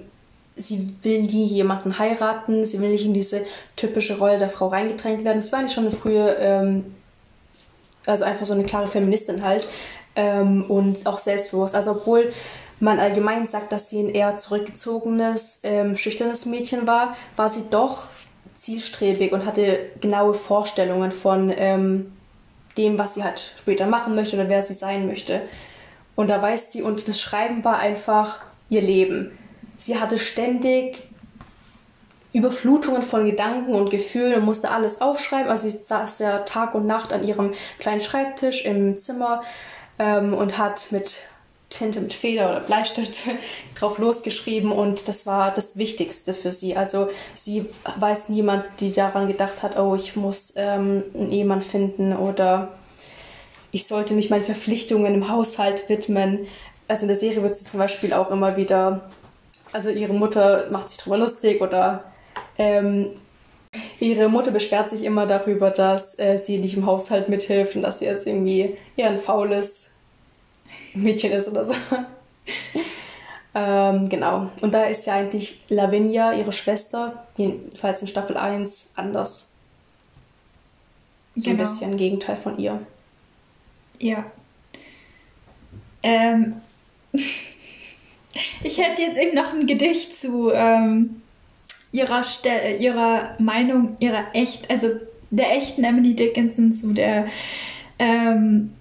sie 0.57 0.88
will 1.03 1.22
nie 1.22 1.46
jemanden 1.46 1.99
heiraten, 1.99 2.64
sie 2.64 2.81
will 2.81 2.90
nicht 2.90 3.05
in 3.05 3.14
diese 3.14 3.42
typische 3.77 4.18
Rolle 4.18 4.38
der 4.38 4.49
Frau 4.49 4.68
reingedrängt 4.68 5.25
werden. 5.25 5.40
Das 5.40 5.53
war 5.53 5.61
eigentlich 5.61 5.75
schon 5.75 5.87
eine 5.87 5.96
frühe, 5.96 6.37
ähm, 6.38 6.94
also 8.07 8.25
einfach 8.25 8.46
so 8.46 8.55
eine 8.55 8.64
klare 8.64 8.87
Feministin 8.87 9.44
halt 9.44 9.68
ähm, 10.14 10.64
und 10.68 11.07
auch 11.07 11.18
selbstbewusst. 11.18 11.75
Also 11.75 11.92
obwohl 11.92 12.33
man 12.81 12.99
allgemein 12.99 13.46
sagt, 13.46 13.72
dass 13.72 13.90
sie 13.90 14.01
ein 14.01 14.09
eher 14.09 14.37
zurückgezogenes, 14.37 15.61
ähm, 15.62 15.96
schüchternes 15.96 16.46
Mädchen 16.46 16.87
war, 16.87 17.16
war 17.37 17.49
sie 17.49 17.64
doch 17.70 18.09
zielstrebig 18.57 19.33
und 19.33 19.45
hatte 19.45 19.90
genaue 20.01 20.35
Vorstellungen 20.35 21.12
von 21.12 21.53
ähm, 21.57 22.12
dem, 22.77 22.99
was 22.99 23.14
sie 23.14 23.25
halt 23.25 23.53
später 23.59 23.87
machen 23.87 24.14
möchte 24.14 24.37
oder 24.37 24.49
wer 24.49 24.62
sie 24.62 24.75
sein 24.75 25.07
möchte. 25.07 25.42
Und 26.14 26.29
da 26.29 26.40
weiß 26.40 26.73
sie, 26.73 26.83
und 26.83 27.09
das 27.09 27.21
Schreiben 27.21 27.64
war 27.64 27.79
einfach 27.79 28.40
ihr 28.69 28.83
Leben. 28.83 29.38
Sie 29.79 29.99
hatte 29.99 30.19
ständig 30.19 31.03
Überflutungen 32.33 33.03
von 33.03 33.25
Gedanken 33.25 33.75
und 33.75 33.90
Gefühlen 33.90 34.35
und 34.35 34.45
musste 34.45 34.71
alles 34.71 35.01
aufschreiben. 35.01 35.48
Also 35.48 35.69
sie 35.69 35.77
saß 35.77 36.19
ja 36.19 36.38
Tag 36.40 36.75
und 36.75 36.87
Nacht 36.87 37.13
an 37.13 37.27
ihrem 37.27 37.54
kleinen 37.79 38.00
Schreibtisch 38.00 38.65
im 38.65 38.98
Zimmer 38.98 39.42
ähm, 39.98 40.35
und 40.35 40.59
hat 40.59 40.88
mit 40.90 41.19
Tinte 41.69 42.00
mit 42.00 42.12
Feder 42.12 42.50
oder 42.50 42.60
Bleistift 42.60 43.23
drauf 43.75 43.98
losgeschrieben 43.98 44.71
und 44.71 45.08
das 45.08 45.27
war 45.27 45.52
das 45.52 45.77
Wichtigste 45.77 46.33
für 46.33 46.52
sie. 46.52 46.77
Also 46.77 47.08
sie 47.35 47.67
weiß 47.98 48.29
niemand, 48.29 48.64
die 48.79 48.92
daran 48.92 49.27
gedacht 49.27 49.62
hat, 49.62 49.79
oh, 49.79 49.94
ich 49.94 50.14
muss 50.14 50.52
ähm, 50.56 51.02
einen 51.14 51.33
Ehemann 51.33 51.62
finden 51.62 52.14
oder 52.14 52.69
ich 53.73 53.87
sollte 53.87 54.14
mich 54.14 54.31
meinen 54.31 54.44
Verpflichtungen 54.44 55.14
im 55.14 55.29
Haushalt 55.29 55.88
widmen. 55.88 56.46
Also 56.88 57.02
in 57.02 57.08
der 57.08 57.17
Serie 57.17 57.42
wird 57.42 57.56
sie 57.56 57.64
zum 57.64 57.81
Beispiel 57.81 58.12
auch 58.12 58.31
immer 58.31 58.56
wieder, 58.56 59.10
also 59.73 59.90
ihre 59.90 60.14
Mutter 60.14 60.69
macht 60.71 60.88
sich 60.88 60.98
drüber 60.98 61.19
lustig 61.19 61.60
oder 61.60 62.04
ähm, 62.58 63.10
ihre 63.98 64.29
Mutter 64.29 64.52
beschwert 64.52 64.88
sich 64.88 65.02
immer 65.02 65.27
darüber, 65.27 65.71
dass 65.71 66.17
äh, 66.19 66.38
sie 66.38 66.58
nicht 66.58 66.77
im 66.77 66.87
Haushalt 66.87 67.29
mithilft 67.29 67.75
und 67.75 67.83
dass 67.83 67.98
sie 67.98 68.04
jetzt 68.04 68.27
irgendwie 68.27 68.77
eher 68.96 69.10
ein 69.10 69.19
faules 69.19 69.96
Mädchen 70.97 71.33
ist 71.33 71.49
oder 71.49 71.65
so. 71.65 71.75
ähm, 73.55 74.09
genau. 74.09 74.51
Und 74.61 74.75
da 74.75 74.85
ist 74.85 75.07
ja 75.07 75.15
eigentlich 75.15 75.65
Lavinia, 75.69 76.33
ihre 76.33 76.53
Schwester, 76.53 77.27
jedenfalls 77.37 78.03
in 78.03 78.09
Staffel 78.09 78.37
1, 78.37 78.92
anders. 78.97 79.53
So 81.35 81.42
genau. 81.42 81.55
ein 81.55 81.59
bisschen 81.59 81.97
Gegenteil 81.97 82.37
von 82.37 82.59
ihr. 82.59 82.81
Ja. 83.99 84.25
Ähm, 86.03 86.61
ich 87.13 88.79
hätte 88.79 89.03
jetzt 89.03 89.19
eben 89.19 89.35
noch 89.35 89.53
ein 89.53 89.67
Gedicht 89.67 90.17
zu 90.17 90.51
ähm, 90.51 91.23
ihrer, 91.92 92.25
ihrer 92.79 93.35
Meinung, 93.38 93.97
ihrer 94.01 94.27
echt, 94.35 94.71
also 94.71 94.90
der 95.31 95.57
echten 95.57 95.85
Emily 95.85 96.15
Dickinson 96.15 96.73
zu 96.73 96.92
der 96.92 97.27
ähm, 97.99 98.75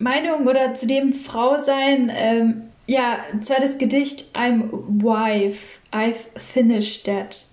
Meinung 0.00 0.48
oder 0.48 0.74
zu 0.74 0.86
dem 0.86 1.12
Frausein. 1.12 2.10
Ähm, 2.12 2.62
ja, 2.86 3.18
das 3.46 3.78
Gedicht 3.78 4.34
I'm 4.34 4.70
wife, 5.02 5.78
I've 5.92 6.26
finished 6.36 7.04
that. 7.04 7.44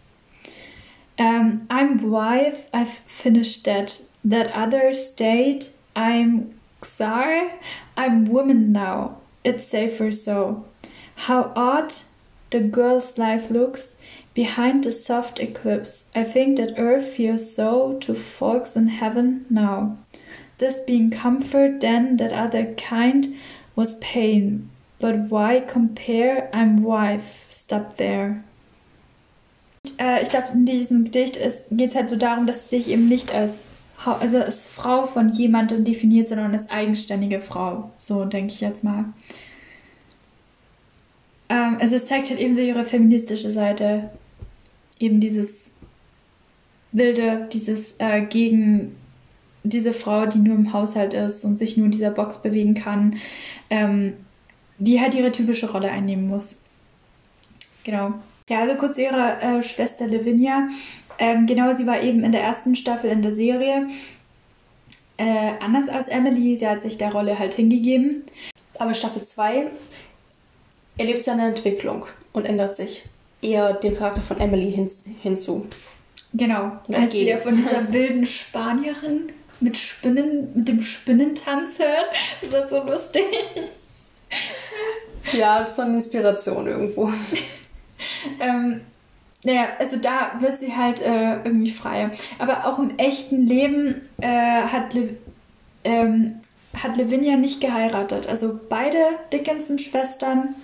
Um, 1.19 1.67
I'm 1.69 1.99
wife, 2.09 2.65
I've 2.73 3.01
finished 3.05 3.65
that. 3.65 4.01
That 4.23 4.51
other 4.55 4.93
state, 4.93 5.71
I'm 5.95 6.53
czar, 6.81 7.51
I'm 7.95 8.31
woman 8.31 8.71
now. 8.71 9.17
It's 9.43 9.67
safer 9.67 10.11
so. 10.11 10.65
How 11.15 11.51
odd 11.55 11.93
the 12.51 12.61
girl's 12.61 13.17
life 13.17 13.51
looks 13.51 13.95
behind 14.33 14.83
the 14.83 14.91
soft 14.91 15.39
eclipse. 15.39 16.05
I 16.15 16.23
think 16.23 16.57
that 16.57 16.77
earth 16.77 17.07
feels 17.07 17.53
so 17.53 17.97
to 18.01 18.13
folks 18.13 18.75
in 18.75 18.87
heaven 18.87 19.45
now. 19.49 19.97
This 20.57 20.79
being 20.85 21.11
comfort, 21.11 21.81
then 21.81 22.17
that 22.17 22.33
other 22.33 22.65
kind 22.75 23.27
was 23.75 23.99
pain. 23.99 24.69
But 24.99 25.29
why 25.29 25.59
compare? 25.59 26.49
I'm 26.51 26.83
wife. 26.83 27.45
Stop 27.49 27.97
there. 27.97 28.43
Äh, 29.99 30.23
ich 30.23 30.29
glaube, 30.29 30.47
in 30.53 30.65
diesem 30.65 31.05
Gedicht 31.05 31.39
geht 31.71 31.89
es 31.91 31.95
halt 31.95 32.09
so 32.09 32.15
darum, 32.15 32.47
dass 32.47 32.69
sie 32.69 32.77
sich 32.77 32.89
eben 32.89 33.07
nicht 33.07 33.33
als, 33.33 33.65
also 34.03 34.39
als 34.39 34.67
Frau 34.67 35.05
von 35.05 35.29
jemandem 35.29 35.83
definiert, 35.83 36.27
sondern 36.27 36.53
als 36.53 36.69
eigenständige 36.69 37.39
Frau. 37.39 37.91
So 37.99 38.25
denke 38.25 38.53
ich 38.53 38.61
jetzt 38.61 38.83
mal. 38.83 39.05
Ähm, 41.49 41.77
also 41.79 41.95
es 41.95 42.07
zeigt 42.07 42.29
halt 42.29 42.39
eben 42.39 42.53
so 42.53 42.61
ihre 42.61 42.83
feministische 42.83 43.51
Seite. 43.51 44.09
Eben 44.99 45.19
dieses 45.19 45.69
wilde, 46.91 47.47
dieses 47.53 47.95
äh, 47.99 48.21
gegen 48.21 48.95
diese 49.63 49.93
Frau, 49.93 50.25
die 50.25 50.39
nur 50.39 50.55
im 50.55 50.73
Haushalt 50.73 51.13
ist 51.13 51.43
und 51.45 51.57
sich 51.57 51.77
nur 51.77 51.85
in 51.85 51.91
dieser 51.91 52.11
Box 52.11 52.41
bewegen 52.41 52.73
kann, 52.73 53.17
ähm, 53.69 54.13
die 54.79 55.01
halt 55.01 55.15
ihre 55.15 55.31
typische 55.31 55.71
Rolle 55.71 55.91
einnehmen 55.91 56.27
muss. 56.27 56.61
Genau. 57.83 58.13
Ja, 58.49 58.61
also 58.61 58.75
kurz 58.75 58.95
zu 58.95 59.03
ihrer 59.03 59.41
äh, 59.41 59.63
Schwester 59.63 60.07
Lavinia. 60.07 60.69
Ähm, 61.19 61.45
genau, 61.47 61.73
sie 61.73 61.87
war 61.87 62.01
eben 62.01 62.23
in 62.23 62.31
der 62.31 62.43
ersten 62.43 62.75
Staffel 62.75 63.09
in 63.09 63.21
der 63.21 63.31
Serie. 63.31 63.87
Äh, 65.17 65.53
anders 65.59 65.89
als 65.89 66.07
Emily, 66.07 66.55
sie 66.55 66.67
hat 66.67 66.81
sich 66.81 66.97
der 66.97 67.11
Rolle 67.11 67.39
halt 67.39 67.55
hingegeben. 67.55 68.23
Aber 68.77 68.93
Staffel 68.93 69.23
2 69.23 69.67
erlebt 70.97 71.19
sie 71.19 71.31
eine 71.31 71.47
Entwicklung 71.47 72.05
und 72.33 72.45
ändert 72.45 72.75
sich 72.75 73.03
eher 73.41 73.73
dem 73.73 73.95
Charakter 73.95 74.21
von 74.21 74.39
Emily 74.39 74.71
hin, 74.71 74.89
hinzu. 75.21 75.67
Genau, 76.33 76.73
als 76.91 77.11
sie 77.11 77.27
ja 77.27 77.37
von 77.37 77.55
dieser 77.55 77.91
wilden 77.93 78.25
Spanierin 78.25 79.31
mit 79.59 79.77
Spinnen, 79.77 80.51
mit 80.55 80.67
dem 80.67 80.81
Spinnentanz 80.81 81.79
hört. 81.79 82.05
Das 82.51 82.65
ist 82.65 82.69
so 82.69 82.83
lustig. 82.83 83.25
Ja, 85.33 85.63
das 85.63 85.77
war 85.77 85.85
eine 85.85 85.95
Inspiration 85.95 86.67
irgendwo. 86.67 87.11
ähm, 88.39 88.81
naja, 89.43 89.67
also 89.79 89.97
da 89.97 90.39
wird 90.39 90.57
sie 90.57 90.75
halt 90.75 91.01
äh, 91.01 91.35
irgendwie 91.43 91.71
freier. 91.71 92.11
Aber 92.39 92.65
auch 92.65 92.79
im 92.79 92.97
echten 92.97 93.45
Leben 93.45 94.01
äh, 94.19 94.27
hat, 94.27 94.93
Le 94.93 95.17
ähm, 95.83 96.41
hat 96.75 96.97
Lavinia 96.97 97.37
nicht 97.37 97.61
geheiratet. 97.61 98.27
Also 98.27 98.59
beide 98.69 98.97
Dickinson-Schwestern 99.31 100.55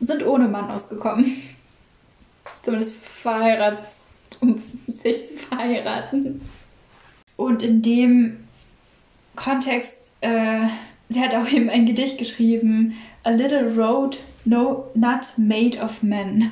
sind 0.00 0.24
ohne 0.24 0.48
Mann 0.48 0.70
ausgekommen. 0.70 1.36
Zumindest 2.62 2.94
verheiratet, 2.94 3.86
um 4.40 4.62
sich 4.86 5.26
zu 5.26 5.34
verheiraten. 5.34 6.40
Und 7.40 7.62
in 7.62 7.80
dem 7.80 8.36
Kontext, 9.34 10.12
äh, 10.20 10.66
sie 11.08 11.22
hat 11.22 11.34
auch 11.34 11.50
eben 11.50 11.70
ein 11.70 11.86
Gedicht 11.86 12.18
geschrieben, 12.18 12.98
A 13.22 13.30
Little 13.30 13.74
Road 13.78 14.18
no, 14.44 14.90
Not 14.92 15.38
Made 15.38 15.78
of 15.78 16.02
Men. 16.02 16.50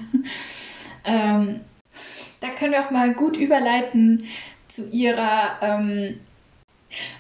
ähm, 1.05 1.61
da 2.41 2.49
können 2.57 2.72
wir 2.72 2.86
auch 2.86 2.91
mal 2.91 3.12
gut 3.12 3.36
überleiten 3.36 4.24
zu 4.68 4.89
ihrer 4.89 5.59
ähm, 5.61 6.20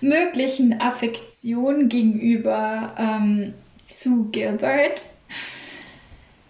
möglichen 0.00 0.80
Affektion 0.80 1.90
gegenüber 1.90 2.94
ähm, 2.96 3.52
Sue 3.86 4.28
Gilbert. 4.32 5.04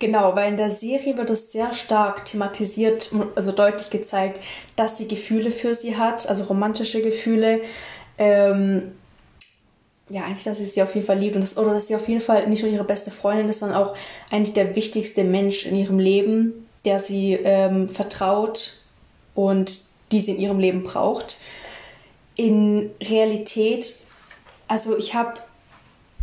Genau, 0.01 0.37
weil 0.37 0.51
in 0.51 0.57
der 0.57 0.71
Serie 0.71 1.17
wird 1.17 1.31
es 1.31 1.51
sehr 1.51 1.75
stark 1.75 2.25
thematisiert, 2.25 3.11
also 3.35 3.51
deutlich 3.51 3.91
gezeigt, 3.91 4.41
dass 4.77 4.97
sie 4.97 5.09
Gefühle 5.09 5.51
für 5.51 5.75
sie 5.75 5.97
hat, 5.97 6.29
also 6.29 6.45
romantische 6.45 7.03
Gefühle. 7.03 7.63
Ähm, 8.17 8.93
ja, 10.09 10.23
eigentlich, 10.25 10.45
dass 10.45 10.59
sie 10.59 10.67
sie 10.67 10.83
auf 10.83 10.95
jeden 10.95 11.07
Fall 11.07 11.19
liebt 11.19 11.35
und 11.35 11.43
das, 11.43 11.57
oder 11.57 11.75
dass 11.75 11.89
sie 11.89 11.97
auf 11.97 12.09
jeden 12.09 12.21
Fall 12.21 12.47
nicht 12.49 12.63
nur 12.63 12.71
ihre 12.71 12.85
beste 12.85 13.11
Freundin 13.11 13.49
ist, 13.49 13.59
sondern 13.59 13.83
auch 13.83 13.97
eigentlich 14.31 14.55
der 14.55 14.77
wichtigste 14.77 15.25
Mensch 15.25 15.67
in 15.67 15.75
ihrem 15.75 15.99
Leben, 15.99 16.67
der 16.85 17.01
sie 17.01 17.35
ähm, 17.35 17.89
vertraut 17.89 18.75
und 19.35 19.81
die 20.13 20.21
sie 20.21 20.33
in 20.33 20.41
ihrem 20.41 20.61
Leben 20.61 20.85
braucht. 20.85 21.37
In 22.37 22.91
Realität, 23.03 23.97
also 24.69 24.97
ich 24.97 25.15
habe 25.15 25.35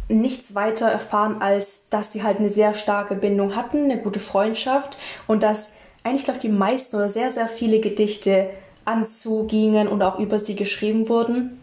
nichts 0.07 0.55
weiter 0.55 0.87
erfahren, 0.87 1.37
als 1.41 1.89
dass 1.89 2.11
sie 2.11 2.23
halt 2.23 2.39
eine 2.39 2.49
sehr 2.49 2.73
starke 2.73 3.15
Bindung 3.15 3.55
hatten, 3.55 3.85
eine 3.85 4.01
gute 4.01 4.19
Freundschaft 4.19 4.97
und 5.27 5.43
dass 5.43 5.73
eigentlich, 6.03 6.23
glaube 6.23 6.37
ich, 6.37 6.41
die 6.43 6.49
meisten 6.49 6.95
oder 6.95 7.09
sehr, 7.09 7.31
sehr 7.31 7.47
viele 7.47 7.79
Gedichte 7.79 8.49
an 8.85 9.03
Sue 9.03 9.47
gingen 9.47 9.87
und 9.87 10.03
auch 10.03 10.19
über 10.19 10.37
sie 10.37 10.55
geschrieben 10.55 11.09
wurden. 11.09 11.59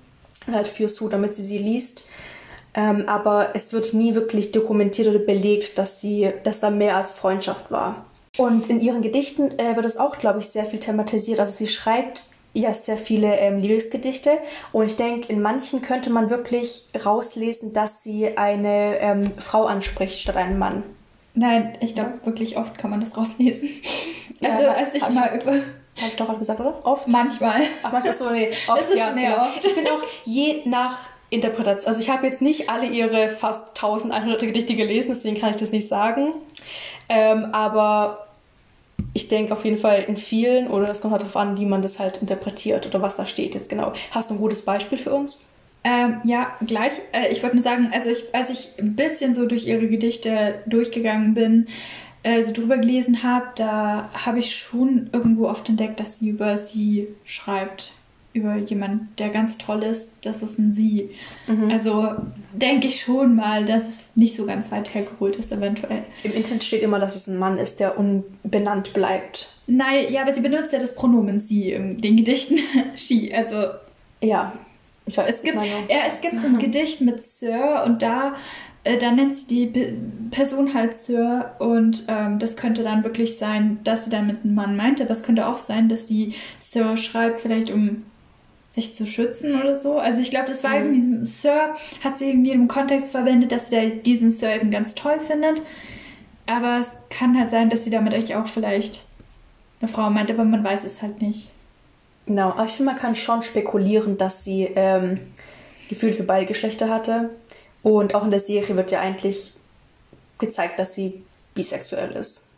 Halt 0.50 0.66
für 0.66 0.88
Sue, 0.88 1.08
damit 1.08 1.32
sie 1.34 1.42
sie 1.42 1.58
liest. 1.58 2.04
Ähm, 2.74 3.04
aber 3.06 3.50
es 3.54 3.72
wird 3.72 3.94
nie 3.94 4.14
wirklich 4.14 4.50
dokumentiert 4.50 5.06
oder 5.06 5.20
belegt, 5.20 5.78
dass 5.78 6.00
sie, 6.00 6.32
dass 6.42 6.58
da 6.58 6.70
mehr 6.70 6.96
als 6.96 7.12
Freundschaft 7.12 7.70
war. 7.70 8.06
Und 8.38 8.70
in 8.70 8.80
ihren 8.80 9.02
Gedichten 9.02 9.58
äh, 9.58 9.76
wird 9.76 9.84
es 9.84 9.98
auch, 9.98 10.16
glaube 10.16 10.40
ich, 10.40 10.46
sehr 10.46 10.64
viel 10.64 10.80
thematisiert. 10.80 11.38
Also 11.38 11.52
sie 11.52 11.66
schreibt 11.66 12.24
ja 12.54 12.74
sehr 12.74 12.98
viele 12.98 13.36
ähm, 13.38 13.58
Liebesgedichte 13.58 14.38
und 14.72 14.86
ich 14.86 14.96
denke, 14.96 15.28
in 15.28 15.40
manchen 15.40 15.82
könnte 15.82 16.10
man 16.10 16.30
wirklich 16.30 16.86
rauslesen, 17.04 17.72
dass 17.72 18.02
sie 18.02 18.36
eine 18.36 18.98
ähm, 18.98 19.32
Frau 19.38 19.64
anspricht 19.64 20.18
statt 20.18 20.36
einen 20.36 20.58
Mann. 20.58 20.82
Nein, 21.34 21.78
ich 21.80 21.94
glaube, 21.94 22.10
ja. 22.20 22.26
wirklich 22.26 22.58
oft 22.58 22.76
kann 22.76 22.90
man 22.90 23.00
das 23.00 23.16
rauslesen. 23.16 23.70
Also, 24.42 24.62
ja, 24.62 24.72
als 24.72 24.92
ich 24.92 25.08
mal 25.10 25.40
über. 25.40 25.52
Habe 25.52 26.08
ich 26.08 26.16
doch 26.16 26.26
gerade 26.26 26.38
gesagt, 26.38 26.58
oder? 26.58 26.84
Oft? 26.84 27.06
Manchmal. 27.06 27.62
Ach, 27.82 27.92
manchmal 27.92 28.14
so, 28.14 28.30
nee. 28.30 28.48
Oft, 28.66 28.80
das 28.80 28.90
ist 28.90 28.98
ja, 28.98 29.08
schon 29.08 29.16
genau. 29.16 29.42
oft. 29.42 29.64
Ich 29.64 29.72
finde 29.72 29.92
auch, 29.92 30.02
je 30.24 30.62
nach 30.64 30.98
Interpretation. 31.30 31.88
Also 31.88 32.00
ich 32.00 32.10
habe 32.10 32.26
jetzt 32.26 32.42
nicht 32.42 32.68
alle 32.68 32.86
ihre 32.86 33.28
fast 33.28 33.68
1100 33.68 34.40
Gedichte 34.40 34.74
gelesen, 34.74 35.14
deswegen 35.14 35.38
kann 35.38 35.50
ich 35.50 35.56
das 35.56 35.70
nicht 35.70 35.88
sagen. 35.88 36.32
Ähm, 37.08 37.48
aber 37.52 38.26
ich 39.14 39.28
denke 39.28 39.52
auf 39.52 39.64
jeden 39.64 39.78
Fall 39.78 40.04
in 40.08 40.16
vielen, 40.16 40.68
oder 40.68 40.88
es 40.88 41.00
kommt 41.00 41.12
halt 41.12 41.22
darauf 41.22 41.36
an, 41.36 41.58
wie 41.58 41.66
man 41.66 41.82
das 41.82 41.98
halt 41.98 42.18
interpretiert 42.18 42.86
oder 42.86 43.02
was 43.02 43.16
da 43.16 43.26
steht 43.26 43.54
jetzt 43.54 43.68
genau. 43.68 43.92
Hast 44.10 44.30
du 44.30 44.34
ein 44.34 44.40
gutes 44.40 44.62
Beispiel 44.62 44.98
für 44.98 45.12
uns? 45.12 45.46
Ähm, 45.84 46.20
ja, 46.24 46.56
gleich. 46.66 46.94
Äh, 47.12 47.30
ich 47.32 47.42
wollte 47.42 47.56
nur 47.56 47.62
sagen, 47.62 47.90
also 47.92 48.08
ich, 48.08 48.34
als 48.34 48.50
ich 48.50 48.70
ein 48.78 48.94
bisschen 48.94 49.34
so 49.34 49.46
durch 49.46 49.66
ihre 49.66 49.88
Gedichte 49.88 50.62
durchgegangen 50.66 51.34
bin, 51.34 51.66
äh, 52.22 52.42
so 52.42 52.52
drüber 52.52 52.78
gelesen 52.78 53.22
habe, 53.22 53.46
da 53.56 54.08
habe 54.14 54.38
ich 54.38 54.54
schon 54.54 55.10
irgendwo 55.12 55.48
oft 55.48 55.68
entdeckt, 55.68 55.98
dass 55.98 56.18
sie 56.18 56.28
über 56.28 56.56
sie 56.56 57.08
schreibt 57.24 57.92
über 58.34 58.56
jemanden, 58.56 59.08
der 59.18 59.28
ganz 59.28 59.58
toll 59.58 59.82
ist, 59.82 60.14
das 60.22 60.42
ist 60.42 60.58
ein 60.58 60.72
Sie. 60.72 61.10
Mhm. 61.46 61.70
Also 61.70 62.14
denke 62.52 62.88
ich 62.88 63.00
schon 63.00 63.36
mal, 63.36 63.64
dass 63.64 63.88
es 63.88 64.04
nicht 64.14 64.34
so 64.34 64.46
ganz 64.46 64.70
weit 64.72 64.94
hergeholt 64.94 65.36
ist, 65.36 65.52
eventuell. 65.52 66.04
Im 66.22 66.32
Internet 66.32 66.64
steht 66.64 66.82
immer, 66.82 66.98
dass 66.98 67.16
es 67.16 67.26
ein 67.26 67.38
Mann 67.38 67.58
ist, 67.58 67.80
der 67.80 67.98
unbenannt 67.98 68.94
bleibt. 68.94 69.54
Nein, 69.66 70.06
ja, 70.10 70.22
aber 70.22 70.32
sie 70.32 70.40
benutzt 70.40 70.72
ja 70.72 70.78
das 70.78 70.94
Pronomen 70.94 71.40
Sie 71.40 71.72
in 71.72 72.00
den 72.00 72.16
Gedichten 72.16 72.58
She. 72.94 73.34
Also. 73.34 73.66
Ja. 74.20 74.52
Ich 75.04 75.16
weiß, 75.16 75.36
es 75.36 75.42
gibt, 75.42 75.56
ja, 75.56 75.98
es 76.08 76.20
gibt 76.20 76.38
so 76.38 76.46
ein 76.46 76.58
Gedicht 76.60 77.00
mit 77.00 77.20
Sir 77.20 77.82
und 77.84 78.02
da 78.02 78.34
äh, 78.84 78.98
dann 78.98 79.16
nennt 79.16 79.34
sie 79.34 79.46
die 79.46 79.66
Be 79.66 79.94
Person 80.30 80.74
halt 80.74 80.94
Sir 80.94 81.56
und 81.58 82.04
ähm, 82.08 82.38
das 82.38 82.56
könnte 82.56 82.82
dann 82.82 83.04
wirklich 83.04 83.36
sein, 83.36 83.80
dass 83.84 84.04
sie 84.04 84.10
damit 84.10 84.44
einen 84.44 84.54
Mann 84.54 84.76
meinte. 84.76 85.02
Aber 85.04 85.12
es 85.12 85.22
könnte 85.22 85.46
auch 85.46 85.58
sein, 85.58 85.88
dass 85.88 86.08
sie 86.08 86.34
Sir 86.58 86.96
schreibt, 86.96 87.42
vielleicht 87.42 87.70
um 87.70 88.04
sich 88.72 88.94
zu 88.94 89.06
schützen 89.06 89.60
oder 89.60 89.74
so. 89.74 89.98
Also 89.98 90.20
ich 90.20 90.30
glaube, 90.30 90.48
das 90.48 90.64
war 90.64 90.70
mhm. 90.70 90.94
irgendwie, 90.94 91.26
Sir 91.26 91.76
hat 92.02 92.16
sie 92.16 92.30
irgendwie 92.30 92.52
im 92.52 92.68
Kontext 92.68 93.12
verwendet, 93.12 93.52
dass 93.52 93.68
sie 93.68 94.00
diesen 94.04 94.30
Sir 94.30 94.56
eben 94.56 94.70
ganz 94.70 94.94
toll 94.94 95.20
findet. 95.20 95.60
Aber 96.46 96.78
es 96.80 96.88
kann 97.10 97.38
halt 97.38 97.50
sein, 97.50 97.68
dass 97.68 97.84
sie 97.84 97.90
damit 97.90 98.14
eigentlich 98.14 98.34
auch 98.34 98.48
vielleicht 98.48 99.04
eine 99.80 99.88
Frau 99.88 100.08
meint, 100.08 100.30
aber 100.30 100.44
man 100.44 100.64
weiß 100.64 100.84
es 100.84 101.02
halt 101.02 101.20
nicht. 101.20 101.50
Genau, 102.24 102.50
aber 102.50 102.64
ich 102.64 102.72
finde, 102.72 102.92
man 102.92 103.00
kann 103.00 103.14
schon 103.14 103.42
spekulieren, 103.42 104.16
dass 104.16 104.42
sie 104.42 104.70
ähm, 104.74 105.20
Gefühl 105.88 106.12
für 106.14 106.22
beide 106.22 106.46
Geschlechter 106.46 106.88
hatte. 106.88 107.30
Und 107.82 108.14
auch 108.14 108.24
in 108.24 108.30
der 108.30 108.40
Serie 108.40 108.76
wird 108.76 108.90
ja 108.90 109.00
eigentlich 109.00 109.52
gezeigt, 110.38 110.78
dass 110.78 110.94
sie 110.94 111.22
bisexuell 111.54 112.12
ist. 112.12 112.48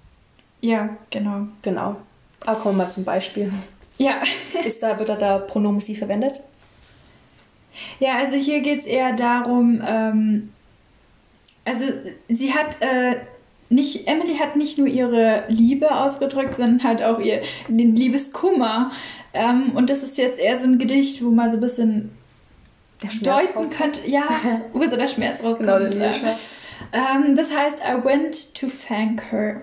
Ja, 0.61 0.97
genau. 1.11 1.49
Genau. 1.63 1.97
Aber 2.41 2.61
kommen 2.61 2.77
wir 2.77 2.85
mal 2.85 2.91
zum 2.91 3.05
Beispiel. 3.05 3.53
Ja. 3.99 4.23
ist 4.65 4.83
da, 4.83 4.99
wird 4.99 5.09
da 5.09 5.17
der 5.17 5.39
Pronomen 5.41 5.81
sie 5.81 5.97
verwendet? 5.97 6.43
Ja, 7.99 8.19
also 8.19 8.37
hier 8.37 8.61
geht 8.61 8.81
es 8.81 8.87
eher 8.87 9.15
darum, 9.15 9.83
ähm, 9.85 10.53
also 11.65 11.87
sie 12.29 12.55
hat 12.55 12.81
äh, 12.81 13.17
nicht, 13.69 14.07
Emily 14.07 14.37
hat 14.37 14.57
nicht 14.57 14.79
nur 14.79 14.87
ihre 14.87 15.45
Liebe 15.49 15.95
ausgedrückt, 15.95 16.57
sondern 16.57 16.85
halt 16.85 17.03
auch 17.03 17.19
ihr 17.19 17.43
den 17.69 17.97
Liebeskummer. 17.97 18.93
Ähm, 19.33 19.73
und 19.75 19.91
das 19.91 20.03
ist 20.03 20.19
jetzt 20.19 20.39
eher 20.39 20.57
so 20.57 20.65
ein 20.65 20.79
Gedicht, 20.79 21.25
wo 21.25 21.31
man 21.31 21.51
so 21.51 21.57
ein 21.57 21.61
bisschen 21.61 22.11
deuten 23.23 23.71
könnte, 23.71 24.09
ja, 24.09 24.29
wo 24.73 24.85
so 24.87 24.97
der 24.97 25.09
Schmerz 25.09 25.41
rauskommt. 25.43 25.69
Genau, 25.69 25.79
der 25.79 26.07
ja. 26.07 26.13
Schmerz. 26.13 26.55
Ähm, 26.93 27.35
das 27.35 27.55
heißt, 27.55 27.81
I 27.81 28.05
went 28.05 28.55
to 28.55 28.69
thank 28.69 29.33
her. 29.33 29.63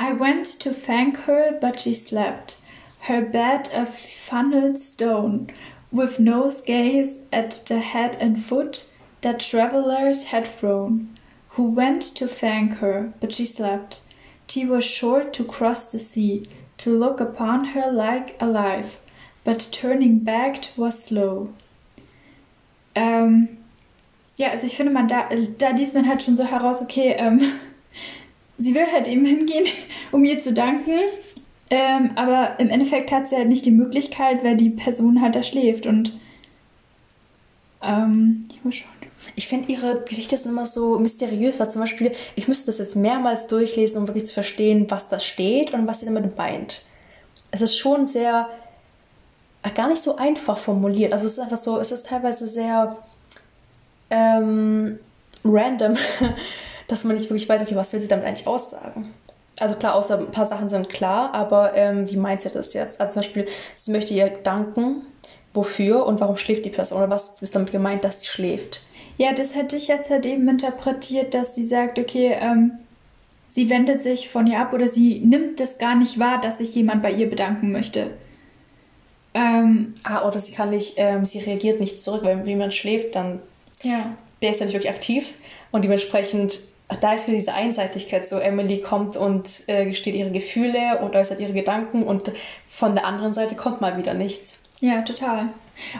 I 0.00 0.18
went 0.18 0.58
to 0.60 0.70
thank 0.70 1.26
her, 1.26 1.58
but 1.60 1.80
she 1.80 1.94
slept. 1.94 2.58
Her 3.04 3.20
bed 3.20 3.68
a 3.74 3.84
funneled 3.84 4.78
stone, 4.78 5.50
with 5.92 6.18
no 6.18 6.50
gaze 6.64 7.18
at 7.30 7.62
the 7.66 7.80
head 7.80 8.16
and 8.18 8.42
foot 8.42 8.84
that 9.20 9.40
travellers 9.40 10.24
had 10.24 10.48
thrown. 10.48 11.10
Who 11.50 11.64
went 11.64 12.00
to 12.16 12.26
thank 12.26 12.78
her, 12.78 13.12
but 13.20 13.34
she 13.34 13.44
slept. 13.44 14.00
He 14.48 14.64
was 14.64 14.84
short 14.84 15.34
to 15.34 15.44
cross 15.44 15.92
the 15.92 15.98
sea, 15.98 16.46
to 16.78 16.98
look 16.98 17.20
upon 17.20 17.66
her 17.66 17.92
like 17.92 18.36
alive, 18.40 18.98
but 19.44 19.68
turning 19.70 20.20
back 20.20 20.70
was 20.74 21.04
slow. 21.04 21.52
Ähm, 22.94 23.58
ja, 24.36 24.48
also 24.48 24.66
ich 24.66 24.76
finde, 24.76 24.92
man 24.92 25.08
da, 25.08 25.28
da 25.58 25.70
liest 25.70 25.94
man 25.94 26.08
halt 26.08 26.22
schon 26.22 26.36
so 26.36 26.44
heraus, 26.44 26.80
okay, 26.80 27.14
ähm, 27.18 27.40
sie 28.58 28.74
will 28.74 28.90
halt 28.90 29.08
eben 29.08 29.26
hingehen, 29.26 29.66
um 30.10 30.24
ihr 30.24 30.40
zu 30.40 30.54
danken, 30.54 31.00
ähm, 31.76 32.12
aber 32.14 32.60
im 32.60 32.70
Endeffekt 32.70 33.10
hat 33.10 33.28
sie 33.28 33.34
halt 33.34 33.48
nicht 33.48 33.64
die 33.66 33.72
Möglichkeit, 33.72 34.44
weil 34.44 34.56
die 34.56 34.70
Person 34.70 35.20
halt 35.20 35.34
da 35.34 35.42
schläft 35.42 35.86
und 35.86 36.12
ähm, 37.82 38.44
ich 38.48 38.64
muss 38.64 38.76
schon. 38.76 38.88
Ich 39.34 39.48
finde 39.48 39.72
ihre 39.72 40.02
Geschichte 40.02 40.36
sind 40.36 40.52
immer 40.52 40.66
so 40.66 41.00
mysteriös, 41.00 41.58
weil 41.58 41.68
zum 41.70 41.80
Beispiel, 41.80 42.12
ich 42.36 42.46
müsste 42.46 42.66
das 42.66 42.78
jetzt 42.78 42.94
mehrmals 42.94 43.48
durchlesen, 43.48 43.98
um 43.98 44.06
wirklich 44.06 44.26
zu 44.26 44.34
verstehen, 44.34 44.86
was 44.88 45.08
da 45.08 45.18
steht 45.18 45.74
und 45.74 45.88
was 45.88 45.98
sie 45.98 46.06
damit 46.06 46.36
meint. 46.36 46.82
Es 47.50 47.60
ist 47.60 47.76
schon 47.76 48.06
sehr, 48.06 48.48
gar 49.74 49.88
nicht 49.88 50.02
so 50.02 50.14
einfach 50.14 50.58
formuliert. 50.58 51.12
Also 51.12 51.26
es 51.26 51.32
ist 51.32 51.38
einfach 51.40 51.56
so, 51.56 51.80
es 51.80 51.90
ist 51.90 52.06
teilweise 52.06 52.46
sehr 52.46 52.98
ähm, 54.10 55.00
random, 55.44 55.96
dass 56.86 57.02
man 57.02 57.16
nicht 57.16 57.30
wirklich 57.30 57.48
weiß, 57.48 57.62
okay, 57.62 57.74
was 57.74 57.92
will 57.92 58.00
sie 58.00 58.08
damit 58.08 58.26
eigentlich 58.26 58.46
aussagen. 58.46 59.12
Also 59.60 59.76
klar, 59.76 59.94
außer 59.94 60.18
ein 60.18 60.30
paar 60.30 60.46
Sachen 60.46 60.68
sind 60.68 60.88
klar, 60.88 61.32
aber 61.32 61.74
ähm, 61.74 62.10
wie 62.10 62.16
meint 62.16 62.40
sie 62.40 62.50
das 62.50 62.74
jetzt? 62.74 63.00
Also 63.00 63.14
zum 63.14 63.22
Beispiel, 63.22 63.46
sie 63.76 63.92
möchte 63.92 64.12
ihr 64.12 64.28
danken, 64.28 65.02
wofür 65.52 66.06
und 66.06 66.20
warum 66.20 66.36
schläft 66.36 66.64
die 66.64 66.70
Person 66.70 66.98
oder 66.98 67.10
was 67.10 67.40
ist 67.40 67.54
damit 67.54 67.70
gemeint, 67.70 68.04
dass 68.04 68.20
sie 68.20 68.26
schläft? 68.26 68.82
Ja, 69.16 69.32
das 69.32 69.54
hätte 69.54 69.76
ich 69.76 69.86
jetzt 69.86 70.10
halt 70.10 70.26
eben 70.26 70.48
interpretiert, 70.48 71.34
dass 71.34 71.54
sie 71.54 71.64
sagt, 71.64 72.00
okay, 72.00 72.36
ähm, 72.40 72.72
sie 73.48 73.70
wendet 73.70 74.00
sich 74.00 74.28
von 74.28 74.48
ihr 74.48 74.58
ab 74.58 74.72
oder 74.72 74.88
sie 74.88 75.20
nimmt 75.20 75.60
das 75.60 75.78
gar 75.78 75.94
nicht 75.94 76.18
wahr, 76.18 76.40
dass 76.40 76.58
sich 76.58 76.74
jemand 76.74 77.02
bei 77.02 77.12
ihr 77.12 77.30
bedanken 77.30 77.70
möchte. 77.70 78.10
Ähm, 79.34 79.94
ah, 80.02 80.26
oder 80.26 80.40
sie 80.40 80.52
kann 80.52 80.70
nicht, 80.70 80.94
ähm, 80.96 81.24
sie 81.24 81.38
reagiert 81.38 81.78
nicht 81.78 82.00
zurück, 82.00 82.22
wenn 82.24 82.44
jemand 82.44 82.74
schläft, 82.74 83.14
dann 83.14 83.40
ja. 83.82 84.16
der 84.42 84.50
ist 84.50 84.60
ja 84.60 84.66
nicht 84.66 84.74
wirklich 84.74 84.92
aktiv 84.92 85.34
und 85.70 85.82
dementsprechend 85.82 86.60
da 87.00 87.14
ist 87.14 87.26
wieder 87.26 87.38
diese 87.38 87.54
Einseitigkeit 87.54 88.28
so. 88.28 88.38
Emily 88.38 88.80
kommt 88.80 89.16
und 89.16 89.64
äh, 89.68 89.86
gesteht 89.86 90.14
ihre 90.14 90.30
Gefühle 90.30 91.00
und 91.00 91.16
äußert 91.16 91.40
ihre 91.40 91.52
Gedanken 91.52 92.02
und 92.02 92.32
von 92.68 92.94
der 92.94 93.06
anderen 93.06 93.34
Seite 93.34 93.54
kommt 93.54 93.80
mal 93.80 93.96
wieder 93.96 94.14
nichts. 94.14 94.58
Ja, 94.80 95.02
total. 95.02 95.48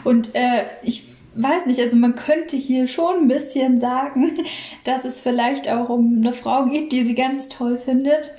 Und 0.03 0.35
äh, 0.35 0.65
ich 0.83 1.09
weiß 1.35 1.65
nicht, 1.65 1.79
also 1.79 1.95
man 1.95 2.15
könnte 2.15 2.55
hier 2.55 2.87
schon 2.87 3.23
ein 3.23 3.27
bisschen 3.27 3.79
sagen, 3.79 4.39
dass 4.83 5.05
es 5.05 5.19
vielleicht 5.19 5.69
auch 5.69 5.89
um 5.89 6.17
eine 6.17 6.33
Frau 6.33 6.65
geht, 6.65 6.91
die 6.91 7.03
sie 7.03 7.15
ganz 7.15 7.49
toll 7.49 7.77
findet. 7.77 8.31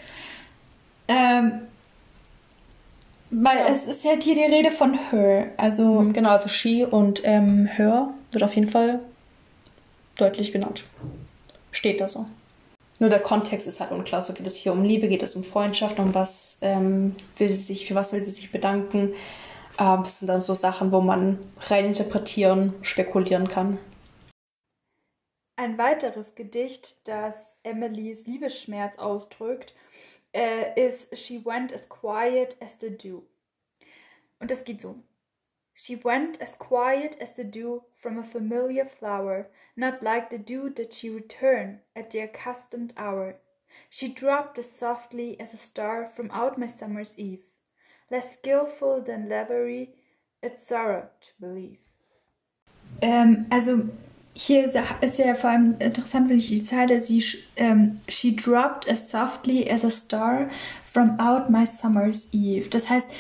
Ähm, 1.09 1.61
weil 3.31 3.59
ja. 3.59 3.69
es 3.69 3.87
ist 3.87 4.05
halt 4.05 4.23
hier 4.23 4.35
die 4.35 4.55
Rede 4.55 4.71
von 4.71 4.99
her. 5.11 5.49
Also 5.57 6.01
mhm, 6.01 6.13
genau, 6.13 6.31
also 6.31 6.49
she 6.49 6.85
und 6.85 7.23
ähm, 7.25 7.67
her 7.67 8.11
wird 8.33 8.45
auf 8.45 8.55
jeden 8.55 8.69
Fall 8.69 9.01
deutlich 10.17 10.53
genannt. 10.53 10.85
Steht 11.73 12.01
da 12.01 12.09
so. 12.09 12.27
Nur 12.99 13.11
der 13.11 13.21
Kontext 13.21 13.67
ist 13.67 13.81
halt 13.81 13.91
unklar. 13.91 14.23
So 14.23 14.33
geht 14.33 14.47
es 14.47 14.57
hier 14.57 14.73
um 14.73 14.83
Liebe, 14.83 15.09
geht 15.09 15.23
es 15.23 15.37
um 15.37 15.45
Freundschaft, 15.45 15.99
um 15.99 16.15
was 16.15 16.59
ähm, 16.63 17.15
will 17.37 17.51
sie 17.51 17.63
sich, 17.63 17.87
für 17.87 17.95
was 17.95 18.13
will 18.13 18.23
sie 18.23 18.31
sich 18.31 18.51
bedanken. 18.51 19.15
Ähm, 19.79 20.03
das 20.03 20.21
sind 20.21 20.29
dann 20.29 20.41
so 20.41 20.55
Sachen, 20.55 20.93
wo 20.93 21.01
man 21.01 21.39
rein 21.61 21.87
interpretieren, 21.87 22.75
spekulieren 22.83 23.49
kann. 23.49 23.79
Ein 25.57 25.79
weiteres 25.79 26.35
Gedicht, 26.35 26.97
das 27.09 27.57
Emilys 27.63 28.27
Liebesschmerz 28.27 28.99
ausdrückt, 28.99 29.75
äh, 30.33 30.87
ist 30.87 31.17
She 31.17 31.45
went 31.45 31.73
as 31.73 31.89
quiet 31.89 32.57
as 32.61 32.77
the 32.81 32.91
dew. 32.91 33.23
Und 34.39 34.51
das 34.51 34.65
geht 34.65 34.83
so. 34.83 34.97
She 35.77 35.95
went 35.95 36.41
as 36.41 36.55
quiet 36.55 37.17
as 37.21 37.35
the 37.35 37.45
dew 37.45 37.85
from 37.95 38.19
a 38.19 38.25
familiar 38.25 38.87
flower, 38.87 39.49
not 39.77 40.03
like 40.03 40.31
the 40.31 40.39
dew 40.39 40.71
that 40.71 40.93
she 40.93 41.11
returned 41.11 41.79
at 41.95 42.11
the 42.11 42.21
accustomed 42.21 42.95
hour. 42.97 43.37
She 43.89 44.09
dropped 44.09 44.59
as 44.59 44.73
softly 44.73 45.39
as 45.39 45.55
a 45.55 45.59
star 45.59 46.09
from 46.09 46.31
out 46.33 46.59
my 46.59 46.67
summer's 46.67 47.19
eve. 47.19 47.45
less 48.11 48.35
skillful 48.35 49.03
than 49.03 49.29
Lavery, 49.29 49.91
it's 50.43 50.67
sorrow 50.67 51.09
to 51.21 51.31
believe. 51.41 51.79
Ähm, 53.01 53.47
also 53.51 53.89
hier 54.33 54.65
ist 54.65 55.19
ja 55.19 55.35
vor 55.35 55.51
allem 55.51 55.77
interessant, 55.79 56.29
wenn 56.29 56.39
ich 56.39 56.49
die 56.49 56.63
Zeile, 56.63 57.01
sie, 57.01 57.23
ähm, 57.57 58.01
she 58.09 58.35
dropped 58.35 58.89
as 58.89 59.11
softly 59.11 59.69
as 59.69 59.85
a 59.85 59.91
star 59.91 60.51
from 60.85 61.19
out 61.19 61.51
my 61.51 61.65
summer's 61.65 62.33
eve. 62.33 62.69
Das 62.71 62.89
heißt, 62.89 63.11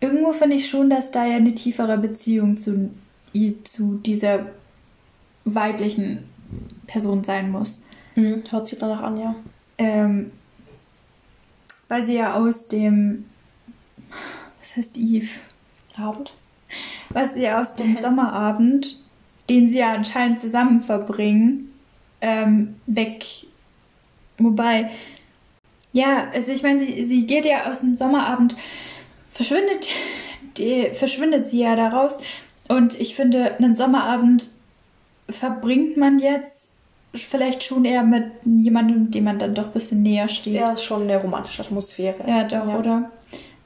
irgendwo 0.00 0.32
finde 0.32 0.56
ich 0.56 0.68
schon, 0.68 0.90
dass 0.90 1.10
da 1.10 1.26
ja 1.26 1.36
eine 1.36 1.54
tiefere 1.54 1.98
Beziehung 1.98 2.56
zu, 2.56 2.90
zu 3.64 3.94
dieser 3.96 4.46
weiblichen 5.44 6.24
Person 6.86 7.24
sein 7.24 7.50
muss. 7.50 7.82
Mhm, 8.14 8.44
hört 8.48 8.66
sich 8.66 8.78
danach 8.78 9.02
an, 9.02 9.18
ja. 9.18 9.34
Ähm, 9.78 10.32
weil 11.88 12.04
sie 12.04 12.14
ja 12.14 12.34
aus 12.34 12.68
dem 12.68 13.24
was 14.66 14.76
heißt 14.76 14.98
Eve? 14.98 15.28
Abend. 15.96 16.32
Was 17.10 17.34
sie 17.34 17.48
aus 17.48 17.74
dem 17.76 17.96
Sommerabend, 18.00 18.98
den 19.48 19.68
sie 19.68 19.78
ja 19.78 19.94
anscheinend 19.94 20.40
zusammen 20.40 20.82
verbringen, 20.82 21.72
ähm, 22.20 22.76
weg. 22.86 23.24
Wobei, 24.38 24.90
ja, 25.92 26.28
also 26.32 26.52
ich 26.52 26.62
meine, 26.62 26.80
sie, 26.80 27.04
sie 27.04 27.26
geht 27.26 27.44
ja 27.44 27.70
aus 27.70 27.80
dem 27.80 27.96
Sommerabend, 27.96 28.56
verschwindet, 29.36 29.86
die, 30.56 30.90
verschwindet 30.94 31.46
sie 31.46 31.60
ja 31.60 31.76
daraus. 31.76 32.18
Und 32.68 32.98
ich 32.98 33.14
finde, 33.14 33.56
einen 33.56 33.74
Sommerabend 33.74 34.46
verbringt 35.28 35.96
man 35.96 36.18
jetzt 36.18 36.70
vielleicht 37.14 37.64
schon 37.64 37.84
eher 37.84 38.02
mit 38.02 38.24
jemandem, 38.44 39.10
dem 39.10 39.24
man 39.24 39.38
dann 39.38 39.54
doch 39.54 39.66
ein 39.66 39.72
bisschen 39.72 40.02
näher 40.02 40.28
steht. 40.28 40.54
Ja, 40.54 40.72
ist 40.72 40.84
schon 40.84 41.02
eine 41.02 41.20
romantische 41.20 41.62
Atmosphäre. 41.62 42.16
Ja, 42.26 42.44
doch, 42.44 42.66
ja. 42.66 42.78
oder? 42.78 43.10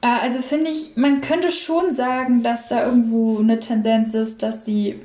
Äh, 0.01 0.07
also 0.07 0.41
finde 0.41 0.71
ich, 0.71 0.95
man 0.95 1.21
könnte 1.21 1.51
schon 1.51 1.91
sagen, 1.91 2.43
dass 2.43 2.67
da 2.67 2.85
irgendwo 2.85 3.39
eine 3.39 3.59
Tendenz 3.59 4.13
ist, 4.13 4.43
dass 4.43 4.65
sie. 4.65 4.99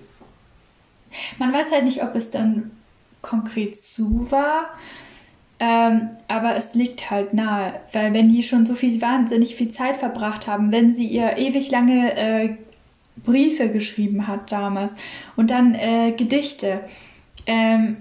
Man 1.38 1.52
weiß 1.52 1.70
halt 1.72 1.84
nicht, 1.84 2.02
ob 2.02 2.14
es 2.14 2.30
dann 2.30 2.72
konkret 3.22 3.76
zu 3.76 4.26
war. 4.30 4.70
Ähm, 5.59 6.11
aber 6.28 6.54
es 6.57 6.74
liegt 6.74 7.11
halt 7.11 7.32
nahe, 7.32 7.80
weil 7.92 8.12
wenn 8.12 8.28
die 8.28 8.42
schon 8.42 8.66
so 8.66 8.74
viel 8.74 9.00
wahnsinnig 9.00 9.57
viel 9.57 9.68
Zeit 9.68 9.96
verbracht 9.96 10.46
haben, 10.46 10.70
wenn 10.70 10.92
sie 10.92 11.07
ihr 11.07 11.38
ewig 11.38 11.70
lange 11.70 12.14
äh, 12.14 12.57
Briefe 13.16 13.70
geschrieben 13.70 14.26
hat 14.26 14.52
damals 14.52 14.94
und 15.34 15.50
dann 15.50 15.74
äh, 15.74 16.12
Gedichte, 16.12 16.80
ähm, 17.46 17.96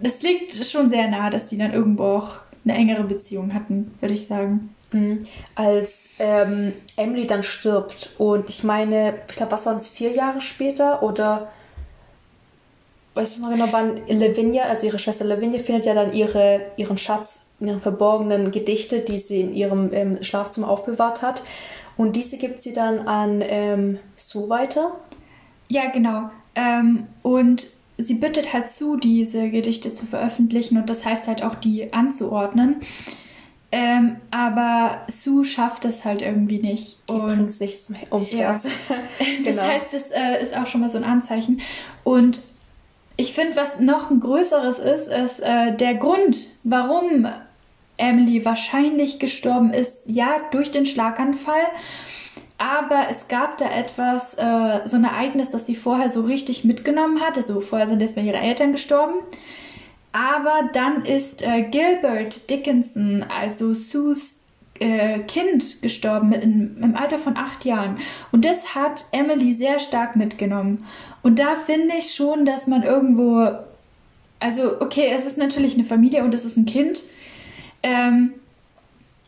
es 0.00 0.22
liegt 0.22 0.54
schon 0.64 0.88
sehr 0.88 1.08
nahe, 1.08 1.30
dass 1.30 1.48
die 1.48 1.58
dann 1.58 1.72
irgendwo 1.72 2.04
auch 2.04 2.40
eine 2.64 2.74
engere 2.74 3.04
Beziehung 3.04 3.54
hatten, 3.54 3.94
würde 4.00 4.14
ich 4.14 4.26
sagen. 4.26 4.74
Mhm. 4.92 5.24
Als 5.54 6.10
ähm, 6.18 6.74
Emily 6.96 7.26
dann 7.26 7.42
stirbt 7.42 8.10
und 8.18 8.48
ich 8.48 8.62
meine, 8.62 9.14
ich 9.28 9.36
glaube, 9.36 9.52
was 9.52 9.66
waren 9.66 9.78
es, 9.78 9.88
vier 9.88 10.12
Jahre 10.12 10.40
später 10.40 11.02
oder 11.02 11.50
weißt 13.14 13.38
du 13.38 13.42
noch 13.42 13.50
genau, 13.50 13.68
wann 13.70 14.00
Lavinia, 14.08 14.64
also 14.64 14.86
ihre 14.86 14.98
Schwester 14.98 15.24
Lavinia, 15.24 15.58
findet 15.58 15.86
ja 15.86 15.94
dann 15.94 16.12
ihre, 16.12 16.62
ihren 16.76 16.98
Schatz, 16.98 17.46
ihre 17.60 17.80
verborgenen 17.80 18.50
Gedichte, 18.50 19.00
die 19.00 19.18
sie 19.18 19.40
in 19.40 19.54
ihrem 19.54 19.92
ähm, 19.92 20.24
Schlafzimmer 20.24 20.68
aufbewahrt 20.68 21.22
hat. 21.22 21.42
Und 21.96 22.16
diese 22.16 22.38
gibt 22.38 22.62
sie 22.62 22.72
dann 22.72 23.00
an 23.06 23.42
ähm, 23.46 23.98
Sue 24.16 24.48
weiter. 24.48 24.96
Ja, 25.68 25.90
genau. 25.90 26.30
Ähm, 26.54 27.06
und 27.22 27.66
sie 27.98 28.14
bittet 28.14 28.52
halt 28.52 28.68
zu, 28.68 28.96
diese 28.96 29.50
Gedichte 29.50 29.92
zu 29.92 30.06
veröffentlichen 30.06 30.78
und 30.78 30.88
das 30.88 31.04
heißt 31.04 31.28
halt 31.28 31.42
auch, 31.42 31.54
die 31.54 31.92
anzuordnen. 31.92 32.76
Ähm, 33.74 34.16
aber 34.30 35.00
Sue 35.08 35.46
schafft 35.46 35.86
es 35.86 36.04
halt 36.04 36.20
irgendwie 36.20 36.58
nicht. 36.58 36.98
Die 37.08 37.14
bringt 37.14 37.48
es 37.48 37.58
nicht 37.58 37.78
ums 38.12 38.32
Herz. 38.34 38.64
das 39.44 39.56
genau. 39.56 39.62
heißt, 39.62 39.94
das 39.94 40.10
äh, 40.10 40.42
ist 40.42 40.54
auch 40.54 40.66
schon 40.66 40.82
mal 40.82 40.90
so 40.90 40.98
ein 40.98 41.04
Anzeichen. 41.04 41.62
Und 42.04 42.42
ich 43.16 43.34
finde, 43.34 43.56
was 43.56 43.78
noch 43.80 44.10
ein 44.10 44.20
größeres 44.20 44.78
ist, 44.78 45.08
ist 45.08 45.40
äh, 45.40 45.76
der 45.76 45.94
Grund, 45.94 46.48
warum 46.64 47.26
Emily 47.96 48.44
wahrscheinlich 48.44 49.18
gestorben 49.18 49.72
ist. 49.72 50.02
Ja, 50.06 50.40
durch 50.50 50.70
den 50.70 50.86
Schlaganfall. 50.86 51.66
Aber 52.58 53.06
es 53.10 53.28
gab 53.28 53.58
da 53.58 53.68
etwas, 53.70 54.34
äh, 54.34 54.80
so 54.86 54.96
ein 54.96 55.04
Ereignis, 55.04 55.50
das 55.50 55.66
sie 55.66 55.74
vorher 55.74 56.10
so 56.10 56.22
richtig 56.22 56.64
mitgenommen 56.64 57.20
hat. 57.20 57.36
Also 57.36 57.60
vorher 57.60 57.86
sind 57.86 58.00
erstmal 58.00 58.24
ihre 58.24 58.38
Eltern 58.38 58.72
gestorben. 58.72 59.14
Aber 60.12 60.70
dann 60.72 61.04
ist 61.04 61.42
äh, 61.42 61.62
Gilbert 61.62 62.50
Dickinson, 62.50 63.24
also 63.28 63.74
Sues 63.74 64.41
äh, 64.82 65.20
Kind, 65.20 65.80
gestorben 65.80 66.32
in, 66.32 66.76
im 66.82 66.96
Alter 66.96 67.18
von 67.18 67.36
acht 67.36 67.64
Jahren. 67.64 67.98
Und 68.32 68.44
das 68.44 68.74
hat 68.74 69.04
Emily 69.12 69.52
sehr 69.52 69.78
stark 69.78 70.16
mitgenommen. 70.16 70.84
Und 71.22 71.38
da 71.38 71.54
finde 71.54 71.94
ich 71.98 72.14
schon, 72.14 72.44
dass 72.44 72.66
man 72.66 72.82
irgendwo. 72.82 73.50
Also, 74.40 74.80
okay, 74.80 75.12
es 75.14 75.24
ist 75.24 75.38
natürlich 75.38 75.74
eine 75.74 75.84
Familie 75.84 76.24
und 76.24 76.34
es 76.34 76.44
ist 76.44 76.56
ein 76.56 76.66
Kind. 76.66 77.02
Ähm, 77.84 78.34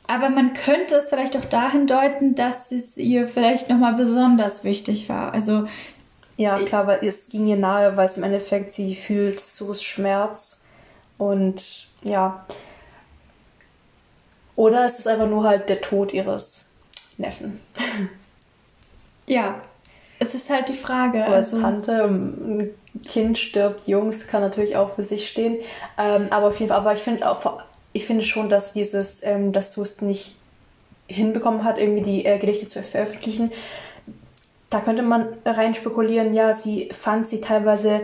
aber 0.09 0.29
man 0.29 0.55
könnte 0.55 0.97
es 0.97 1.09
vielleicht 1.09 1.37
auch 1.37 1.45
dahin 1.45 1.87
deuten, 1.87 2.35
dass 2.35 2.73
es 2.73 2.99
ihr 2.99 3.29
vielleicht 3.29 3.71
nochmal 3.71 3.95
besonders 3.95 4.65
wichtig 4.65 5.09
war. 5.09 5.33
Also. 5.33 5.67
Ja, 6.37 6.59
klar, 6.59 6.89
weil 6.89 6.99
es 7.03 7.29
ging 7.29 7.47
ihr 7.47 7.57
nahe, 7.57 7.97
weil 7.97 8.09
es 8.09 8.17
im 8.17 8.25
Endeffekt 8.25 8.73
sie 8.73 8.97
fühlt 8.97 9.39
Sus 9.39 9.85
Schmerz 9.85 10.65
und 11.17 11.87
ja. 12.03 12.45
Oder 14.57 14.87
ist 14.87 14.99
es 14.99 15.07
einfach 15.07 15.29
nur 15.29 15.45
halt 15.45 15.69
der 15.69 15.81
Tod 15.81 16.13
ihres 16.13 16.67
Neffen? 17.19 17.61
Ja, 19.27 19.63
es 20.19 20.35
ist 20.35 20.51
halt 20.51 20.69
die 20.69 20.75
Frage. 20.75 21.23
So 21.23 21.29
als 21.29 21.53
also, 21.53 21.63
Tante, 21.63 22.05
ein 22.05 22.71
Kind 23.07 23.39
stirbt, 23.39 23.89
Jungs, 23.89 24.27
kann 24.27 24.43
natürlich 24.43 24.77
auch 24.77 24.95
für 24.95 25.03
sich 25.03 25.29
stehen. 25.29 25.59
Ähm, 25.99 26.29
aber 26.31 26.49
auf 26.49 26.59
jeden 26.59 26.69
Fall, 26.69 26.79
aber 26.79 26.95
ich 26.95 27.01
finde 27.01 27.29
auch, 27.29 27.63
ich 27.93 28.07
finde 28.07 28.25
schon, 28.25 28.49
dass 28.49 28.73
dieses, 28.73 29.25
ähm, 29.25 29.53
dass 29.53 29.73
Sust 29.73 30.03
nicht 30.03 30.37
hinbekommen 31.07 31.65
hat, 31.65 31.79
irgendwie 31.79 32.03
die 32.03 32.25
äh, 32.25 32.39
Gedichte 32.39 32.67
zu 32.67 32.83
veröffentlichen. 32.83 33.53
Da 34.71 34.81
könnte 34.81 35.03
man 35.03 35.29
rein 35.45 35.75
spekulieren, 35.75 36.33
ja, 36.33 36.55
sie 36.55 36.89
fand 36.93 37.29
sie 37.29 37.41
teilweise 37.41 38.03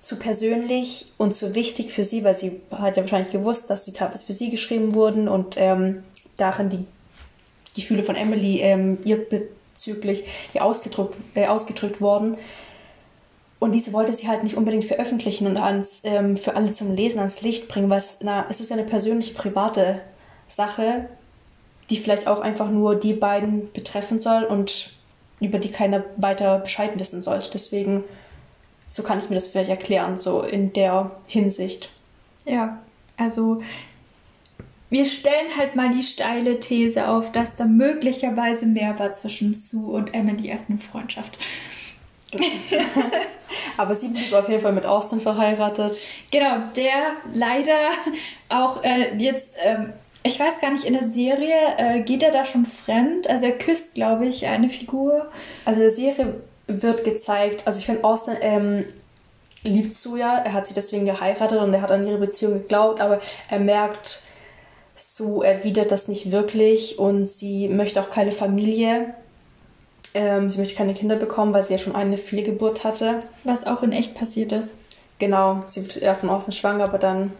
zu 0.00 0.16
persönlich 0.16 1.12
und 1.18 1.34
zu 1.34 1.54
wichtig 1.54 1.92
für 1.92 2.04
sie, 2.04 2.24
weil 2.24 2.36
sie 2.36 2.60
hat 2.70 2.96
ja 2.96 3.02
wahrscheinlich 3.02 3.32
gewusst, 3.32 3.68
dass 3.68 3.84
sie 3.84 3.92
teilweise 3.92 4.24
für 4.24 4.32
sie 4.32 4.50
geschrieben 4.50 4.94
wurden 4.94 5.28
und 5.28 5.56
ähm, 5.58 6.02
darin 6.36 6.70
die 6.70 6.84
Gefühle 7.74 8.02
von 8.02 8.16
Emily 8.16 8.60
ähm, 8.60 8.98
ihr 9.04 9.18
bezüglich 9.28 10.24
ja, 10.54 10.62
ausgedrückt, 10.62 11.16
äh, 11.34 11.46
ausgedrückt 11.46 12.00
worden. 12.00 12.36
Und 13.58 13.74
diese 13.74 13.92
wollte 13.92 14.14
sie 14.14 14.26
halt 14.26 14.42
nicht 14.42 14.56
unbedingt 14.56 14.86
veröffentlichen 14.86 15.46
und 15.46 15.58
ans, 15.58 16.00
ähm, 16.04 16.36
für 16.38 16.56
alle 16.56 16.72
zum 16.72 16.94
Lesen 16.94 17.18
ans 17.18 17.42
Licht 17.42 17.68
bringen, 17.68 17.90
weil 17.90 17.98
es, 17.98 18.18
na, 18.22 18.46
es 18.48 18.60
ist 18.60 18.70
ja 18.70 18.76
eine 18.76 18.86
persönliche, 18.86 19.34
private 19.34 20.00
Sache, 20.48 21.10
die 21.90 21.98
vielleicht 21.98 22.26
auch 22.26 22.40
einfach 22.40 22.70
nur 22.70 22.94
die 22.94 23.12
beiden 23.12 23.70
betreffen 23.72 24.18
soll 24.18 24.44
und 24.44 24.92
über 25.40 25.58
die 25.58 25.70
keiner 25.70 26.04
weiter 26.16 26.58
Bescheid 26.58 26.98
wissen 26.98 27.20
sollte. 27.20 27.50
Deswegen 27.52 28.04
so 28.90 29.04
kann 29.04 29.20
ich 29.20 29.30
mir 29.30 29.36
das 29.36 29.48
vielleicht 29.48 29.70
erklären, 29.70 30.18
so 30.18 30.42
in 30.42 30.72
der 30.72 31.12
Hinsicht. 31.26 31.88
Ja, 32.44 32.80
also 33.16 33.62
wir 34.90 35.04
stellen 35.04 35.56
halt 35.56 35.76
mal 35.76 35.90
die 35.90 36.02
steile 36.02 36.58
These 36.58 37.08
auf, 37.08 37.30
dass 37.30 37.54
da 37.54 37.64
möglicherweise 37.64 38.66
mehr 38.66 38.98
war 38.98 39.12
zwischen 39.12 39.54
Sue 39.54 39.92
und 39.92 40.12
Emily 40.12 40.48
erst 40.48 40.68
eine 40.68 40.80
Freundschaft. 40.80 41.38
Aber 43.76 43.94
sie 43.94 44.08
blieb 44.08 44.32
auf 44.32 44.48
jeden 44.48 44.60
Fall 44.60 44.72
mit 44.72 44.84
Austin 44.84 45.20
verheiratet. 45.20 46.08
Genau, 46.32 46.58
der 46.74 47.12
leider 47.32 47.90
auch 48.48 48.82
äh, 48.82 49.16
jetzt, 49.16 49.54
ähm, 49.62 49.92
ich 50.24 50.38
weiß 50.38 50.60
gar 50.60 50.72
nicht, 50.72 50.84
in 50.84 50.94
der 50.94 51.08
Serie 51.08 51.54
äh, 51.78 52.00
geht 52.00 52.24
er 52.24 52.32
da 52.32 52.44
schon 52.44 52.66
fremd. 52.66 53.30
Also 53.30 53.46
er 53.46 53.56
küsst, 53.58 53.94
glaube 53.94 54.26
ich, 54.26 54.46
eine 54.46 54.68
Figur. 54.68 55.30
Also 55.64 55.80
in 55.80 55.86
der 55.86 55.94
Serie 55.94 56.40
wird 56.70 57.04
gezeigt, 57.04 57.66
also 57.66 57.78
ich 57.78 57.86
finde, 57.86 58.04
Austin 58.04 58.36
ähm, 58.40 58.84
liebt 59.62 59.94
Suya, 59.94 60.38
er 60.38 60.52
hat 60.52 60.66
sie 60.66 60.74
deswegen 60.74 61.04
geheiratet 61.04 61.58
und 61.58 61.74
er 61.74 61.82
hat 61.82 61.90
an 61.90 62.06
ihre 62.06 62.18
Beziehung 62.18 62.54
geglaubt, 62.54 63.00
aber 63.00 63.20
er 63.48 63.58
merkt, 63.58 64.22
Su 64.96 65.42
erwidert 65.42 65.92
das 65.92 66.08
nicht 66.08 66.30
wirklich 66.30 66.98
und 66.98 67.28
sie 67.28 67.68
möchte 67.68 68.00
auch 68.02 68.10
keine 68.10 68.32
Familie. 68.32 69.14
Ähm, 70.12 70.50
sie 70.50 70.58
möchte 70.58 70.74
keine 70.74 70.92
Kinder 70.92 71.16
bekommen, 71.16 71.54
weil 71.54 71.62
sie 71.62 71.72
ja 71.72 71.78
schon 71.78 71.94
eine 71.94 72.18
Fehlgeburt 72.18 72.84
hatte. 72.84 73.22
Was 73.44 73.66
auch 73.66 73.82
in 73.82 73.92
echt 73.92 74.14
passiert 74.14 74.52
ist. 74.52 74.74
Genau, 75.18 75.62
sie 75.68 75.82
wird 75.82 75.96
eher 75.96 76.16
von 76.16 76.28
außen 76.28 76.52
schwanger, 76.52 76.84
aber 76.84 76.98
dann 76.98 77.32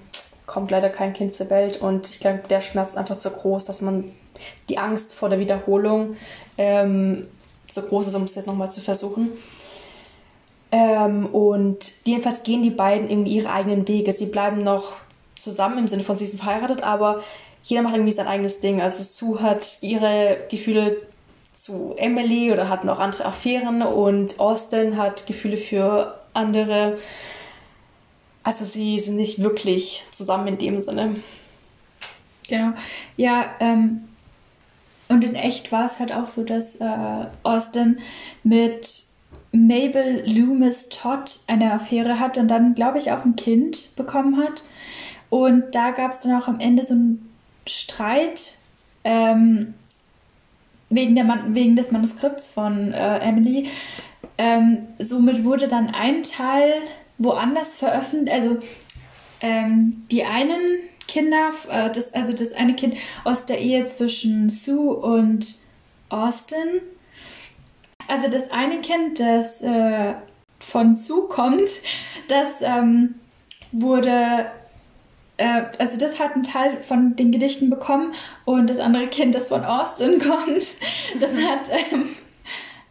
kommt 0.47 0.71
leider 0.71 0.89
kein 0.89 1.13
Kind 1.13 1.33
zur 1.33 1.49
Welt 1.51 1.81
und 1.81 2.11
ich 2.11 2.21
glaube, 2.21 2.41
der 2.49 2.61
Schmerz 2.61 2.91
ist 2.91 2.97
einfach 2.97 3.19
zu 3.19 3.31
groß, 3.31 3.67
dass 3.67 3.81
man 3.81 4.11
die 4.69 4.79
Angst 4.79 5.15
vor 5.15 5.29
der 5.29 5.39
Wiederholung 5.39 6.17
ähm, 6.59 7.29
so 7.71 7.83
groß 7.83 8.09
ist, 8.09 8.15
um 8.15 8.25
es 8.25 8.35
jetzt 8.35 8.47
nochmal 8.47 8.71
zu 8.71 8.81
versuchen. 8.81 9.31
Ähm, 10.73 11.27
und 11.27 11.93
jedenfalls 12.05 12.43
gehen 12.43 12.63
die 12.63 12.71
beiden 12.71 13.11
irgendwie 13.11 13.37
ihre 13.37 13.53
eigenen 13.53 13.87
Wege. 13.89 14.13
Sie 14.13 14.27
bleiben 14.27 14.63
noch 14.63 14.93
zusammen 15.37 15.79
im 15.79 15.89
Sinne 15.89 16.05
von, 16.05 16.17
sie 16.17 16.27
sind 16.27 16.39
verheiratet, 16.39 16.83
aber 16.83 17.23
jeder 17.65 17.83
macht 17.83 17.95
irgendwie 17.95 18.13
sein 18.13 18.29
eigenes 18.29 18.61
Ding. 18.61 18.81
Also 18.81 19.03
Sue 19.03 19.43
hat 19.43 19.79
ihre 19.81 20.39
Gefühle 20.51 20.97
zu 21.55 21.95
Emily 21.97 22.53
oder 22.53 22.69
hat 22.69 22.85
noch 22.85 22.99
andere 22.99 23.27
Affären 23.27 23.83
und 23.83 24.41
Austin 24.41 24.97
hat 24.97 25.27
Gefühle 25.27 25.57
für 25.57 26.19
andere. 26.33 26.99
Also 28.43 28.65
sie 28.65 28.99
sind 28.99 29.17
nicht 29.17 29.43
wirklich 29.43 30.03
zusammen 30.11 30.47
in 30.47 30.59
dem 30.59 30.81
Sinne. 30.81 31.17
Genau. 32.49 32.73
Ja, 33.17 33.51
ähm, 33.61 34.09
und 35.11 35.25
in 35.25 35.35
echt 35.35 35.73
war 35.73 35.85
es 35.85 35.99
halt 35.99 36.13
auch 36.13 36.29
so, 36.29 36.45
dass 36.45 36.77
äh, 36.77 37.27
Austin 37.43 37.99
mit 38.45 39.03
Mabel 39.53 40.23
Loomis 40.25 40.89
Todd 40.89 41.41
eine 41.49 41.73
Affäre 41.73 42.21
hat 42.21 42.39
und 42.39 42.47
dann, 42.49 42.75
glaube 42.75 42.99
ich, 42.99 43.11
auch 43.11 43.25
ein 43.25 43.35
Kind 43.35 43.95
bekommen 43.97 44.39
hat. 44.39 44.63
Und 45.29 45.75
da 45.75 45.91
gab 45.91 46.13
es 46.13 46.21
dann 46.21 46.41
auch 46.41 46.47
am 46.47 46.61
Ende 46.61 46.85
so 46.85 46.95
einen 46.95 47.29
Streit 47.67 48.55
ähm, 49.03 49.75
wegen, 50.91 51.17
der 51.17 51.25
Man 51.25 51.57
wegen 51.57 51.75
des 51.75 51.91
Manuskripts 51.91 52.49
von 52.49 52.93
äh, 52.93 53.19
Emily. 53.19 53.69
Ähm, 54.39 54.79
somit 55.01 55.45
wurde 55.45 55.67
dann 55.67 55.93
ein 55.93 56.23
Teil 56.23 56.75
woanders 57.19 57.77
veröffentlicht. 57.77 58.33
Also 58.33 58.59
ähm, 59.41 60.05
die 60.13 60.25
einen 60.25 60.61
Kinder, 61.11 61.51
äh, 61.71 61.91
das, 61.91 62.15
also 62.15 62.33
das 62.33 62.53
eine 62.53 62.75
Kind 62.75 62.95
aus 63.25 63.45
der 63.45 63.61
Ehe 63.61 63.85
zwischen 63.85 64.49
Sue 64.49 64.95
und 64.95 65.57
Austin. 66.09 66.81
Also 68.09 68.29
das 68.29 68.51
eine 68.51 68.81
Kind, 68.81 69.21
das 69.21 69.61
äh, 69.61 70.15
von 70.61 70.95
Sue 70.95 71.29
kommt, 71.29 71.69
das 72.29 72.63
ähm, 72.63 73.17
wurde, 73.73 74.47
äh, 75.37 75.63
also 75.79 75.99
das 75.99 76.19
hat 76.19 76.35
einen 76.35 76.43
Teil 76.45 76.83
von 76.83 77.17
den 77.17 77.33
Gedichten 77.33 77.71
bekommen 77.71 78.13
und 78.45 78.71
das 78.71 78.79
andere 78.79 79.09
Kind, 79.09 79.35
das 79.35 79.49
von 79.49 79.65
Austin 79.65 80.19
kommt, 80.21 80.77
das 81.21 81.37
hat 81.37 81.71
ähm, 81.93 82.09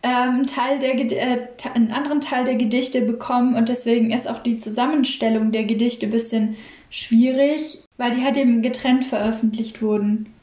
ähm, 0.03 0.47
Teil 0.47 0.79
der, 0.79 0.95
äh, 0.95 1.47
einen 1.73 1.91
anderen 1.91 2.21
Teil 2.21 2.45
der 2.45 2.55
Gedichte 2.55 3.01
bekommen 3.01 3.55
und 3.55 3.69
deswegen 3.69 4.11
ist 4.11 4.27
auch 4.27 4.39
die 4.39 4.55
Zusammenstellung 4.55 5.51
der 5.51 5.65
Gedichte 5.65 6.05
ein 6.05 6.11
bisschen 6.11 6.55
schwierig, 6.89 7.83
weil 7.97 8.11
die 8.11 8.23
halt 8.23 8.37
eben 8.37 8.61
getrennt 8.61 9.05
veröffentlicht 9.05 9.81
wurden, 9.81 10.33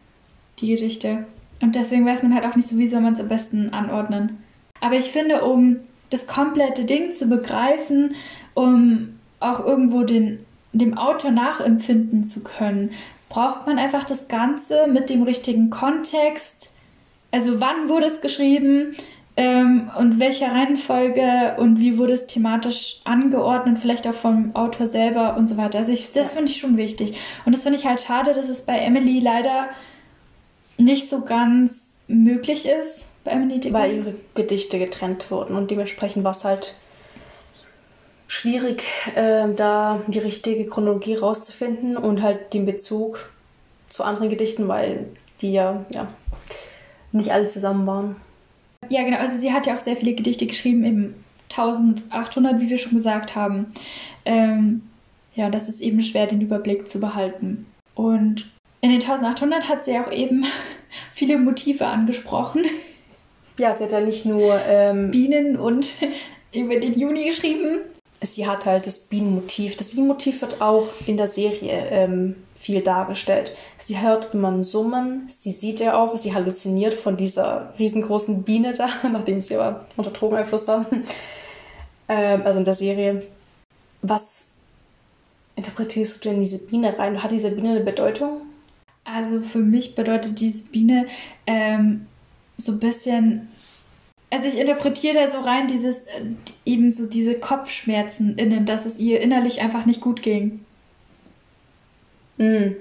die 0.61 0.69
Gedichte. 0.69 1.27
Und 1.61 1.75
deswegen 1.75 2.07
weiß 2.07 2.23
man 2.23 2.35
halt 2.35 2.45
auch 2.45 2.57
nicht 2.57 2.69
so, 2.69 2.79
wie 2.79 2.87
soll 2.87 3.01
man 3.01 3.15
es 3.15 3.21
am 3.21 3.29
besten 3.29 3.71
anordnen. 3.71 4.39
Aber 4.81 4.97
ich 4.97 5.11
finde, 5.11 5.45
um 5.45 5.77
das 6.11 6.27
komplette 6.27 6.85
Ding 6.85 7.11
zu 7.11 7.27
begreifen, 7.27 8.15
um 8.55 9.19
auch 9.41 9.65
irgendwo 9.65 10.03
den, 10.05 10.41
dem 10.73 10.97
Autor 10.97 11.31
nachempfinden 11.31 12.25
zu 12.25 12.43
können, 12.43 12.91
braucht 13.29 13.67
man 13.67 13.79
einfach 13.79 14.05
das 14.05 14.29
Ganze 14.29 14.87
mit 14.87 15.11
dem 15.11 15.23
richtigen 15.23 15.71
Kontext. 15.71 16.73
Also 17.33 17.61
wann 17.61 17.89
wurde 17.89 18.07
es 18.07 18.21
geschrieben, 18.21 18.95
ähm, 19.37 19.91
und 19.99 20.19
welche 20.19 20.47
Reihenfolge 20.47 21.57
und 21.59 21.79
wie 21.79 21.99
wurde 21.99 22.15
es 22.15 22.27
thematisch 22.27 23.01
angeordnet, 23.05 23.79
vielleicht 23.79 24.07
auch 24.09 24.15
vom 24.15 24.57
Autor 24.57 24.87
selber 24.87 25.37
und 25.37 25.47
so 25.47 25.59
weiter. 25.59 25.79
Also 25.79 25.93
ich, 25.93 26.13
das 26.13 26.31
ja. 26.31 26.37
finde 26.37 26.51
ich 26.51 26.59
schon 26.59 26.79
wichtig. 26.79 27.19
Und 27.45 27.53
das 27.53 27.63
finde 27.63 27.79
ich 27.79 27.87
halt 27.87 28.01
schade, 28.01 28.33
dass 28.33 28.49
es 28.49 28.63
bei 28.63 28.79
Emily 28.79 29.21
leider 29.21 29.69
nicht 30.79 31.11
so 31.11 31.21
ganz 31.21 31.95
möglich 32.09 32.67
ist. 32.67 33.09
Bei 33.25 33.33
Emily 33.33 33.61
Dickinson. 33.61 33.75
Weil 33.75 33.97
ihre 33.97 34.15
Gedichte 34.35 34.79
getrennt 34.79 35.31
wurden 35.31 35.55
und 35.55 35.71
dementsprechend 35.71 36.25
war 36.25 36.31
es 36.31 36.45
halt 36.45 36.75
schwierig, 38.29 38.85
äh, 39.15 39.49
da 39.55 40.01
die 40.07 40.19
richtige 40.19 40.67
Chronologie 40.67 41.15
rauszufinden 41.15 41.97
und 41.97 42.23
halt 42.23 42.55
den 42.55 42.65
Bezug 42.65 43.31
zu 43.89 44.03
anderen 44.03 44.31
Gedichten, 44.31 44.67
weil 44.67 45.07
die 45.41 45.53
ja, 45.53 45.85
ja 45.93 46.09
nicht 47.13 47.33
alle 47.33 47.49
zusammen 47.49 47.87
waren. 47.87 48.17
Ja, 48.89 49.03
genau. 49.03 49.19
Also 49.19 49.37
sie 49.37 49.53
hat 49.53 49.67
ja 49.67 49.77
auch 49.77 49.81
sehr 49.81 49.97
viele 49.97 50.15
Gedichte 50.15 50.47
geschrieben, 50.47 50.85
eben 50.85 51.15
1800, 51.51 52.61
wie 52.61 52.71
wir 52.71 52.79
schon 52.79 52.95
gesagt 52.95 53.35
haben. 53.35 53.67
Ähm, 54.25 54.83
ja, 55.35 55.51
das 55.51 55.69
ist 55.69 55.81
eben 55.81 56.03
schwer, 56.03 56.27
den 56.27 56.41
Überblick 56.41 56.89
zu 56.89 56.99
behalten. 56.99 57.67
Und 57.95 58.51
in 58.81 58.91
den 58.91 59.01
1800 59.01 59.69
hat 59.69 59.85
sie 59.85 59.99
auch 59.99 60.11
eben 60.11 60.45
viele 61.13 61.39
Motive 61.39 61.87
angesprochen. 61.87 62.65
Ja, 63.59 63.73
sie 63.73 63.85
hat 63.85 63.93
ja 63.93 64.01
nicht 64.01 64.27
nur 64.27 64.61
ähm, 64.67 65.11
Bienen 65.11 65.57
und 65.57 65.95
über 66.55 66.77
den 66.77 66.99
Juni 66.99 67.25
geschrieben. 67.25 67.81
Sie 68.23 68.47
hat 68.47 68.65
halt 68.65 68.87
das 68.87 69.01
Bienenmotiv. 69.01 69.77
Das 69.77 69.91
Bienenmotiv 69.91 70.41
wird 70.41 70.61
auch 70.61 70.89
in 71.07 71.17
der 71.17 71.27
Serie 71.27 71.89
ähm, 71.91 72.37
viel 72.57 72.83
dargestellt. 72.83 73.53
Sie 73.77 74.01
hört 74.01 74.35
immer 74.35 74.51
ein 74.51 74.65
Summen, 74.65 75.29
sie 75.29 75.53
sieht 75.53 75.81
ja 75.81 75.95
auch, 75.95 76.17
sie 76.17 76.35
halluziniert 76.35 76.95
von 76.95 77.17
dieser 77.17 77.75
riesengroßen 77.79 78.43
Biene 78.43 78.73
da, 78.73 78.89
nachdem 79.11 79.43
sie 79.43 79.57
aber 79.57 79.87
unter 79.97 80.11
Drogeneinfluss 80.11 80.67
war. 80.67 80.87
ähm, 82.09 82.43
also 82.45 82.59
in 82.59 82.65
der 82.65 82.75
Serie. 82.75 83.23
Was 84.03 84.51
interpretierst 85.57 86.25
du 86.25 86.29
denn 86.29 86.41
diese 86.41 86.59
Biene 86.59 86.99
rein? 86.99 87.23
Hat 87.23 87.31
diese 87.31 87.51
Biene 87.51 87.71
eine 87.71 87.81
Bedeutung? 87.81 88.43
Also 89.05 89.41
für 89.43 89.59
mich 89.59 89.95
bedeutet 89.95 90.41
diese 90.41 90.65
Biene 90.65 91.07
ähm, 91.47 92.07
so 92.59 92.73
ein 92.73 92.81
bisschen. 92.81 93.49
Also 94.29 94.49
ich 94.49 94.59
interpretiere 94.59 95.15
da 95.15 95.31
so 95.31 95.39
rein 95.39 95.69
dieses 95.69 96.03
äh, 96.03 96.25
eben 96.65 96.93
so 96.93 97.07
diese 97.07 97.35
Kopfschmerzen 97.35 98.37
innen, 98.37 98.67
dass 98.67 98.85
es 98.85 98.99
ihr 98.99 99.21
innerlich 99.21 99.61
einfach 99.61 99.87
nicht 99.87 100.01
gut 100.01 100.23
ging. 100.23 100.66
Mm. 102.39 102.73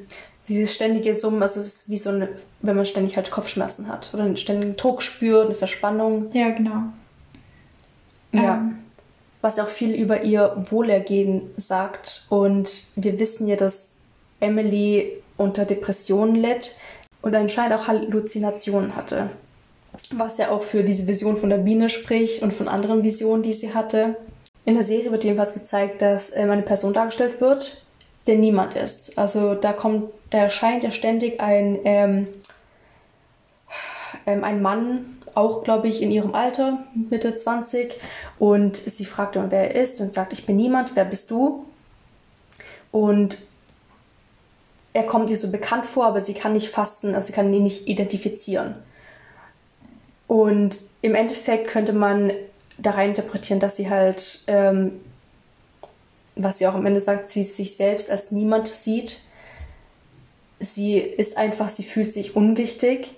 Dieses 0.48 0.76
ständige 0.76 1.16
Summen, 1.16 1.42
also 1.42 1.60
es 1.60 1.68
ist 1.68 1.90
wie 1.90 1.98
so 1.98 2.12
eine, 2.12 2.30
wenn 2.62 2.76
man 2.76 2.86
ständig 2.86 3.16
halt 3.16 3.32
Kopfschmerzen 3.32 3.88
hat 3.88 4.12
oder 4.14 4.24
einen 4.24 4.38
ständigen 4.38 4.76
Druck 4.76 5.02
spürt, 5.02 5.48
eine 5.48 5.56
Verspannung. 5.56 6.32
Ja, 6.34 6.52
genau. 6.52 6.84
Ja. 8.32 8.56
Ähm. 8.56 8.80
Was 9.42 9.60
auch 9.60 9.70
viel 9.70 9.94
über 9.94 10.24
ihr 10.24 10.56
Wohlergehen 10.70 11.42
sagt. 11.58 12.26
Und 12.30 12.84
wir 12.96 13.20
wissen 13.20 13.48
ja, 13.48 13.56
dass 13.56 13.90
Emily 14.40 15.12
unter 15.38 15.66
Depressionen 15.66 16.36
litt 16.36 16.76
und 17.22 17.36
anscheinend 17.36 17.80
auch 17.80 17.88
Halluzinationen 17.88 18.96
hatte. 18.96 19.30
Was 20.12 20.38
ja 20.38 20.50
auch 20.50 20.64
für 20.64 20.84
diese 20.84 21.08
Vision 21.08 21.38
von 21.38 21.50
der 21.50 21.58
Biene 21.58 21.90
spricht 21.90 22.42
und 22.42 22.54
von 22.54 22.68
anderen 22.68 23.04
Visionen, 23.04 23.44
die 23.44 23.54
sie 23.54 23.74
hatte. 23.74 24.16
In 24.66 24.74
der 24.74 24.84
Serie 24.84 25.12
wird 25.12 25.24
jedenfalls 25.24 25.54
gezeigt, 25.54 26.02
dass 26.02 26.36
ähm, 26.36 26.50
eine 26.50 26.64
Person 26.64 26.94
dargestellt 26.94 27.40
wird, 27.40 27.85
der 28.28 28.36
niemand 28.36 28.76
ist. 28.76 29.18
Also 29.18 29.56
da 29.56 29.74
kommt, 29.74 30.12
da 30.30 30.40
erscheint 30.40 30.84
ja 30.84 30.92
ständig 30.92 31.40
ein, 31.40 31.80
ähm, 31.84 32.28
ähm, 34.26 34.44
ein 34.44 34.62
Mann, 34.62 35.18
auch 35.36 35.64
glaube 35.64 35.88
ich 35.88 36.02
in 36.02 36.12
ihrem 36.12 36.34
Alter, 36.34 36.86
Mitte 37.10 37.36
20, 37.36 38.00
und 38.40 38.78
sie 38.78 39.06
fragt 39.06 39.36
immer, 39.36 39.52
wer 39.52 39.76
er 39.76 39.82
ist 39.82 40.00
und 40.02 40.12
sagt, 40.12 40.34
ich 40.34 40.46
bin 40.46 40.56
niemand, 40.56 40.96
wer 40.96 41.06
bist 41.06 41.30
du? 41.30 41.66
Und 42.92 43.40
er 44.94 45.04
kommt 45.04 45.30
ihr 45.30 45.38
so 45.38 45.52
bekannt 45.52 45.86
vor, 45.86 46.06
aber 46.06 46.22
sie 46.22 46.34
kann 46.34 46.54
nicht 46.54 46.70
fassen, 46.70 47.14
also 47.14 47.28
sie 47.28 47.34
kann 47.34 47.54
ihn 47.54 47.64
nicht 47.64 47.88
identifizieren. 47.88 48.76
Und 50.28 50.80
im 51.02 51.14
Endeffekt 51.16 51.68
könnte 51.68 51.94
man 51.94 52.32
da 52.78 52.92
rein 52.92 53.10
interpretieren, 53.10 53.60
dass 53.60 53.76
sie 53.76 53.90
halt 53.90 54.44
ähm, 54.48 55.02
was 56.36 56.58
sie 56.58 56.68
auch 56.68 56.76
am 56.76 56.86
Ende 56.86 57.00
sagt, 57.00 57.28
sie 57.28 57.44
sich 57.44 57.76
selbst 57.76 58.10
als 58.12 58.32
niemand 58.32 58.68
sieht. 58.68 59.22
Sie 60.60 60.98
ist 60.98 61.38
einfach, 61.38 61.70
sie 61.70 61.84
fühlt 61.84 62.12
sich 62.12 62.36
unwichtig. 62.36 63.16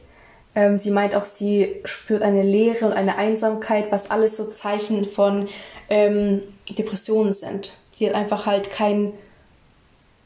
Ähm, 0.56 0.78
sie 0.78 0.92
meint 0.92 1.16
auch, 1.16 1.26
sie 1.26 1.82
spürt 1.86 2.24
eine 2.24 2.44
Leere 2.44 2.86
und 2.86 2.94
eine 2.94 3.18
Einsamkeit, 3.18 3.92
was 3.92 4.10
alles 4.10 4.38
so 4.38 4.46
Zeichen 4.46 5.06
von 5.06 5.48
ähm, 5.90 6.42
Depressionen 6.70 7.34
sind. 7.34 7.74
Sie 7.92 8.08
hat 8.08 8.16
einfach 8.16 8.46
halt 8.46 8.72
kein 8.72 9.14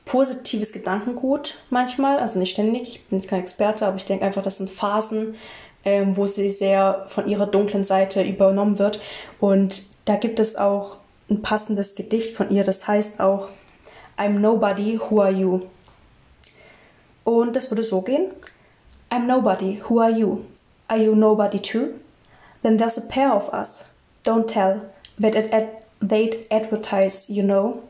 positives 0.05 0.71
Gedankengut 0.71 1.55
manchmal, 1.69 2.19
also 2.19 2.39
nicht 2.39 2.51
ständig. 2.51 2.89
Ich 2.89 3.05
bin 3.05 3.19
jetzt 3.19 3.29
kein 3.29 3.41
Experte, 3.41 3.85
aber 3.85 3.97
ich 3.97 4.05
denke 4.05 4.25
einfach, 4.25 4.41
das 4.41 4.57
sind 4.57 4.69
Phasen, 4.69 5.35
ähm, 5.85 6.17
wo 6.17 6.25
sie 6.25 6.49
sehr 6.49 7.05
von 7.07 7.27
ihrer 7.27 7.47
dunklen 7.47 7.83
Seite 7.83 8.23
übernommen 8.23 8.79
wird. 8.79 8.99
Und 9.39 9.83
da 10.05 10.15
gibt 10.15 10.39
es 10.39 10.55
auch 10.55 10.97
ein 11.31 11.41
passendes 11.41 11.95
Gedicht 11.95 12.35
von 12.35 12.51
ihr, 12.51 12.63
das 12.63 12.87
heißt 12.87 13.19
auch 13.19 13.49
I'm 14.17 14.39
nobody, 14.39 14.99
who 14.99 15.21
are 15.21 15.31
you? 15.31 15.61
Und 17.23 17.55
das 17.55 17.71
würde 17.71 17.83
so 17.83 18.01
gehen. 18.01 18.31
I'm 19.09 19.25
nobody, 19.25 19.81
who 19.89 19.99
are 19.99 20.11
you? 20.11 20.45
Are 20.87 20.99
you 20.99 21.15
nobody 21.15 21.59
too? 21.59 21.99
Then 22.61 22.77
there's 22.77 22.97
a 22.97 23.07
pair 23.07 23.33
of 23.33 23.51
us. 23.53 23.85
Don't 24.23 24.47
tell, 24.47 24.81
that 25.19 25.35
ad 25.35 25.69
they'd 26.01 26.45
advertise, 26.51 27.29
you 27.29 27.43
know. 27.43 27.81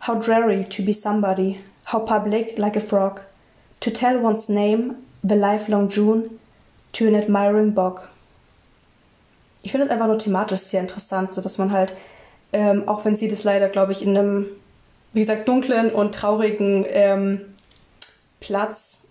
How 0.00 0.14
dreary 0.14 0.64
to 0.64 0.82
be 0.82 0.92
somebody, 0.92 1.60
how 1.84 2.00
public 2.00 2.58
like 2.58 2.76
a 2.76 2.80
frog. 2.80 3.20
To 3.80 3.90
tell 3.90 4.18
one's 4.18 4.48
name, 4.48 4.96
the 5.22 5.36
lifelong 5.36 5.88
June, 5.88 6.38
to 6.92 7.06
an 7.06 7.14
admiring 7.14 7.72
bog. 7.72 8.08
Ich 9.62 9.70
finde 9.70 9.86
es 9.86 9.92
einfach 9.92 10.08
nur 10.08 10.18
thematisch 10.18 10.60
sehr 10.62 10.80
interessant, 10.80 11.34
so 11.34 11.40
dass 11.40 11.58
man 11.58 11.70
halt 11.70 11.94
ähm, 12.52 12.86
auch 12.86 13.04
wenn 13.04 13.16
sie 13.16 13.28
das 13.28 13.44
leider, 13.44 13.68
glaube 13.68 13.92
ich, 13.92 14.02
in 14.02 14.16
einem, 14.16 14.46
wie 15.12 15.20
gesagt, 15.20 15.48
dunklen 15.48 15.90
und 15.90 16.14
traurigen 16.14 16.84
ähm, 16.88 17.40
Platz 18.40 19.02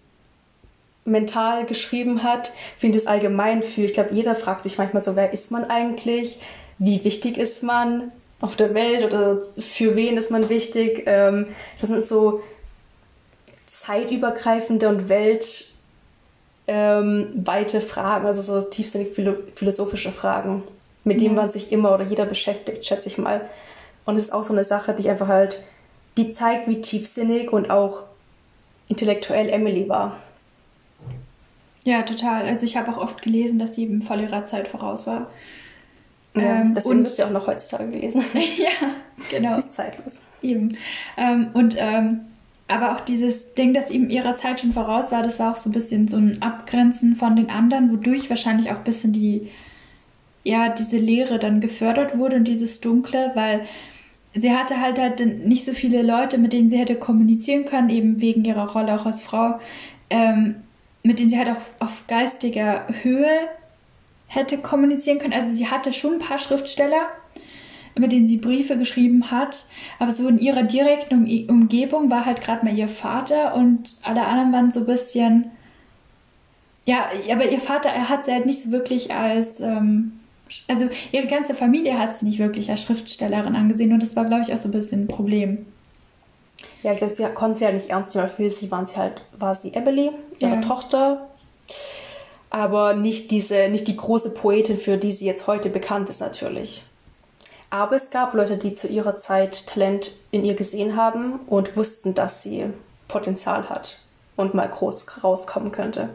mental 1.04 1.66
geschrieben 1.66 2.24
hat, 2.24 2.52
finde 2.78 2.98
ich 2.98 3.04
es 3.04 3.08
allgemein 3.08 3.64
für, 3.64 3.82
ich 3.82 3.94
glaube, 3.94 4.14
jeder 4.14 4.36
fragt 4.36 4.62
sich 4.62 4.78
manchmal 4.78 5.02
so, 5.02 5.16
wer 5.16 5.34
ist 5.34 5.50
man 5.52 5.66
eigentlich? 5.66 6.39
Wie 6.78 7.04
wichtig 7.04 7.38
ist 7.38 7.64
man 7.64 8.12
auf 8.39 8.56
der 8.56 8.74
Welt 8.74 9.04
oder 9.04 9.42
für 9.60 9.96
wen 9.96 10.18
ist 10.18 10.30
man 10.30 10.50
wichtig? 10.50 11.04
Ähm, 11.08 11.48
das 11.80 11.89
sind 11.89 12.04
so 12.04 12.44
zeitübergreifende 13.66 14.88
und 14.89 15.10
weltweite 15.10 15.66
ähm, 16.68 17.88
Fragen, 17.88 18.28
also 18.28 18.42
so 18.44 18.62
tiefsinnig 18.62 19.10
philosophische 19.56 20.12
Fragen 20.12 20.64
mit 21.04 21.22
dem 21.22 21.36
man 21.36 21.52
sich 21.52 21.72
immer 21.72 21.93
oder 21.93 22.04
jeder 22.04 22.26
beschäftigt, 22.26 22.86
schätze 22.86 23.08
ich 23.08 23.18
mal. 23.18 23.41
Und 24.06 24.16
es 24.16 24.26
ist 24.26 24.34
auch 24.34 24.43
so 24.43 24.54
eine 24.54 24.64
Sache, 24.64 24.93
die 24.93 25.10
einfach 25.10 25.28
halt, 25.28 25.64
die 26.18 26.30
zeigt, 26.30 26.68
wie 26.68 26.82
tiefsinnig 26.82 27.52
und 27.52 27.70
auch 27.70 28.04
intellektuell 28.88 29.49
Emily 29.49 29.88
war. 29.88 30.18
Ja, 31.84 32.04
total. 32.04 32.45
Also 32.45 32.66
ich 32.66 32.78
habe 32.78 32.91
auch 32.91 32.97
oft 32.97 33.22
gelesen, 33.22 33.58
dass 33.58 33.76
sie 33.76 33.84
eben 33.84 34.02
voll 34.02 34.22
ihrer 34.22 34.45
Zeit 34.45 34.68
voraus 34.68 35.08
war. 35.08 35.32
Ja, 36.36 36.62
ähm, 36.62 36.76
deswegen 36.76 37.04
wirst 37.04 37.20
du 37.20 37.24
auch 37.24 37.32
noch 37.32 37.47
heutzutage 37.47 37.89
gelesen. 37.89 38.24
ja, 38.34 38.89
genau. 39.30 39.54
Sie 39.54 39.60
ist 39.60 39.74
zeitlos. 39.74 40.22
Eben. 40.41 40.78
Ähm, 41.18 41.49
und 41.54 41.76
ähm, 41.78 42.22
aber 42.68 42.93
auch 42.95 43.02
dieses 43.02 43.54
Ding, 43.54 43.74
das 43.74 43.89
eben 43.89 44.10
ihrer 44.10 44.36
Zeit 44.36 44.62
schon 44.62 44.72
voraus 44.72 45.12
war, 45.12 45.24
das 45.24 45.39
war 45.39 45.52
auch 45.52 45.58
so 45.58 45.70
ein 45.70 45.74
bisschen 45.74 46.08
so 46.08 46.16
ein 46.18 46.41
Abgrenzen 46.41 47.18
von 47.18 47.36
den 47.36 47.49
anderen, 47.49 47.91
wodurch 47.91 48.30
wahrscheinlich 48.30 48.72
auch 48.72 48.78
ein 48.78 48.84
bisschen 48.84 49.12
die 49.12 49.49
ja 50.44 50.70
diese 50.70 50.98
Leere 50.98 51.39
dann 51.39 51.62
gefördert 51.62 52.18
wurde 52.18 52.38
und 52.38 52.46
dieses 52.46 52.82
Dunkle, 52.82 53.32
weil 53.36 53.62
sie 54.34 54.52
hatte 54.52 54.80
halt 54.80 55.00
halt 55.00 55.20
nicht 55.46 55.66
so 55.66 55.74
viele 55.74 56.02
Leute, 56.02 56.38
mit 56.38 56.54
denen 56.54 56.70
sie 56.70 56.78
hätte 56.78 56.96
kommunizieren 56.96 57.66
können, 57.66 57.89
eben 57.89 58.22
wegen 58.22 58.46
ihrer 58.46 58.72
Rolle 58.72 58.96
auch 59.00 59.06
als 59.06 59.22
Frau, 59.22 59.60
ähm, 60.10 60.56
mit 61.04 61.20
denen 61.20 61.30
sie 61.30 61.38
halt 61.38 61.50
auch 61.50 61.86
auf 61.86 62.04
geistiger 62.08 62.88
Höhe 63.04 63.50
hätte 64.28 64.58
kommunizieren 64.58 65.20
können. 65.20 65.34
Also 65.34 65.54
sie 65.54 65.68
hatte 65.68 65.92
schon 65.92 66.14
ein 66.14 66.20
paar 66.20 66.39
Schriftsteller, 66.39 67.10
mit 67.98 68.14
denen 68.14 68.28
sie 68.28 68.38
Briefe 68.38 68.78
geschrieben 68.78 69.32
hat, 69.32 69.66
aber 70.00 70.12
so 70.12 70.28
in 70.30 70.39
ihrer 70.39 70.64
direkten 70.64 71.26
um 71.26 71.50
Umgebung 71.50 72.10
war 72.10 72.26
halt 72.26 72.42
gerade 72.42 72.64
mal 72.66 72.78
ihr 72.78 72.88
Vater 72.88 73.54
und 73.54 73.98
alle 74.02 74.26
anderen 74.26 74.54
waren 74.54 74.72
so 74.72 74.82
ein 74.82 74.86
bisschen 74.86 75.52
ja, 76.86 77.10
aber 77.32 77.50
ihr 77.50 77.60
Vater, 77.60 77.89
er 77.89 78.10
hat 78.10 78.26
sie 78.26 78.32
halt 78.32 78.46
nicht 78.46 78.62
so 78.62 78.72
wirklich 78.72 79.14
als 79.14 79.60
ähm, 79.60 80.14
also 80.68 80.89
ihre 81.12 81.28
ganze 81.28 81.54
Familie 81.54 81.97
hat 81.97 82.18
sie 82.18 82.26
nicht 82.26 82.39
wirklich 82.39 82.70
als 82.70 82.82
Schriftstellerin 82.82 83.56
angesehen 83.56 83.93
und 83.93 84.02
das 84.02 84.16
war, 84.16 84.26
glaube 84.26 84.43
ich, 84.43 84.54
auch 84.54 84.58
so 84.58 84.68
ein 84.68 84.72
bisschen 84.72 85.04
ein 85.04 85.08
Problem. 85.08 85.66
Ja, 86.84 86.93
ich 86.93 86.99
glaube, 86.99 87.14
sie 87.14 87.24
konnte 87.34 87.60
sie 87.60 87.66
ja 87.66 87.72
nicht 87.72 87.89
ernst 87.89 88.16
nehmen. 88.16 88.30
Für 88.30 88.49
sie 88.49 88.70
waren 88.72 88.86
sie 88.86 88.95
halt, 88.95 89.24
war 89.38 89.56
sie 89.56 89.74
Emily, 89.74 90.12
ihre 90.39 90.56
ja. 90.56 90.62
Tochter, 90.62 91.28
aber 92.49 92.93
nicht 92.93 93.32
diese, 93.32 93.70
nicht 93.70 93.88
die 93.88 93.97
große 93.97 94.32
Poetin, 94.32 94.78
für 94.78 94.97
die 94.97 95.12
sie 95.12 95.26
jetzt 95.26 95.47
heute 95.47 95.70
bekannt 95.70 96.10
ist, 96.10 96.22
natürlich. 96.22 96.84
Aber 97.70 97.95
es 97.95 98.10
gab 98.10 98.34
Leute, 98.34 98.58
die 98.58 98.74
zu 98.74 98.88
ihrer 98.88 99.18
Zeit 99.18 99.66
Talent 99.66 100.12
in 100.32 100.43
ihr 100.43 100.56
gesehen 100.56 100.97
haben 100.97 101.39
und 101.47 101.78
wussten, 101.78 102.14
dass 102.14 102.43
sie 102.43 102.66
Potenzial 103.08 103.70
hat 103.70 103.99
und 104.36 104.54
mal 104.54 104.68
groß 104.68 105.24
rauskommen 105.24 105.72
könnte. 105.72 106.10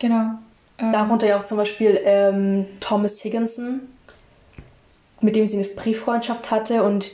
Genau. 0.00 0.32
Darunter 0.78 1.26
ja 1.26 1.38
auch 1.38 1.44
zum 1.44 1.56
Beispiel 1.56 2.00
ähm, 2.04 2.66
Thomas 2.80 3.20
Higginson. 3.20 3.80
mit 5.20 5.36
dem 5.36 5.46
sie 5.46 5.58
eine 5.58 5.68
Brieffreundschaft 5.68 6.50
hatte 6.50 6.82
und 6.82 7.12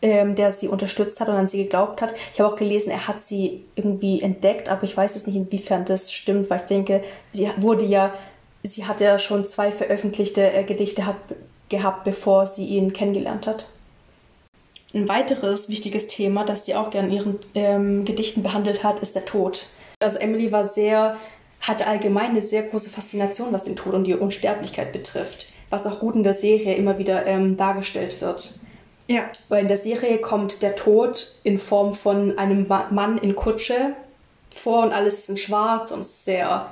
ähm, 0.00 0.34
der 0.34 0.52
sie 0.52 0.68
unterstützt 0.68 1.20
hat 1.20 1.28
und 1.28 1.34
an 1.34 1.48
sie 1.48 1.62
geglaubt 1.64 2.02
hat. 2.02 2.14
Ich 2.32 2.40
habe 2.40 2.52
auch 2.52 2.56
gelesen, 2.56 2.90
er 2.90 3.08
hat 3.08 3.20
sie 3.20 3.64
irgendwie 3.74 4.22
entdeckt, 4.22 4.68
aber 4.68 4.84
ich 4.84 4.96
weiß 4.96 5.14
jetzt 5.14 5.26
nicht, 5.26 5.36
inwiefern 5.36 5.84
das 5.84 6.12
stimmt, 6.12 6.50
weil 6.50 6.60
ich 6.60 6.66
denke, 6.66 7.02
sie 7.32 7.50
wurde 7.56 7.84
ja, 7.84 8.12
sie 8.62 8.86
hat 8.86 9.00
ja 9.00 9.18
schon 9.18 9.46
zwei 9.46 9.72
veröffentlichte 9.72 10.52
äh, 10.52 10.64
Gedichte 10.64 11.06
hat, 11.06 11.16
gehabt, 11.70 12.04
bevor 12.04 12.46
sie 12.46 12.66
ihn 12.66 12.92
kennengelernt 12.92 13.46
hat. 13.46 13.66
Ein 14.92 15.08
weiteres 15.08 15.68
wichtiges 15.68 16.06
Thema, 16.06 16.44
das 16.44 16.66
sie 16.66 16.74
auch 16.74 16.90
gerne 16.90 17.08
in 17.08 17.14
ihren 17.14 17.38
ähm, 17.54 18.04
Gedichten 18.04 18.42
behandelt 18.42 18.84
hat, 18.84 19.00
ist 19.00 19.14
der 19.14 19.24
Tod. 19.24 19.66
Also 20.00 20.18
Emily 20.18 20.52
war 20.52 20.64
sehr, 20.64 21.16
hatte 21.66 21.86
allgemein 21.86 22.30
eine 22.30 22.42
sehr 22.42 22.62
große 22.62 22.90
Faszination, 22.90 23.52
was 23.52 23.64
den 23.64 23.76
Tod 23.76 23.94
und 23.94 24.04
die 24.04 24.14
Unsterblichkeit 24.14 24.92
betrifft, 24.92 25.48
was 25.70 25.86
auch 25.86 25.98
gut 25.98 26.14
in 26.14 26.22
der 26.22 26.34
Serie 26.34 26.74
immer 26.74 26.98
wieder 26.98 27.26
ähm, 27.26 27.56
dargestellt 27.56 28.20
wird. 28.20 28.52
Ja. 29.06 29.30
Weil 29.48 29.62
in 29.62 29.68
der 29.68 29.78
Serie 29.78 30.18
kommt 30.18 30.62
der 30.62 30.76
Tod 30.76 31.32
in 31.42 31.58
Form 31.58 31.94
von 31.94 32.38
einem 32.38 32.66
Mann 32.68 33.18
in 33.18 33.34
Kutsche 33.34 33.94
vor 34.54 34.82
und 34.82 34.92
alles 34.92 35.20
ist 35.20 35.30
in 35.30 35.36
schwarz 35.36 35.90
und 35.90 36.04
sehr 36.04 36.68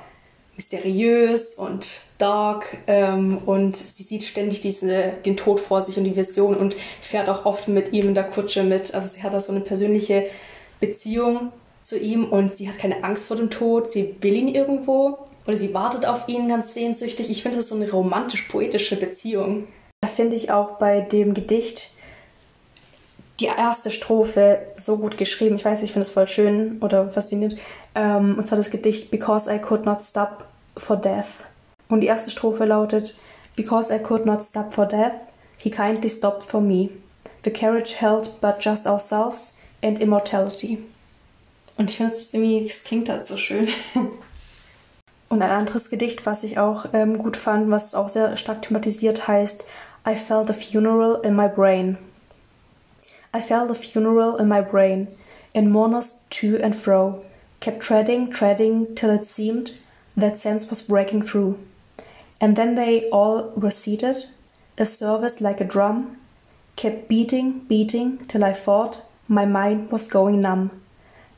mysteriös 0.57 1.55
und 1.55 2.03
dark 2.19 2.77
ähm, 2.87 3.39
und 3.47 3.77
sie 3.77 4.03
sieht 4.03 4.23
ständig 4.23 4.61
diese, 4.61 5.15
den 5.25 5.39
Tod 5.39 5.59
vor 5.59 5.81
sich 5.81 5.97
und 5.97 6.05
die 6.05 6.15
Vision 6.15 6.55
und 6.55 6.77
fährt 7.01 7.31
auch 7.31 7.47
oft 7.47 7.69
mit 7.69 7.93
ihm 7.95 8.09
in 8.09 8.15
der 8.15 8.25
Kutsche 8.25 8.63
mit. 8.63 8.95
Also 8.95 9.09
sie 9.09 9.23
hat 9.23 9.33
da 9.33 9.41
so 9.41 9.53
eine 9.53 9.63
persönliche 9.63 10.27
Beziehung 10.81 11.53
zu 11.83 11.99
ihm 11.99 12.25
und 12.25 12.53
sie 12.53 12.69
hat 12.69 12.79
keine 12.79 13.05
Angst 13.05 13.27
vor 13.27 13.37
dem 13.37 13.51
Tod, 13.51 13.91
sie 13.91 14.17
will 14.21 14.35
ihn 14.35 14.55
irgendwo 14.55 15.19
oder 15.47 15.57
sie 15.57 15.75
wartet 15.75 16.07
auf 16.07 16.29
ihn 16.29 16.49
ganz 16.49 16.75
sehnsüchtig. 16.75 17.31
Ich 17.31 17.43
finde 17.43 17.59
das 17.59 17.69
so 17.69 17.75
eine 17.75 17.91
romantisch-poetische 17.91 18.97
Beziehung. 18.97 19.69
Da 20.01 20.09
finde 20.09 20.37
ich 20.37 20.51
auch 20.51 20.79
bei 20.79 21.01
dem 21.01 21.35
Gedicht 21.35 21.91
die 23.41 23.47
erste 23.47 23.91
Strophe 23.91 24.61
so 24.77 24.99
gut 24.99 25.19
geschrieben. 25.19 25.57
Ich 25.57 25.65
weiß 25.65 25.83
ich 25.83 25.93
finde 25.93 26.03
es 26.03 26.11
voll 26.11 26.29
schön 26.29 26.79
oder 26.81 27.11
faszinierend. 27.11 27.59
Ähm, 27.95 28.37
und 28.39 28.47
zwar 28.47 28.59
das 28.59 28.71
Gedicht 28.71 29.11
Because 29.11 29.53
I 29.53 29.59
could 29.59 29.85
not 29.85 30.01
stop 30.01 30.45
for 30.77 30.97
death. 30.97 31.45
Und 31.89 32.01
die 32.01 32.07
erste 32.07 32.31
Strophe 32.31 32.65
lautet 32.65 33.17
Because 33.57 33.95
I 33.95 33.99
could 33.99 34.25
not 34.25 34.45
stop 34.45 34.73
for 34.73 34.87
death, 34.87 35.17
he 35.59 35.71
kindly 35.71 36.09
stopped 36.09 36.45
for 36.45 36.61
me. 36.61 36.89
The 37.45 37.51
carriage 37.51 37.95
held 38.01 38.41
but 38.41 38.57
just 38.61 38.87
ourselves 38.87 39.59
and 39.83 40.01
immortality. 40.01 40.79
Und 41.77 41.91
ich 41.91 41.97
finde 41.97 42.13
es 42.13 42.33
irgendwie, 42.35 42.67
es 42.67 42.85
klingt 42.85 43.09
halt 43.09 43.27
so 43.27 43.37
schön. 43.37 43.69
Und 45.29 45.41
ein 45.41 45.51
anderes 45.51 45.89
Gedicht, 45.89 46.27
was 46.27 46.45
ich 46.45 46.59
auch 46.59 46.87
ähm, 46.93 47.19
gut 47.19 47.37
fand, 47.37 47.71
was 47.71 47.95
auch 47.95 48.11
sehr 48.11 48.37
stark 48.37 48.63
thematisiert, 48.63 49.27
heißt 49.27 49.65
I 50.07 50.17
felt 50.17 50.51
a 50.51 50.53
funeral 50.53 51.21
in 51.25 51.35
my 51.35 51.49
brain. 51.49 51.97
I 53.35 53.41
felt 53.41 53.71
a 53.71 53.75
funeral 53.75 54.39
in 54.39 54.49
my 54.49 54.61
brain, 54.61 55.09
and 55.55 55.71
mourners 55.71 56.21
to 56.31 56.59
and 56.63 56.77
fro 56.77 57.23
kept 57.63 57.81
treading, 57.81 58.31
treading, 58.31 58.95
till 58.95 59.11
it 59.11 59.25
seemed 59.25 59.79
that 60.17 60.39
sense 60.39 60.69
was 60.69 60.83
breaking 60.83 61.23
through. 61.23 61.59
And 62.41 62.57
then 62.57 62.75
they 62.75 63.09
all 63.11 63.53
were 63.57 63.71
seated, 63.71 64.17
a 64.77 64.85
service 64.85 65.41
like 65.41 65.61
a 65.61 65.65
drum, 65.65 66.19
kept 66.75 67.09
beating, 67.09 67.61
beating, 67.69 68.19
till 68.27 68.45
I 68.45 68.53
thought 68.53 69.03
my 69.29 69.47
mind 69.47 69.93
was 69.93 70.09
going 70.09 70.41
numb. 70.41 70.82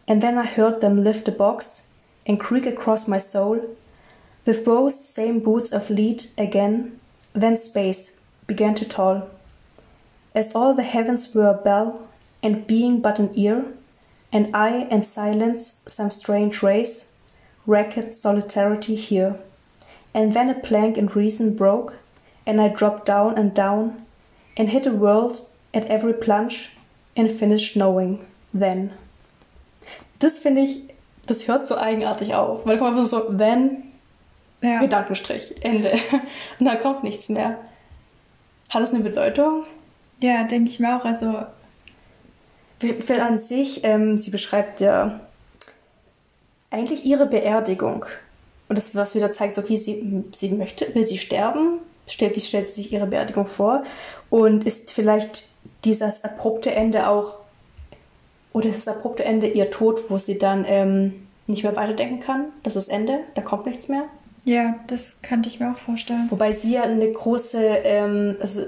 And 0.07 0.23
then 0.23 0.37
I 0.37 0.45
heard 0.45 0.81
them 0.81 1.03
lift 1.03 1.25
the 1.25 1.33
box 1.33 1.83
and 2.27 2.41
creak 2.41 2.67
across 2.67 3.09
my 3.09 3.19
soul, 3.19 3.77
with 4.47 4.65
those 4.65 5.03
same 5.03 5.41
boots 5.41 5.73
of 5.73 5.89
lead 5.91 6.27
again, 6.37 7.01
then 7.33 7.57
space 7.57 8.19
began 8.47 8.75
to 8.75 8.85
toll. 8.85 9.31
As 10.35 10.55
all 10.55 10.75
the 10.75 10.83
heavens 10.83 11.35
were 11.35 11.49
a 11.49 11.55
bell, 11.55 12.09
and 12.43 12.67
being 12.67 13.01
but 13.01 13.19
an 13.19 13.31
ear, 13.35 13.65
and 14.33 14.55
I 14.55 14.89
and 14.91 15.05
silence 15.05 15.77
some 15.87 16.11
strange 16.11 16.63
race, 16.63 17.09
racket 17.67 18.13
solitarity 18.13 18.97
here. 18.97 19.39
And 20.13 20.35
then 20.35 20.51
a 20.51 20.55
plank 20.55 20.99
in 20.99 21.07
reason 21.07 21.57
broke, 21.57 21.95
and 22.47 22.61
I 22.61 22.69
dropped 22.69 23.07
down 23.07 23.39
and 23.39 23.55
down, 23.55 24.05
and 24.57 24.69
hit 24.69 24.87
a 24.87 24.93
world 24.93 25.49
at 25.73 25.87
every 25.87 26.13
plunge, 26.13 26.71
and 27.17 27.31
finished 27.31 27.77
knowing 27.77 28.27
then. 28.53 28.93
Das 30.19 30.39
finde 30.39 30.63
ich, 30.63 30.81
das 31.27 31.49
hört 31.49 31.67
so 31.67 31.77
eigenartig 31.77 32.35
auf, 32.35 32.67
weil 32.67 32.77
da 32.77 32.85
kommt 32.85 32.97
einfach 32.97 33.11
so, 33.11 33.37
then, 33.37 33.83
ja. 34.61 34.81
Gedankenstrich, 34.81 35.55
Ende. 35.63 35.93
Und 36.59 36.67
da 36.67 36.77
kommt 36.77 37.05
nichts 37.05 37.29
mehr. 37.29 37.59
Hat 38.71 38.83
das 38.83 38.93
eine 38.93 39.03
Bedeutung? 39.03 39.65
Ja, 40.21 40.45
denke 40.45 40.71
ich 40.71 40.81
mir 40.81 40.97
auch. 40.97 41.05
Also. 41.05 41.45
Weil 42.81 43.21
an 43.21 43.39
sich, 43.39 43.85
ähm, 43.85 44.19
sie 44.19 44.31
beschreibt 44.31 44.81
ja 44.81 45.21
eigentlich 46.71 47.05
ihre 47.05 47.27
Beerdigung. 47.27 48.05
Und 48.69 48.77
das, 48.77 48.95
was 48.95 49.15
wieder 49.15 49.33
zeigt, 49.33 49.59
okay, 49.59 49.77
sie, 49.77 50.25
sie 50.33 50.51
möchte, 50.51 50.95
will 50.95 51.05
sie 51.05 51.19
sterben? 51.19 51.79
Stellt, 52.07 52.37
wie 52.37 52.41
stellt 52.41 52.67
sie 52.67 52.83
sich 52.83 52.93
ihre 52.93 53.07
Beerdigung 53.07 53.47
vor? 53.47 53.85
Und 54.29 54.67
ist 54.67 54.93
vielleicht 54.93 55.49
dieses 55.85 56.25
abrupte 56.25 56.75
Ende 56.75 57.09
auch, 57.09 57.35
oder 58.55 58.69
ist 58.69 58.87
das 58.87 58.97
abrupte 58.97 59.25
Ende 59.25 59.49
ihr 59.49 59.71
Tod, 59.71 60.05
wo 60.09 60.17
sie 60.17 60.39
dann 60.39 60.65
ähm, 60.67 61.27
nicht 61.47 61.65
mehr 61.65 61.77
weiterdenken 61.77 62.21
kann? 62.21 62.47
Das 62.63 62.77
ist 62.77 62.89
Ende, 62.89 63.19
da 63.35 63.43
kommt 63.43 63.67
nichts 63.67 63.89
mehr? 63.89 64.05
Ja, 64.45 64.77
das 64.87 65.21
könnte 65.23 65.49
ich 65.49 65.61
mir 65.61 65.73
auch 65.73 65.79
vorstellen. 65.79 66.31
Wobei 66.31 66.53
sie 66.53 66.75
ja 66.75 66.85
eine 66.85 67.11
große, 67.11 67.59
ähm, 67.59 68.37
also 68.41 68.63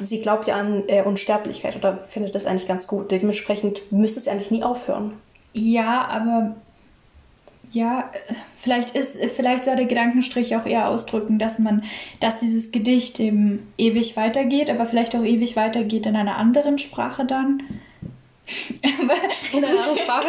sie 0.00 0.20
glaubt 0.20 0.48
ja 0.48 0.56
an 0.56 0.82
äh, 0.88 1.02
Unsterblichkeit 1.02 1.76
oder 1.76 2.04
findet 2.08 2.34
das 2.34 2.44
eigentlich 2.44 2.66
ganz 2.66 2.88
gut. 2.88 3.10
Dementsprechend 3.10 3.92
müsste 3.92 4.18
es 4.18 4.26
eigentlich 4.26 4.50
nie 4.50 4.64
aufhören. 4.64 5.12
Ja, 5.52 6.06
aber 6.06 6.56
ja, 7.70 8.10
vielleicht 8.56 8.96
ist, 8.96 9.16
vielleicht 9.36 9.64
soll 9.64 9.76
der 9.76 9.86
Gedankenstrich 9.86 10.56
auch 10.56 10.66
eher 10.66 10.88
ausdrücken, 10.88 11.38
dass 11.38 11.60
man, 11.60 11.84
dass 12.18 12.40
dieses 12.40 12.72
Gedicht 12.72 13.20
eben 13.20 13.72
ewig 13.78 14.16
weitergeht, 14.16 14.70
aber 14.70 14.86
vielleicht 14.86 15.14
auch 15.14 15.22
ewig 15.22 15.54
weitergeht 15.54 16.06
in 16.06 16.16
einer 16.16 16.36
anderen 16.36 16.78
Sprache 16.78 17.24
dann. 17.24 17.62
In 18.82 19.64
einer 19.64 19.70
anderen 19.70 19.96
Sprache? 19.96 20.28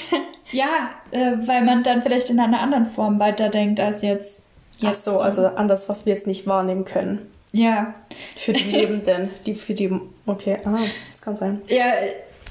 ja, 0.52 0.90
äh, 1.10 1.32
weil 1.46 1.64
man 1.64 1.82
dann 1.82 2.02
vielleicht 2.02 2.30
in 2.30 2.40
einer 2.40 2.60
anderen 2.60 2.86
Form 2.86 3.18
weiterdenkt 3.18 3.80
als 3.80 4.02
jetzt. 4.02 4.48
jetzt 4.78 5.08
Ach 5.08 5.14
so, 5.14 5.20
also 5.20 5.46
anders, 5.46 5.88
was 5.88 6.06
wir 6.06 6.14
jetzt 6.14 6.26
nicht 6.26 6.46
wahrnehmen 6.46 6.84
können. 6.84 7.30
Ja. 7.52 7.94
Für 8.36 8.52
die 8.52 8.64
Lebenden, 8.64 9.30
die 9.46 9.54
für 9.54 9.74
die. 9.74 9.90
Okay, 10.26 10.58
ah, 10.64 10.78
das 11.10 11.20
kann 11.20 11.36
sein. 11.36 11.60
Ja, 11.68 11.92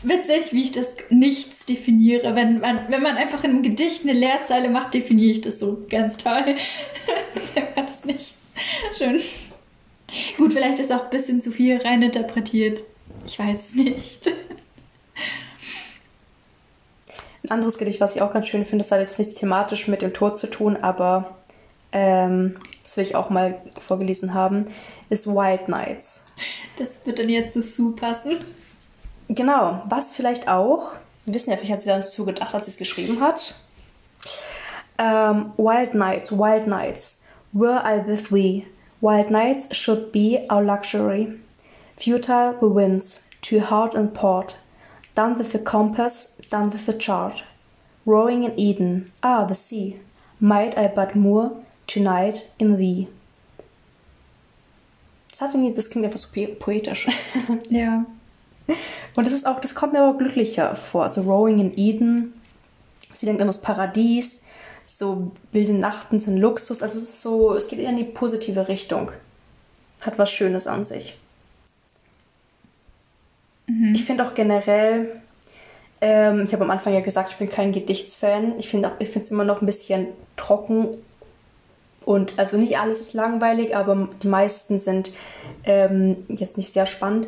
witzig, 0.04 0.54
wie 0.54 0.64
ich 0.64 0.72
das 0.72 0.88
nichts 1.10 1.66
definiere. 1.66 2.36
Wenn 2.36 2.60
man, 2.60 2.82
wenn 2.90 3.02
man 3.02 3.18
einfach 3.18 3.44
in 3.44 3.52
einem 3.52 3.64
Gedicht 3.64 4.04
eine 4.04 4.14
Leerzeile 4.14 4.70
macht, 4.70 4.94
definiere 4.94 5.32
ich 5.32 5.42
das 5.42 5.60
so 5.60 5.86
ganz 5.90 6.18
toll. 6.18 6.56
Der 7.56 7.76
war 7.76 7.84
das 7.86 8.06
nicht. 8.06 8.36
Schön. 8.98 9.20
Gut, 10.38 10.54
vielleicht 10.54 10.80
ist 10.80 10.92
auch 10.92 11.06
ein 11.06 11.10
bisschen 11.10 11.42
zu 11.42 11.52
viel 11.52 11.78
reininterpretiert. 11.78 12.84
Ich 13.26 13.40
weiß 13.40 13.70
es 13.70 13.76
nicht. 13.76 14.28
Ein 17.44 17.52
anderes 17.52 17.78
Gedicht, 17.78 18.00
was 18.00 18.16
ich 18.16 18.22
auch 18.22 18.34
ganz 18.34 18.48
schön 18.48 18.66
finde, 18.66 18.84
das 18.84 18.92
hat 18.92 19.00
jetzt 19.00 19.18
nichts 19.18 19.40
thematisch 19.40 19.88
mit 19.88 20.02
dem 20.02 20.14
Tod 20.14 20.38
zu 20.38 20.48
tun, 20.48 20.78
aber 20.78 21.38
ähm, 21.92 22.56
das 22.84 22.98
will 22.98 23.04
ich 23.04 23.16
auch 23.16 23.30
mal 23.30 23.62
vorgelesen 23.80 24.34
haben, 24.34 24.68
ist 25.10 25.28
Wild 25.28 25.68
Nights. 25.68 26.24
Das 26.78 27.06
wird 27.06 27.20
dann 27.20 27.30
jetzt 27.30 27.54
zu 27.54 27.62
Sue 27.62 27.94
passen. 27.96 28.46
Genau, 29.28 29.82
was 29.86 30.12
vielleicht 30.12 30.48
auch, 30.48 30.94
wir 31.26 31.34
wissen 31.34 31.52
ja, 31.52 31.58
vielleicht 31.58 31.74
hat 31.74 31.82
sie 31.82 31.90
dann 31.90 32.02
dazu 32.02 32.26
gedacht, 32.26 32.54
als 32.54 32.66
sie 32.66 32.72
es 32.72 32.78
geschrieben 32.78 33.22
hat. 33.22 33.56
Um, 35.00 35.06
ähm, 35.08 35.54
wild 35.58 35.96
Nights, 35.96 36.32
Wild 36.32 36.68
Nights, 36.68 37.22
were 37.54 37.82
I 37.84 38.06
with 38.06 38.30
thee? 38.30 38.68
Wild 39.02 39.32
nights 39.32 39.76
should 39.76 40.12
be 40.12 40.46
our 40.52 40.62
luxury. 40.62 41.40
Futile 41.98 42.56
the 42.62 42.68
winds, 42.68 43.24
too 43.42 43.60
hard 43.60 43.96
and 43.96 44.14
port. 44.14 44.58
Done 45.16 45.38
with 45.38 45.52
the 45.52 45.60
compass, 45.60 46.38
done 46.50 46.72
with 46.72 46.86
the 46.86 46.98
chart. 46.98 47.44
Rowing 48.06 48.44
in 48.44 48.58
Eden, 48.58 49.12
ah, 49.22 49.46
the 49.46 49.56
sea. 49.56 50.00
Might 50.40 50.78
I 50.78 50.88
but 50.88 51.16
moor 51.16 51.52
Tonight 51.88 52.50
in 52.58 52.78
Thee. 52.78 53.08
Das, 55.30 55.42
hat 55.42 55.54
irgendwie, 55.54 55.74
das 55.74 55.90
klingt 55.90 56.06
einfach 56.06 56.20
so 56.20 56.28
poetisch. 56.60 57.08
Ja. 57.70 58.06
Und 59.16 59.28
das 59.28 59.34
ist 59.34 59.46
auch, 59.46 59.60
das 59.60 59.76
kommt 59.76 59.92
mir 59.92 60.02
aber 60.02 60.18
glücklicher 60.18 60.76
vor. 60.76 61.10
So 61.10 61.22
Rowing 61.22 61.60
in 61.60 61.78
Eden. 61.78 62.34
Sie 63.14 63.26
denkt 63.26 63.42
an 63.42 63.48
das 63.48 63.62
Paradies. 63.62 64.44
So 64.86 65.32
wilde 65.52 65.74
Nachten 65.74 66.20
sind 66.20 66.38
Luxus. 66.38 66.82
Also 66.82 66.98
es 66.98 67.04
ist 67.04 67.22
so, 67.22 67.54
es 67.54 67.68
geht 67.68 67.80
eher 67.80 67.90
in 67.90 67.98
die 67.98 68.06
positive 68.06 68.70
Richtung. 68.70 69.12
Hat 70.00 70.18
was 70.18 70.32
Schönes 70.32 70.68
an 70.68 70.86
sich. 70.86 71.18
Mhm. 73.72 73.96
Ich 73.96 74.04
finde 74.04 74.26
auch 74.26 74.34
generell, 74.34 75.22
ähm, 76.02 76.44
ich 76.46 76.54
habe 76.54 76.64
am 76.64 76.72
Anfang 76.72 76.94
ja 76.94 77.00
gesagt, 77.00 77.32
ich 77.32 77.38
bin 77.38 77.50
kein 77.50 77.72
Gedichtsfan. 77.72 78.56
Ich 78.60 78.70
finde 78.70 78.92
es 79.00 79.32
immer 79.32 79.44
noch 79.44 79.62
ein 79.62 79.66
bisschen 79.66 80.08
trocken 80.36 80.98
Und 82.06 82.38
also 82.40 82.58
nicht 82.58 82.80
alles 82.80 83.00
ist 83.00 83.14
langweilig, 83.14 83.76
aber 83.76 84.10
die 84.24 84.28
meisten 84.28 84.80
sind 84.80 85.14
ähm, 85.64 86.26
jetzt 86.30 86.58
nicht 86.58 86.74
sehr 86.74 86.88
spannend. 86.88 87.28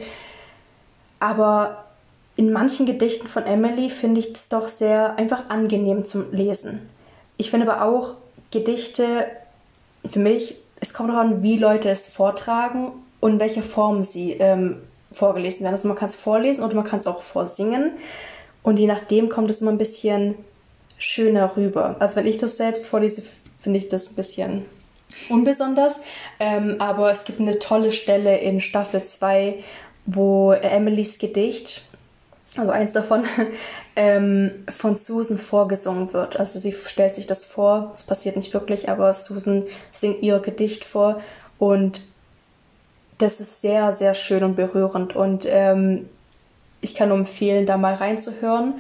Aber 1.20 1.86
in 2.36 2.52
manchen 2.52 2.86
Gedichten 2.88 3.28
von 3.28 3.44
Emily 3.44 3.90
finde 3.90 4.20
ich 4.20 4.32
es 4.34 4.50
doch 4.50 4.68
sehr 4.68 5.18
einfach 5.18 5.50
angenehm 5.50 6.04
zum 6.06 6.32
Lesen. 6.32 6.80
Ich 7.38 7.52
finde 7.52 7.72
aber 7.72 7.86
auch 7.86 8.16
Gedichte 8.52 9.28
für 10.10 10.20
mich, 10.20 10.56
es 10.80 10.94
kommt 10.94 11.10
darauf 11.10 11.24
an, 11.24 11.44
wie 11.44 11.58
Leute 11.58 11.90
es 11.90 12.08
vortragen 12.08 12.92
und 13.20 13.40
welche 13.40 13.62
Form 13.62 14.04
sie 14.04 14.34
ähm, 14.34 14.82
vorgelesen 15.14 15.62
werden. 15.62 15.74
Also 15.74 15.88
man 15.88 15.98
kann 15.98 16.10
es 16.10 16.16
vorlesen 16.16 16.64
oder 16.64 16.76
man 16.76 16.84
kann 16.84 17.00
es 17.00 17.08
auch 17.08 17.22
vorsingen. 17.22 17.92
Und 18.62 18.80
je 18.80 18.88
nachdem 18.88 19.30
kommt 19.30 19.50
es 19.50 19.62
immer 19.62 19.72
ein 19.72 19.78
bisschen 19.78 20.36
schöner 20.98 21.56
rüber. 21.58 21.96
Also 22.00 22.16
wenn 22.16 22.26
ich 22.26 22.38
das 22.38 22.58
selbst 22.58 22.88
vorlese, 22.88 23.24
finde 23.60 23.78
ich 23.78 23.88
das 23.88 24.10
ein 24.10 24.16
bisschen 24.16 24.66
unbesonders. 25.30 26.00
Ähm, 26.40 26.78
aber 26.80 27.12
es 27.12 27.26
gibt 27.26 27.40
eine 27.40 27.60
tolle 27.60 27.92
Stelle 27.92 28.38
in 28.38 28.62
Staffel 28.62 29.04
2, 29.04 29.64
wo 30.06 30.52
Emilys 30.54 31.18
Gedicht, 31.20 31.84
also 32.58 32.72
eins 32.72 32.94
davon, 32.94 33.24
ähm, 33.96 34.66
von 34.70 34.96
Susan 34.96 35.38
vorgesungen 35.38 36.14
wird. 36.14 36.40
Also 36.40 36.60
sie 36.60 36.72
stellt 36.72 37.16
sich 37.16 37.28
das 37.28 37.46
vor, 37.46 37.92
es 37.94 38.04
passiert 38.04 38.36
nicht 38.36 38.54
wirklich, 38.54 38.90
aber 38.90 39.14
Susan 39.14 39.64
singt 39.92 40.22
ihr 40.22 40.40
Gedicht 40.40 40.86
vor 40.86 41.22
und 41.58 42.02
das 43.18 43.40
ist 43.40 43.62
sehr, 43.62 43.92
sehr 43.94 44.14
schön 44.14 44.44
und 44.44 44.56
berührend 44.56 45.16
und 45.16 45.46
ähm, 45.48 46.10
ich 46.82 46.96
kann 46.96 47.10
nur 47.10 47.18
empfehlen, 47.18 47.66
da 47.66 47.78
mal 47.78 47.94
reinzuhören. 47.94 48.76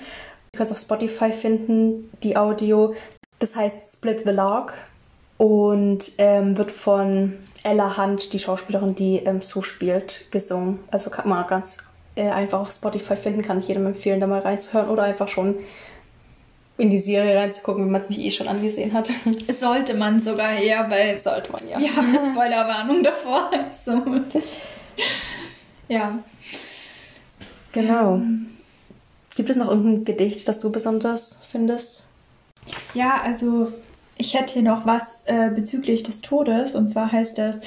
Ihr 0.53 0.57
könnt 0.57 0.69
es 0.69 0.75
auf 0.75 0.79
Spotify 0.79 1.31
finden, 1.31 2.11
die 2.21 2.36
Audio. 2.36 2.95
Das 3.39 3.55
heißt 3.55 3.93
Split 3.93 4.23
the 4.25 4.31
Lark 4.31 4.73
und 5.38 6.11
ähm, 6.17 6.57
wird 6.57 6.71
von 6.71 7.34
Ella 7.63 7.97
Hunt, 7.97 8.34
die 8.34 8.39
Schauspielerin, 8.39 8.95
die 8.95 9.17
ähm, 9.17 9.41
Sue 9.41 9.63
gesungen. 10.31 10.79
Also 10.91 11.09
kann 11.09 11.29
man 11.29 11.47
ganz 11.47 11.77
äh, 12.15 12.29
einfach 12.29 12.59
auf 12.59 12.71
Spotify 12.71 13.15
finden, 13.15 13.41
kann 13.41 13.59
ich 13.59 13.67
jedem 13.67 13.88
empfehlen, 13.88 14.19
da 14.19 14.27
mal 14.27 14.41
reinzuhören 14.41 14.89
oder 14.89 15.03
einfach 15.03 15.27
schon 15.27 15.55
in 16.78 16.89
die 16.89 16.99
Serie 16.99 17.38
reinzugucken, 17.38 17.86
wenn 17.86 17.91
man 17.91 18.01
es 18.01 18.09
nicht 18.09 18.19
eh 18.19 18.32
schon 18.32 18.47
angesehen 18.47 18.93
hat. 18.93 19.11
Sollte 19.51 19.93
man 19.93 20.19
sogar 20.19 20.57
eher, 20.57 20.89
weil 20.89 21.15
sollte 21.17 21.51
man 21.51 21.61
ja. 21.69 21.80
Wir 21.80 21.95
haben 21.95 22.15
eine 22.15 22.32
Spoilerwarnung 22.32 23.03
davor. 23.03 23.51
Also. 23.51 24.01
ja. 25.88 26.19
Genau. 27.71 28.21
Gibt 29.36 29.49
es 29.49 29.57
noch 29.57 29.69
irgendein 29.69 30.05
Gedicht, 30.05 30.47
das 30.47 30.59
du 30.59 30.71
besonders 30.71 31.39
findest? 31.49 32.07
Ja, 32.93 33.21
also 33.21 33.71
ich 34.15 34.34
hätte 34.34 34.53
hier 34.53 34.61
noch 34.61 34.86
was 34.86 35.24
äh, 35.26 35.49
bezüglich 35.49 36.03
des 36.03 36.21
Todes 36.21 36.76
und 36.76 36.89
zwar 36.89 37.11
heißt 37.11 37.38
das 37.38 37.61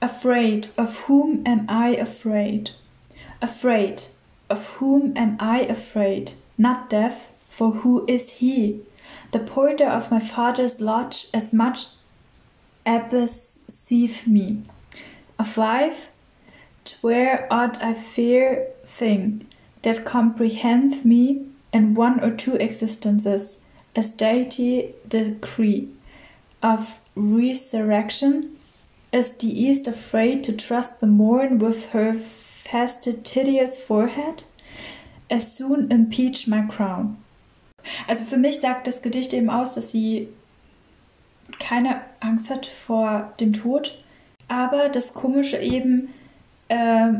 Afraid, 0.00 0.70
of 0.76 1.08
whom 1.08 1.44
am 1.46 1.66
I 1.68 2.00
afraid? 2.00 2.74
Afraid, 3.40 4.10
of 4.48 4.80
whom 4.80 5.14
am 5.16 5.38
I 5.40 5.68
afraid? 5.68 6.34
Not 6.56 6.92
death, 6.92 7.28
for 7.56 7.70
who 7.70 8.04
is 8.08 8.30
he? 8.42 8.80
The 9.30 9.38
porter 9.38 9.86
of 9.86 10.10
my 10.10 10.18
father's 10.18 10.80
lodge 10.80 11.26
as 11.32 11.52
much 11.52 11.86
aperceive 12.84 14.26
me. 14.26 14.64
Of 15.38 15.56
life, 15.56 16.08
twere 16.84 17.46
ought 17.52 17.80
I 17.80 17.94
fear 17.94 18.70
thing 18.84 19.46
that 19.82 20.04
comprehend 20.04 21.04
me 21.04 21.46
in 21.72 21.94
one 21.94 22.18
or 22.24 22.32
two 22.32 22.56
existences 22.56 23.60
as 23.94 24.10
deity 24.10 24.94
decree. 25.06 25.90
Of 26.60 26.98
resurrection? 27.14 28.56
Is 29.12 29.36
the 29.36 29.46
east 29.48 29.86
afraid 29.86 30.42
to 30.44 30.52
trust 30.52 30.98
the 30.98 31.06
morn 31.06 31.60
with 31.60 31.90
her 31.90 32.18
fastidious 32.18 33.76
forehead? 33.76 34.42
As 35.30 35.56
soon 35.56 35.92
impeach 35.92 36.48
my 36.48 36.62
crown 36.62 37.18
also 38.06 38.24
für 38.24 38.36
mich 38.36 38.60
sagt 38.60 38.86
das 38.86 39.02
Gedicht 39.02 39.32
eben 39.32 39.50
aus 39.50 39.74
dass 39.74 39.90
sie 39.90 40.28
keine 41.58 42.00
Angst 42.20 42.50
hat 42.50 42.66
vor 42.66 43.32
dem 43.40 43.52
Tod 43.52 43.98
aber 44.48 44.88
das 44.88 45.14
komische 45.14 45.58
eben 45.58 46.08
äh, 46.68 47.12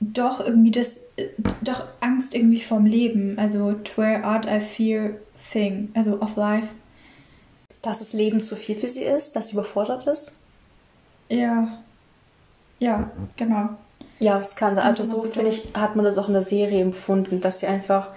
doch 0.00 0.40
irgendwie 0.40 0.70
das 0.70 0.98
äh, 1.16 1.28
doch 1.62 1.86
Angst 2.00 2.34
irgendwie 2.34 2.60
vom 2.60 2.86
Leben 2.86 3.38
also 3.38 3.74
where 3.96 4.24
art 4.24 4.46
I 4.46 4.60
fear 4.60 5.14
thing, 5.50 5.90
also 5.94 6.20
of 6.20 6.36
life. 6.36 6.68
Dass 7.82 7.98
das 7.98 8.12
Leben 8.12 8.42
zu 8.42 8.56
viel 8.56 8.76
für 8.76 8.88
sie 8.88 9.02
ist, 9.02 9.34
dass 9.34 9.48
sie 9.48 9.54
überfordert 9.54 10.06
ist? 10.06 10.36
Ja. 11.28 11.68
Ja, 12.78 13.10
genau. 13.36 13.70
Ja, 14.18 14.38
es 14.40 14.54
kann 14.54 14.74
sein. 14.74 14.84
Also 14.84 15.02
so, 15.02 15.22
finde 15.22 15.50
ich, 15.50 15.64
hat 15.74 15.96
man 15.96 16.04
das 16.04 16.18
auch 16.18 16.28
in 16.28 16.34
der 16.34 16.42
Serie 16.42 16.80
empfunden, 16.80 17.40
dass 17.40 17.60
sie 17.60 17.66
einfach. 17.66 18.08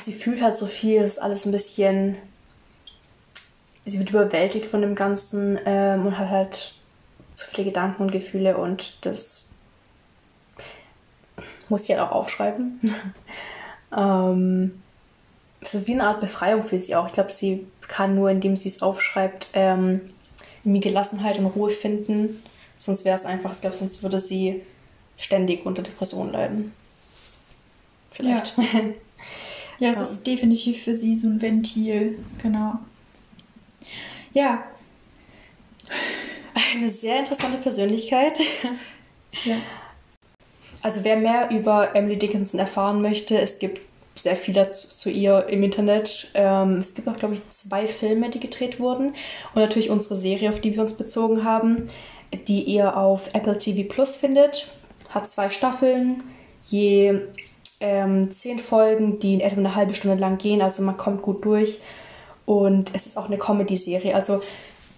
Sie 0.00 0.12
fühlt 0.12 0.42
halt 0.42 0.56
so 0.56 0.66
viel, 0.66 1.02
das 1.02 1.12
ist 1.12 1.18
alles 1.18 1.46
ein 1.46 1.52
bisschen. 1.52 2.16
Sie 3.84 3.98
wird 3.98 4.10
überwältigt 4.10 4.66
von 4.66 4.82
dem 4.82 4.94
Ganzen 4.94 5.58
ähm, 5.64 6.06
und 6.06 6.18
hat 6.18 6.28
halt 6.28 6.74
zu 7.34 7.46
viele 7.46 7.64
Gedanken 7.64 8.02
und 8.02 8.12
Gefühle 8.12 8.56
und 8.56 8.98
das 9.00 9.46
muss 11.68 11.86
sie 11.86 11.94
halt 11.94 12.02
auch 12.02 12.12
aufschreiben. 12.12 12.94
ähm, 13.96 14.82
es 15.62 15.74
ist 15.74 15.86
wie 15.86 15.92
eine 15.92 16.04
Art 16.04 16.20
Befreiung 16.20 16.62
für 16.62 16.78
sie 16.78 16.94
auch. 16.96 17.06
Ich 17.06 17.12
glaube, 17.12 17.32
sie 17.32 17.66
kann 17.88 18.14
nur, 18.14 18.30
indem 18.30 18.56
sie 18.56 18.68
es 18.68 18.82
aufschreibt, 18.82 19.50
ähm, 19.54 20.00
irgendwie 20.64 20.80
Gelassenheit 20.80 21.38
und 21.38 21.46
Ruhe 21.46 21.70
finden. 21.70 22.42
Sonst 22.76 23.04
wäre 23.04 23.16
es 23.16 23.24
einfach, 23.24 23.52
ich 23.52 23.60
glaube, 23.60 23.76
sonst 23.76 24.02
würde 24.02 24.20
sie 24.20 24.62
ständig 25.16 25.66
unter 25.66 25.82
Depressionen 25.82 26.32
leiden. 26.32 26.72
Vielleicht. 28.10 28.56
Ja, 28.56 28.64
ja 29.80 29.88
es 29.88 29.96
ja. 29.96 30.02
ist 30.02 30.26
definitiv 30.26 30.84
für 30.84 30.94
sie 30.94 31.16
so 31.16 31.28
ein 31.28 31.42
Ventil, 31.42 32.18
genau. 32.40 32.74
Ja. 34.32 34.64
Eine 36.72 36.88
sehr 36.88 37.18
interessante 37.18 37.58
Persönlichkeit. 37.58 38.38
Ja. 39.44 39.58
Also 40.82 41.04
wer 41.04 41.16
mehr 41.16 41.50
über 41.50 41.94
Emily 41.94 42.18
Dickinson 42.18 42.58
erfahren 42.58 43.00
möchte, 43.00 43.40
es 43.40 43.60
gibt 43.60 43.80
sehr 44.16 44.36
viel 44.36 44.54
dazu 44.54 44.88
zu 44.88 45.10
ihr 45.10 45.46
im 45.48 45.62
Internet. 45.62 46.30
Ähm, 46.34 46.78
es 46.78 46.94
gibt 46.94 47.08
auch, 47.08 47.16
glaube 47.16 47.34
ich, 47.34 47.48
zwei 47.50 47.86
Filme, 47.86 48.30
die 48.30 48.40
gedreht 48.40 48.80
wurden. 48.80 49.14
Und 49.54 49.62
natürlich 49.62 49.90
unsere 49.90 50.16
Serie, 50.16 50.48
auf 50.48 50.60
die 50.60 50.74
wir 50.74 50.82
uns 50.82 50.94
bezogen 50.94 51.44
haben, 51.44 51.88
die 52.48 52.62
ihr 52.62 52.96
auf 52.96 53.30
Apple 53.34 53.58
TV 53.58 53.88
Plus 53.88 54.16
findet. 54.16 54.66
Hat 55.08 55.28
zwei 55.28 55.48
Staffeln, 55.48 56.22
je 56.64 57.20
ähm, 57.80 58.30
zehn 58.30 58.58
Folgen, 58.58 59.18
die 59.18 59.34
in 59.34 59.40
etwa 59.40 59.58
eine 59.58 59.74
halbe 59.74 59.94
Stunde 59.94 60.16
lang 60.16 60.38
gehen. 60.38 60.62
Also 60.62 60.82
man 60.82 60.96
kommt 60.96 61.22
gut 61.22 61.44
durch. 61.44 61.80
Und 62.46 62.90
es 62.94 63.06
ist 63.06 63.16
auch 63.16 63.26
eine 63.26 63.38
Comedy-Serie. 63.38 64.14
Also 64.14 64.42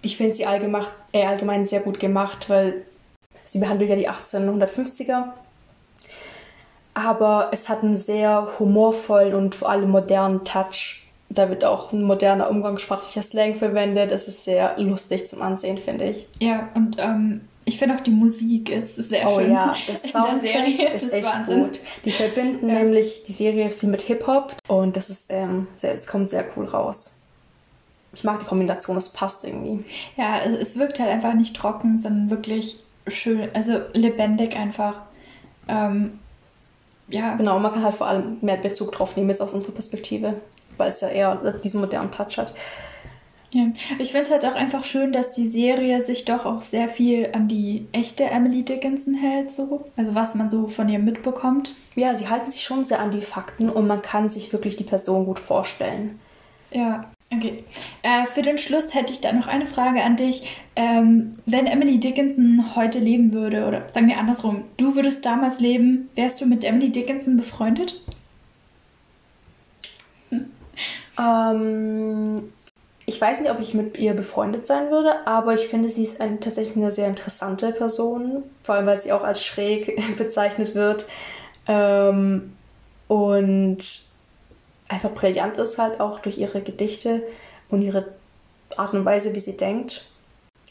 ich 0.01 0.17
finde 0.17 0.33
sie 0.33 0.45
allgemein, 0.45 0.85
äh, 1.11 1.25
allgemein 1.25 1.65
sehr 1.65 1.81
gut 1.81 1.99
gemacht, 1.99 2.49
weil 2.49 2.83
sie 3.45 3.59
behandelt 3.59 3.89
ja 3.89 3.95
die 3.95 4.09
1850er 4.09 5.33
aber 6.93 7.49
es 7.51 7.69
hat 7.69 7.83
einen 7.83 7.95
sehr 7.95 8.47
humorvollen 8.59 9.33
und 9.33 9.55
vor 9.55 9.69
allem 9.69 9.89
modernen 9.89 10.43
Touch. 10.43 11.03
Da 11.29 11.49
wird 11.49 11.65
auch 11.65 11.91
ein 11.91 12.03
moderner 12.03 12.49
umgangssprachlicher 12.49 13.23
Slang 13.23 13.55
verwendet. 13.55 14.11
Es 14.11 14.27
ist 14.27 14.43
sehr 14.43 14.75
lustig 14.77 15.27
zum 15.27 15.41
Ansehen, 15.41 15.79
finde 15.79 16.05
ich. 16.05 16.27
Ja, 16.39 16.69
und 16.75 16.97
ähm, 16.99 17.41
ich 17.65 17.77
finde 17.77 17.95
auch 17.95 18.01
die 18.01 18.11
Musik 18.11 18.69
ist 18.69 18.95
sehr 18.95 19.27
oh, 19.27 19.39
schön. 19.39 19.51
Oh 19.51 19.53
ja, 19.53 19.75
das 19.87 20.03
Soundtrack 20.03 20.93
ist, 20.95 21.03
ist 21.03 21.13
echt 21.13 21.25
Wahnsinn. 21.25 21.63
gut. 21.63 21.79
Die 22.05 22.11
verbinden 22.11 22.67
ja. 22.67 22.75
nämlich 22.75 23.23
die 23.23 23.31
Serie 23.31 23.71
viel 23.71 23.89
mit 23.89 24.01
Hip-Hop 24.01 24.55
und 24.67 24.95
das 24.95 25.09
ist, 25.09 25.27
ähm, 25.29 25.67
sehr, 25.75 25.95
es 25.95 26.07
kommt 26.07 26.29
sehr 26.29 26.45
cool 26.55 26.65
raus. 26.65 27.19
Ich 28.13 28.23
mag 28.23 28.39
die 28.39 28.45
Kombination, 28.45 28.97
es 28.97 29.09
passt 29.09 29.43
irgendwie. 29.43 29.83
Ja, 30.17 30.39
es, 30.41 30.53
es 30.53 30.77
wirkt 30.77 30.99
halt 30.99 31.09
einfach 31.09 31.33
nicht 31.33 31.55
trocken, 31.55 31.97
sondern 31.99 32.29
wirklich 32.29 32.79
schön, 33.07 33.49
also 33.53 33.81
lebendig 33.93 34.55
einfach. 34.57 35.01
Ähm, 35.67 36.19
ja. 37.07 37.35
Genau, 37.35 37.59
man 37.59 37.71
kann 37.71 37.83
halt 37.83 37.95
vor 37.95 38.07
allem 38.07 38.37
mehr 38.41 38.57
Bezug 38.57 38.91
drauf 38.91 39.15
nehmen, 39.15 39.29
jetzt 39.29 39.41
aus 39.41 39.53
unserer 39.53 39.73
Perspektive, 39.73 40.35
weil 40.77 40.89
es 40.89 41.01
ja 41.01 41.09
eher 41.09 41.35
diesen 41.63 41.81
modernen 41.81 42.11
Touch 42.11 42.37
hat. 42.37 42.53
Ja, 43.53 43.67
ich 43.99 44.11
finde 44.11 44.23
es 44.23 44.31
halt 44.31 44.45
auch 44.45 44.55
einfach 44.55 44.83
schön, 44.83 45.11
dass 45.11 45.31
die 45.31 45.47
Serie 45.47 46.01
sich 46.01 46.25
doch 46.25 46.45
auch 46.45 46.63
sehr 46.63 46.89
viel 46.89 47.29
an 47.33 47.47
die 47.47 47.85
echte 47.91 48.23
Emily 48.23 48.63
Dickinson 48.63 49.13
hält, 49.13 49.51
so. 49.51 49.85
Also 49.95 50.15
was 50.15 50.33
man 50.33 50.49
so 50.49 50.67
von 50.67 50.89
ihr 50.89 50.97
mitbekommt. 50.97 51.75
Ja, 51.95 52.15
sie 52.15 52.29
halten 52.29 52.51
sich 52.51 52.63
schon 52.63 52.83
sehr 52.83 52.99
an 52.99 53.11
die 53.11 53.21
Fakten 53.21 53.69
und 53.69 53.85
man 53.85 54.01
kann 54.01 54.27
sich 54.27 54.51
wirklich 54.51 54.75
die 54.75 54.83
Person 54.83 55.25
gut 55.25 55.39
vorstellen. 55.39 56.19
Ja, 56.71 57.11
Okay. 57.35 57.63
Äh, 58.03 58.25
für 58.27 58.41
den 58.41 58.57
Schluss 58.57 58.93
hätte 58.93 59.11
ich 59.11 59.21
da 59.21 59.33
noch 59.33 59.47
eine 59.47 59.65
Frage 59.65 60.03
an 60.03 60.15
dich. 60.15 60.61
Ähm, 60.75 61.33
wenn 61.45 61.65
Emily 61.65 61.99
Dickinson 61.99 62.75
heute 62.75 62.99
leben 62.99 63.33
würde, 63.33 63.65
oder 63.65 63.91
sagen 63.91 64.07
wir 64.07 64.19
andersrum, 64.19 64.65
du 64.77 64.95
würdest 64.95 65.25
damals 65.25 65.59
leben, 65.59 66.09
wärst 66.15 66.41
du 66.41 66.45
mit 66.45 66.63
Emily 66.63 66.91
Dickinson 66.91 67.37
befreundet? 67.37 68.01
Hm. 70.29 70.51
Ähm, 71.19 72.53
ich 73.13 73.21
weiß 73.21 73.41
nicht, 73.41 73.51
ob 73.51 73.59
ich 73.59 73.75
mit 73.75 73.99
ihr 73.99 74.15
befreundet 74.15 74.65
sein 74.65 74.89
würde, 74.89 75.27
aber 75.27 75.53
ich 75.53 75.67
finde, 75.67 75.87
sie 75.87 76.01
ist 76.01 76.19
ein, 76.19 76.41
tatsächlich 76.41 76.75
eine 76.75 76.89
sehr 76.89 77.07
interessante 77.07 77.71
Person, 77.71 78.41
vor 78.63 78.73
allem 78.73 78.87
weil 78.87 78.99
sie 78.99 79.11
auch 79.11 79.23
als 79.23 79.45
schräg 79.45 80.01
bezeichnet 80.17 80.73
wird. 80.73 81.05
Ähm, 81.67 82.53
und 83.07 84.01
einfach 84.87 85.11
brillant 85.11 85.57
ist 85.57 85.77
halt 85.77 85.99
auch 85.99 86.19
durch 86.19 86.39
ihre 86.39 86.61
Gedichte 86.61 87.21
und 87.69 87.83
ihre 87.83 88.07
Art 88.77 88.93
und 88.93 89.05
Weise, 89.05 89.35
wie 89.35 89.39
sie 89.39 89.57
denkt. 89.57 90.05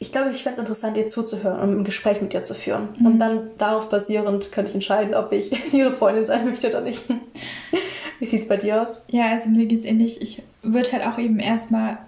Ich 0.00 0.10
glaube, 0.10 0.32
ich 0.32 0.42
fände 0.42 0.54
es 0.54 0.58
interessant, 0.58 0.96
ihr 0.96 1.06
zuzuhören 1.06 1.60
und 1.60 1.78
ein 1.78 1.84
Gespräch 1.84 2.20
mit 2.20 2.34
ihr 2.34 2.42
zu 2.42 2.56
führen. 2.56 2.88
Mhm. 2.98 3.06
Und 3.06 3.18
dann 3.20 3.50
darauf 3.56 3.88
basierend 3.88 4.50
könnte 4.50 4.70
ich 4.70 4.74
entscheiden, 4.74 5.14
ob 5.14 5.30
ich 5.30 5.52
ihre 5.72 5.92
Freundin 5.92 6.26
sein 6.26 6.44
möchte 6.44 6.68
oder 6.68 6.80
nicht. 6.80 7.04
Wie 8.18 8.26
sieht 8.26 8.42
es 8.42 8.48
bei 8.48 8.56
dir 8.56 8.82
aus? 8.82 9.02
Ja, 9.06 9.30
also 9.30 9.48
mir 9.48 9.66
geht 9.66 9.78
es 9.78 9.84
ähnlich. 9.84 10.20
Ich 10.20 10.42
würde 10.62 10.90
halt 10.90 11.06
auch 11.06 11.18
eben 11.18 11.38
erstmal. 11.38 11.98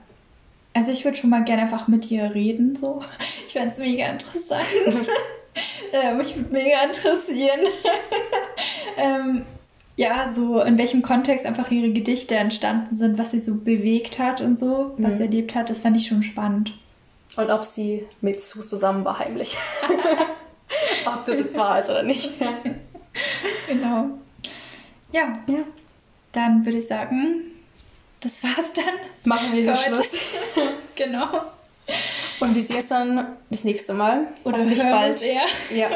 Also 0.74 0.90
ich 0.90 1.04
würde 1.04 1.16
schon 1.16 1.30
mal 1.30 1.44
gerne 1.44 1.62
einfach 1.62 1.86
mit 1.86 2.10
ihr 2.10 2.34
reden, 2.34 2.74
so. 2.74 3.00
Ich 3.46 3.52
fände 3.52 3.70
es 3.72 3.78
mega 3.78 4.06
interessant. 4.06 4.66
ähm, 5.92 6.18
mich 6.18 6.36
würde 6.36 6.52
mega 6.52 6.82
interessieren. 6.82 7.60
ähm, 8.96 9.46
ja, 9.96 10.28
so 10.28 10.60
in 10.60 10.76
welchem 10.76 11.02
Kontext 11.02 11.46
einfach 11.46 11.70
ihre 11.70 11.92
Gedichte 11.92 12.34
entstanden 12.34 12.96
sind, 12.96 13.18
was 13.18 13.30
sie 13.30 13.38
so 13.38 13.54
bewegt 13.54 14.18
hat 14.18 14.40
und 14.40 14.58
so, 14.58 14.94
was 14.98 15.14
mhm. 15.14 15.16
sie 15.18 15.22
erlebt 15.24 15.54
hat, 15.54 15.70
das 15.70 15.78
fand 15.78 15.96
ich 15.96 16.08
schon 16.08 16.24
spannend. 16.24 16.74
Und 17.36 17.50
ob 17.50 17.64
sie 17.64 18.06
mit 18.20 18.40
Sue 18.40 18.64
zusammen 18.64 19.04
war 19.04 19.20
heimlich. 19.20 19.56
ob 21.06 21.24
das 21.24 21.38
jetzt 21.38 21.56
wahr 21.56 21.78
ist 21.80 21.88
oder 21.88 22.02
nicht. 22.02 22.30
genau. 23.68 24.10
Ja. 25.12 25.38
ja. 25.46 25.60
Dann 26.32 26.66
würde 26.66 26.78
ich 26.78 26.86
sagen, 26.88 27.53
das 28.24 28.42
war's 28.42 28.72
dann. 28.72 28.94
Machen 29.24 29.52
wir 29.52 29.62
hier 29.62 29.76
Schluss. 29.76 30.08
genau. 30.96 31.42
Und 32.40 32.54
wir 32.54 32.62
sehen 32.62 32.76
uns 32.76 32.88
dann 32.88 33.36
das 33.50 33.64
nächste 33.64 33.92
Mal. 33.92 34.28
Oder 34.44 34.58
Hoffentlich 34.58 34.82
bald. 34.82 35.20
Ja. 35.20 35.44
ja. 35.70 35.88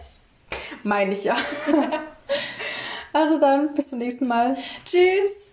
Meine 0.82 1.12
ich 1.12 1.24
ja. 1.24 1.36
Also 3.12 3.40
dann, 3.40 3.72
bis 3.72 3.88
zum 3.88 3.98
nächsten 3.98 4.26
Mal. 4.26 4.58
Tschüss. 4.84 5.45